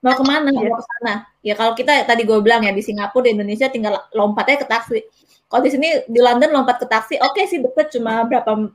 [0.04, 0.52] mau ke mana?
[0.52, 0.68] Iya.
[0.68, 1.14] Mau ke sana.
[1.40, 4.68] Ya kalau kita tadi gue bilang ya di Singapura di Indonesia tinggal lompat aja ke
[4.68, 5.00] taksi.
[5.48, 8.68] Kalau di sini di London lompat ke taksi, oke sih deket cuma berapa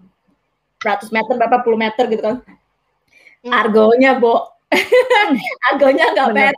[0.81, 2.41] ratus meter, berapa puluh meter gitu kan.
[3.45, 3.53] Hmm.
[3.53, 4.45] Argonya, Bo.
[5.71, 6.55] Argonya nggak pendek.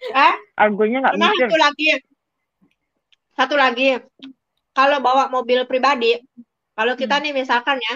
[0.00, 1.88] Eh, argonya nggak nah mikir satu lagi.
[3.36, 3.88] Satu lagi.
[4.72, 6.16] Kalau bawa mobil pribadi,
[6.72, 7.94] kalau kita nih misalkan ya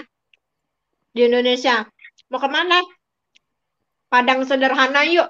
[1.15, 1.81] di Indonesia,
[2.29, 2.77] mau ke mana?
[4.05, 5.25] Padang sederhana yuk.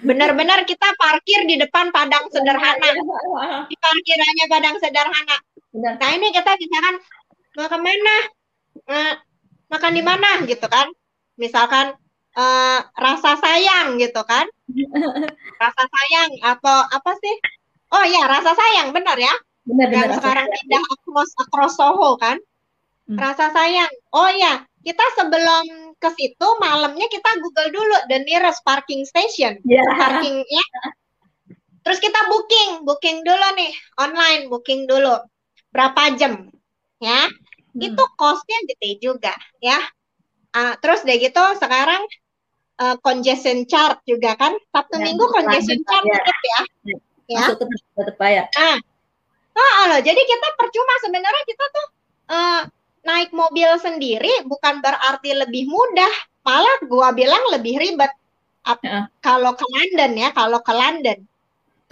[0.00, 2.88] Benar-benar kita parkir di depan padang sederhana.
[3.70, 5.36] Di parkirannya padang sederhana.
[5.76, 5.92] Benar.
[6.00, 6.96] Nah ini kita misalkan
[7.52, 8.16] mau ke mana?
[9.72, 10.92] Makan di mana gitu kan?
[11.40, 11.96] Misalkan
[12.36, 14.44] eh, rasa sayang gitu kan?
[15.62, 17.34] Rasa sayang atau apa sih?
[17.92, 19.30] Oh ya rasa sayang benar ya?
[19.62, 20.16] Benar, Yang benar.
[20.18, 22.40] sekarang pindah across across Soho kan?
[23.06, 23.14] Hmm.
[23.20, 23.92] Rasa sayang.
[24.10, 29.86] Oh ya kita sebelum ke situ malamnya kita Google dulu the nearest parking station Ya.
[29.94, 30.64] parkingnya.
[31.82, 35.18] Terus kita booking, booking dulu nih online, booking dulu
[35.70, 36.46] berapa jam,
[36.98, 37.26] ya?
[37.76, 39.80] Itu costnya gede juga, ya.
[40.52, 42.04] Ah, terus deh gitu sekarang
[42.76, 46.16] eh, congestion charge juga kan, Sabtu Ya, Minggu congestion lanjut, charge ya.
[46.20, 46.60] tetap ya.
[47.32, 47.38] ya.
[47.40, 48.44] Masuk tetap, tetap bayar.
[49.52, 51.86] Oh, loh, jadi kita percuma sebenarnya kita tuh
[52.32, 52.62] eh,
[53.04, 56.12] naik mobil sendiri bukan berarti lebih mudah,
[56.44, 58.12] malah gua bilang lebih ribet.
[58.62, 59.10] Ap- Ya.
[59.18, 61.18] Kalau ke London ya, kalau ke London.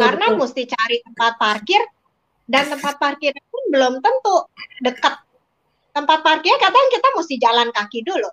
[0.01, 0.48] karena betul.
[0.48, 1.82] mesti cari tempat parkir
[2.48, 4.48] dan tempat parkir pun belum tentu
[4.81, 5.12] dekat.
[5.90, 8.30] Tempat parkir katanya kita mesti jalan kaki dulu.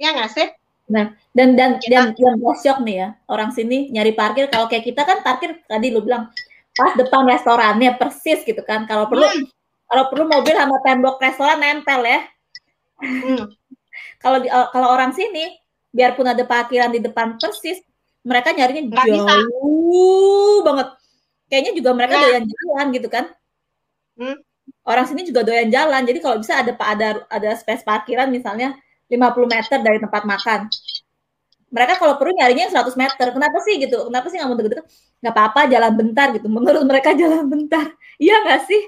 [0.00, 0.48] Ya nggak sih?
[0.84, 4.84] Nah, dan dan kita, dan yang shock nih ya, orang sini nyari parkir kalau kayak
[4.84, 6.28] kita kan parkir tadi lu bilang
[6.76, 8.84] pas depan restorannya persis gitu kan.
[8.84, 9.48] Kalau perlu hmm.
[9.88, 12.20] kalau perlu mobil sama tembok restoran nempel ya.
[13.00, 13.48] Hmm.
[14.22, 15.56] kalau di, kalau orang sini
[15.94, 17.78] biarpun ada parkiran di depan persis,
[18.26, 20.66] mereka nyarinya Nggak jauh bisa.
[20.66, 20.88] banget.
[21.48, 22.22] Kayaknya juga mereka nah.
[22.26, 23.24] doyan jalan gitu kan.
[24.18, 24.36] Hmm.
[24.84, 26.04] Orang sini juga doyan jalan.
[26.04, 28.76] Jadi kalau bisa ada ada ada space parkiran misalnya
[29.08, 30.68] 50 meter dari tempat makan.
[31.74, 33.26] Mereka kalau perlu nyarinya 100 meter.
[33.32, 34.12] Kenapa sih gitu?
[34.12, 34.86] Kenapa sih nggak mau deket-deket?
[35.24, 36.46] Nggak apa-apa, jalan bentar gitu.
[36.52, 37.86] Menurut mereka jalan bentar.
[38.20, 38.82] Iya nggak sih?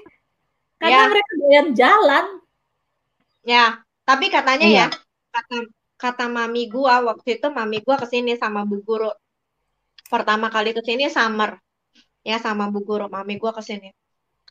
[0.77, 1.09] Karena ya.
[1.09, 2.25] mereka doyan jalan.
[3.47, 3.65] Ya,
[4.03, 4.85] tapi katanya iya.
[4.85, 4.87] ya,
[5.31, 5.57] kata
[5.97, 9.09] kata mami gua waktu itu mami gua ke sini sama bu guru.
[10.11, 11.57] Pertama kali ke sini summer.
[12.21, 13.89] Ya sama bu guru, mami gua ke sini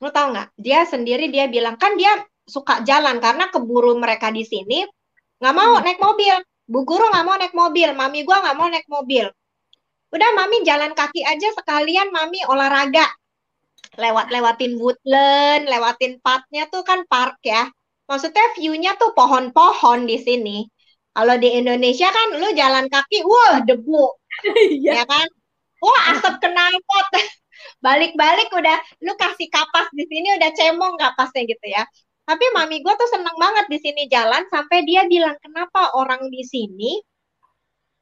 [0.02, 0.48] Lu tau nggak?
[0.60, 2.12] Dia sendiri dia bilang kan dia
[2.46, 4.86] suka jalan karena keburu mereka di sini
[5.36, 5.84] nggak mau hmm.
[5.84, 6.34] naik mobil.
[6.66, 9.26] Bu guru nggak mau naik mobil, mami gua nggak mau naik mobil.
[10.10, 13.06] Udah mami jalan kaki aja sekalian mami olahraga.
[13.96, 17.70] Lewat-lewatin woodland, lewatin parknya tuh kan park ya.
[18.06, 20.58] Maksudnya view-nya tuh pohon-pohon di sini.
[21.16, 24.04] Kalau di Indonesia kan lu jalan kaki, wah debu.
[24.76, 25.00] Iya.
[25.00, 25.26] ya kan?
[25.80, 27.06] Wah asap knalpot.
[27.82, 31.82] balik-balik udah lu kasih kapas di sini udah cemong kapasnya gitu ya.
[32.26, 36.42] Tapi mami gue tuh seneng banget di sini jalan sampai dia bilang kenapa orang di
[36.42, 36.98] sini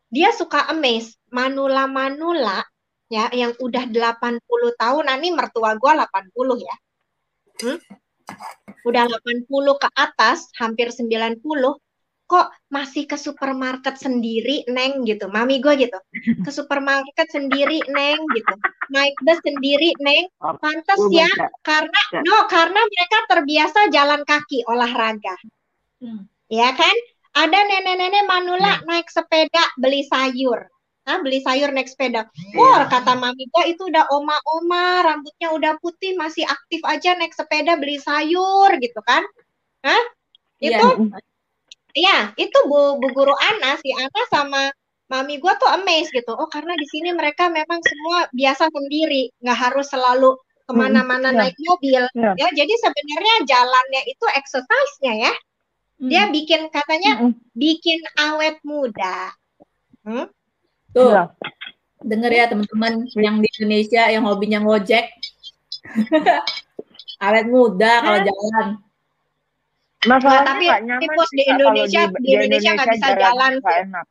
[0.08, 2.64] dia suka amaze manula manula
[3.12, 4.40] ya yang udah 80
[4.80, 6.76] tahun nah, ini mertua gue 80 ya.
[7.54, 7.78] Hmm?
[8.84, 9.48] udah 80
[9.80, 11.40] ke atas hampir 90
[12.24, 15.28] kok masih ke supermarket sendiri neng gitu.
[15.28, 15.98] Mami gue gitu.
[16.40, 18.54] Ke supermarket sendiri neng gitu.
[18.92, 20.24] Naik bus sendiri neng.
[20.40, 21.28] Pantas ya
[21.60, 25.36] karena no karena mereka terbiasa jalan kaki olahraga.
[26.00, 26.28] Hmm.
[26.52, 26.96] ya kan?
[27.34, 28.86] Ada nenek-nenek manula hmm.
[28.86, 30.70] naik sepeda beli sayur.
[31.04, 32.30] Nah, beli sayur naik sepeda.
[32.56, 37.76] Wah, kata mami gue itu udah oma-oma, rambutnya udah putih, masih aktif aja naik sepeda
[37.76, 39.20] beli sayur gitu kan.
[39.84, 40.04] Hah?
[40.62, 40.80] Itu
[41.12, 41.20] yeah
[41.94, 44.62] Iya, itu Bu, Bu Guru Ana, si Ana sama
[45.06, 46.34] mami gue tuh amazed gitu.
[46.34, 50.34] Oh, karena di sini mereka memang semua biasa sendiri, nggak harus selalu
[50.64, 52.02] ke mana-mana hmm, naik mobil.
[52.16, 52.32] Ya.
[52.34, 55.32] ya, jadi sebenarnya jalannya itu exercise-nya ya.
[56.02, 56.32] Dia hmm.
[56.34, 57.32] bikin katanya hmm.
[57.54, 59.30] bikin awet muda.
[60.02, 60.26] Hmm?
[60.90, 61.24] Tuh, ya.
[62.02, 65.04] denger ya teman-teman yang di Indonesia yang hobinya ngojek.
[67.24, 68.66] awet muda kalau jalan.
[70.04, 70.66] Masalahnya nah, tapi
[71.04, 73.52] tipus di Indonesia di, di Indonesia nggak bisa jalan.
[73.60, 74.06] Enak.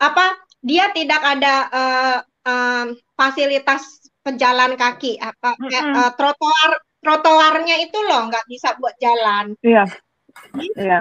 [0.00, 0.26] Apa?
[0.60, 2.86] Dia tidak ada uh, um,
[3.16, 5.92] fasilitas pejalan kaki apa mm -hmm.
[5.96, 6.70] uh, trotoar
[7.00, 9.56] trotoarnya itu loh nggak bisa buat jalan.
[9.64, 9.84] Iya.
[10.76, 11.00] Iya.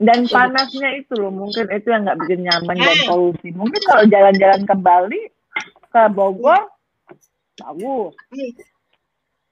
[0.00, 3.06] Dan panasnya itu loh mungkin itu yang nggak bikin nyaman dan eh.
[3.06, 3.48] polusi.
[3.54, 5.22] Mungkin kalau jalan-jalan ke Bali,
[5.92, 6.60] ke Bogor,
[7.54, 8.10] tahu.
[8.10, 8.52] Hmm.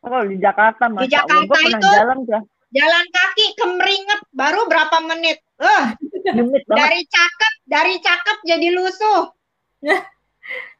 [0.02, 2.38] Kalau di Jakarta, Mas, di Jakarta pernah itu, jalan ke
[2.72, 5.38] jalan kaki kemeringet baru berapa menit.
[5.60, 5.92] Uh,
[6.66, 9.30] dari cakep, dari cakep jadi lusuh.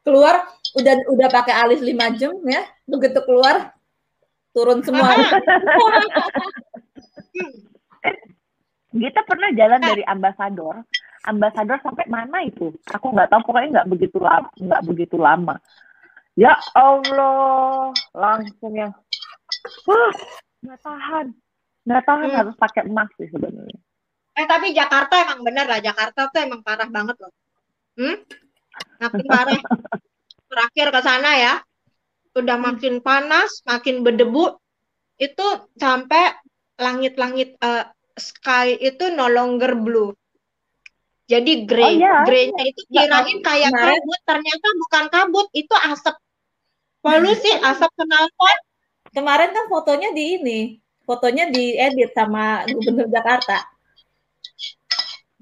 [0.03, 0.43] keluar
[0.75, 3.71] udah udah pakai alis lima jam ya, begitu keluar
[4.51, 5.15] turun semua.
[8.93, 10.85] Kita pernah jalan dari ambasador,
[11.25, 12.75] ambasador sampai mana itu?
[12.93, 15.55] Aku nggak tahu pokoknya nggak begitu lama, nggak begitu lama.
[16.35, 18.93] Ya Allah, langsung yang,
[20.61, 21.33] nggak tahan
[21.83, 22.39] nggak tahan hmm.
[22.39, 23.79] harus pakai emas sih sebenarnya
[24.33, 27.33] eh tapi Jakarta emang bener lah Jakarta tuh emang parah banget loh
[27.99, 28.17] hmm?
[29.03, 29.61] makin parah
[30.49, 31.55] terakhir ke sana ya
[32.39, 32.67] udah hmm.
[32.67, 34.57] makin panas makin berdebu
[35.21, 35.47] itu
[35.77, 36.33] sampai
[36.81, 37.87] langit-langit uh,
[38.17, 40.17] sky itu no longer blue
[41.33, 42.15] jadi grey, oh, iya.
[42.29, 43.97] greynya itu kirain kayak Kemarin.
[43.97, 46.17] kabut, ternyata bukan kabut, itu asap
[47.01, 48.59] polusi, asap knalpot.
[49.17, 50.61] Kemarin kan fotonya di ini,
[51.05, 53.67] fotonya diedit sama gubernur Jakarta.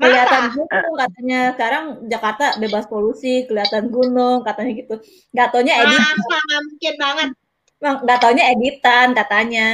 [0.01, 4.95] Kelihatan gunung katanya sekarang Jakarta bebas polusi, kelihatan gunung katanya gitu.
[5.37, 6.01] Gak taunya edit.
[6.01, 7.29] Masa mungkin banget.
[7.81, 9.69] Gak taunya editan katanya.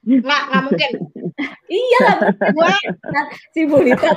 [0.00, 0.92] Nggak, nggak mungkin.
[1.80, 2.76] iya lah, gue
[3.52, 4.16] si Bulita.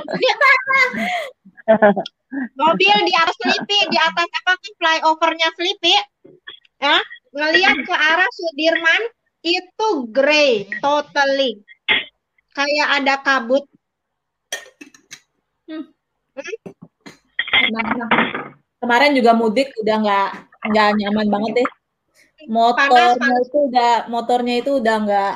[2.58, 5.94] Mobil di atas Slipi, di atas apa flyovernya Slipi,
[6.82, 6.98] ya,
[7.30, 9.02] ngelihat ke arah Sudirman,
[9.44, 11.60] itu gray totally
[12.56, 13.68] kayak ada kabut
[15.68, 15.84] hmm.
[16.34, 18.08] Hmm?
[18.80, 20.30] kemarin juga mudik udah nggak
[20.64, 21.68] nggak nyaman banget deh.
[22.44, 25.34] Motornya panas, itu udah motornya itu udah nggak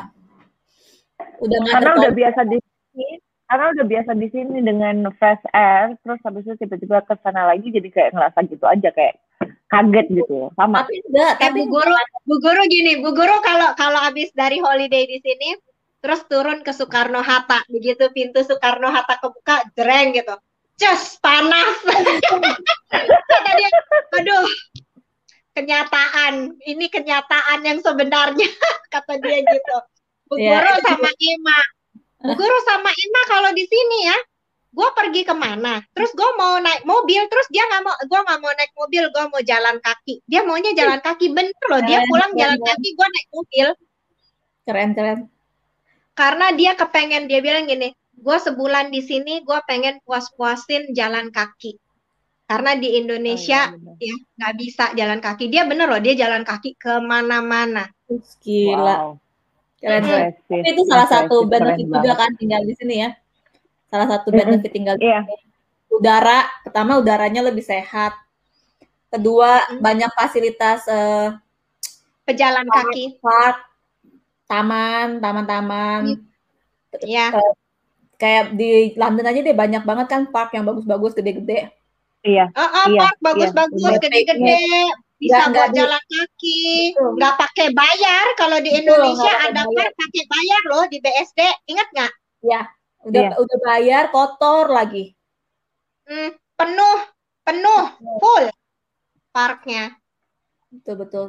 [1.40, 3.08] udah nggak karena udah biasa di sini
[3.48, 7.72] karena udah biasa di sini dengan fresh air terus habis itu tiba-tiba ke sana lagi
[7.72, 9.16] jadi kayak ngerasa gitu aja kayak
[9.68, 10.48] kaget gitu.
[10.56, 10.84] Sama.
[10.84, 15.04] Tapi enggak tapi bu guru bu guru gini bu guru kalau kalau habis dari holiday
[15.04, 15.54] di sini
[16.00, 17.62] terus turun ke Soekarno Hatta.
[17.68, 20.34] Begitu pintu Soekarno Hatta kebuka jereng gitu.
[20.78, 21.76] Cus panas.
[23.30, 23.70] Kata dia
[24.18, 24.48] aduh
[25.52, 26.54] kenyataan.
[26.62, 28.48] Ini kenyataan yang sebenarnya
[28.94, 29.76] kata dia gitu.
[30.30, 30.62] Bu yeah.
[30.62, 31.60] Guru sama Ima.
[32.22, 34.18] Bu Guru sama Ima kalau di sini ya
[34.68, 35.80] gue pergi ke mana?
[35.96, 39.24] Terus gue mau naik mobil terus dia nggak mau gue nggak mau naik mobil gue
[39.32, 40.14] mau jalan kaki.
[40.28, 43.66] Dia maunya jalan kaki bener loh dia pulang jalan kaki gue naik mobil.
[44.68, 45.18] Keren keren.
[46.12, 51.80] Karena dia kepengen dia bilang gini gue sebulan di sini gue pengen puas-puasin jalan kaki.
[52.48, 55.52] Karena di Indonesia oh, iya, ya nggak bisa jalan kaki.
[55.52, 57.88] Dia bener loh dia jalan kaki ke mana-mana.
[58.44, 58.84] Gila.
[58.84, 59.10] Wow.
[59.78, 60.74] keren hmm.
[60.74, 63.14] itu salah satu benefit juga kan tinggal di sini ya
[63.88, 65.24] salah satu benefit tinggal di yeah.
[65.24, 65.44] sini
[65.88, 68.12] udara pertama udaranya lebih sehat
[69.08, 69.80] kedua hmm.
[69.80, 71.32] banyak fasilitas uh,
[72.28, 73.68] pejalan kaki park
[74.48, 76.24] taman, taman-taman.
[77.04, 77.36] Iya.
[77.36, 77.52] Uh,
[78.18, 81.70] kayak di London aja deh banyak banget kan park yang bagus-bagus, gede-gede.
[82.24, 82.50] Iya.
[82.56, 84.00] Oh, oh iya, park bagus-bagus, iya.
[84.00, 84.64] gede-gede.
[85.18, 88.26] Bisa buat jalan kaki, nggak pakai bayar.
[88.40, 92.12] Kalau di Indonesia Betul, ada park pakai bayar loh di BSD, ingat nggak?
[92.38, 92.62] Ya,
[93.08, 93.36] udah iya.
[93.40, 95.16] udah bayar, kotor lagi.
[96.04, 96.98] Hmm, penuh,
[97.44, 97.84] penuh,
[98.20, 98.44] full
[99.32, 99.96] parknya.
[100.68, 101.26] Betul betul.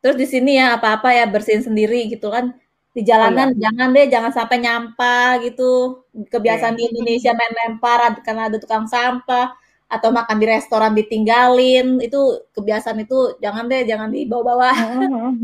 [0.00, 2.56] Terus di sini ya apa-apa ya bersihin sendiri gitu kan.
[2.94, 3.60] Di jalanan oh, iya.
[3.68, 6.04] jangan deh jangan sampai nyampah gitu.
[6.12, 6.80] Kebiasaan yeah.
[6.80, 9.56] di Indonesia main lempar karena ada tukang sampah
[9.94, 14.70] atau makan di restoran ditinggalin itu kebiasaan itu jangan deh jangan dibawa-bawa.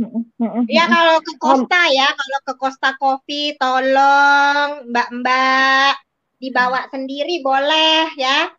[0.77, 5.95] ya kalau ke Costa ya kalau ke Costa Coffee tolong mbak-mbak
[6.43, 8.51] dibawa sendiri boleh ya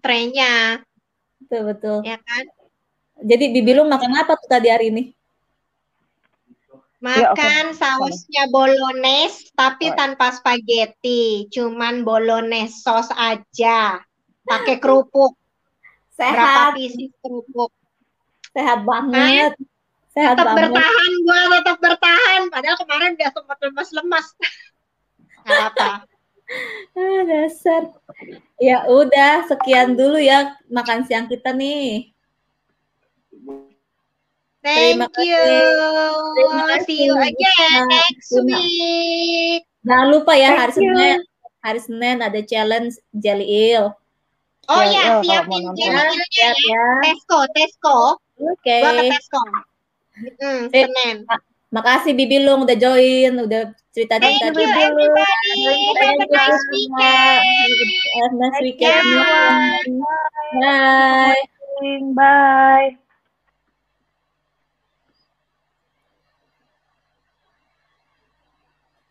[0.00, 0.80] trennya.
[1.44, 1.98] Betul betul.
[2.06, 2.44] Ya kan?
[3.18, 5.04] Jadi Bibi lu makan apa tuh tadi hari ini?
[6.98, 7.78] Makan ya, okay.
[7.78, 9.94] sausnya bolognese tapi oh.
[9.94, 14.02] tanpa spaghetti, cuman bolognese sos aja.
[14.48, 15.36] Pakai kerupuk.
[16.16, 16.34] Sehat.
[16.34, 17.70] Berapa pieces kerupuk?
[18.56, 19.52] Sehat banget.
[20.10, 20.74] Sehat tetap banget.
[20.74, 24.26] bertahan gua tetap bertahan padahal kemarin dia sempat lemas-lemas.
[25.48, 26.08] apa.
[26.96, 27.92] Ah, dasar.
[28.56, 32.10] Ya udah, sekian dulu ya makan siang kita nih.
[34.58, 35.44] Thank Terima you.
[36.34, 36.84] Terima kasih.
[36.88, 39.62] See you again next week.
[39.86, 40.72] Jangan lupa ya Thank hari.
[40.74, 41.18] Senin
[41.62, 43.94] hari Senin ada challenge Jelly Eel.
[44.68, 46.52] Oh ya, siapin Eelnya ya.
[46.52, 46.84] ya.
[47.00, 48.20] Tesco, Tesco.
[48.36, 48.52] Oke.
[48.60, 48.80] Okay.
[48.84, 49.40] Gua ke Tesco.
[50.18, 51.16] Hmm, Senin.
[51.68, 55.60] Makasih Bibi Lung udah join, udah cerita Thank you everybody.
[56.00, 57.44] Have a nice weekend.
[58.16, 59.04] Have a nice weekend.
[60.60, 61.40] Bye.
[62.16, 62.98] Bye.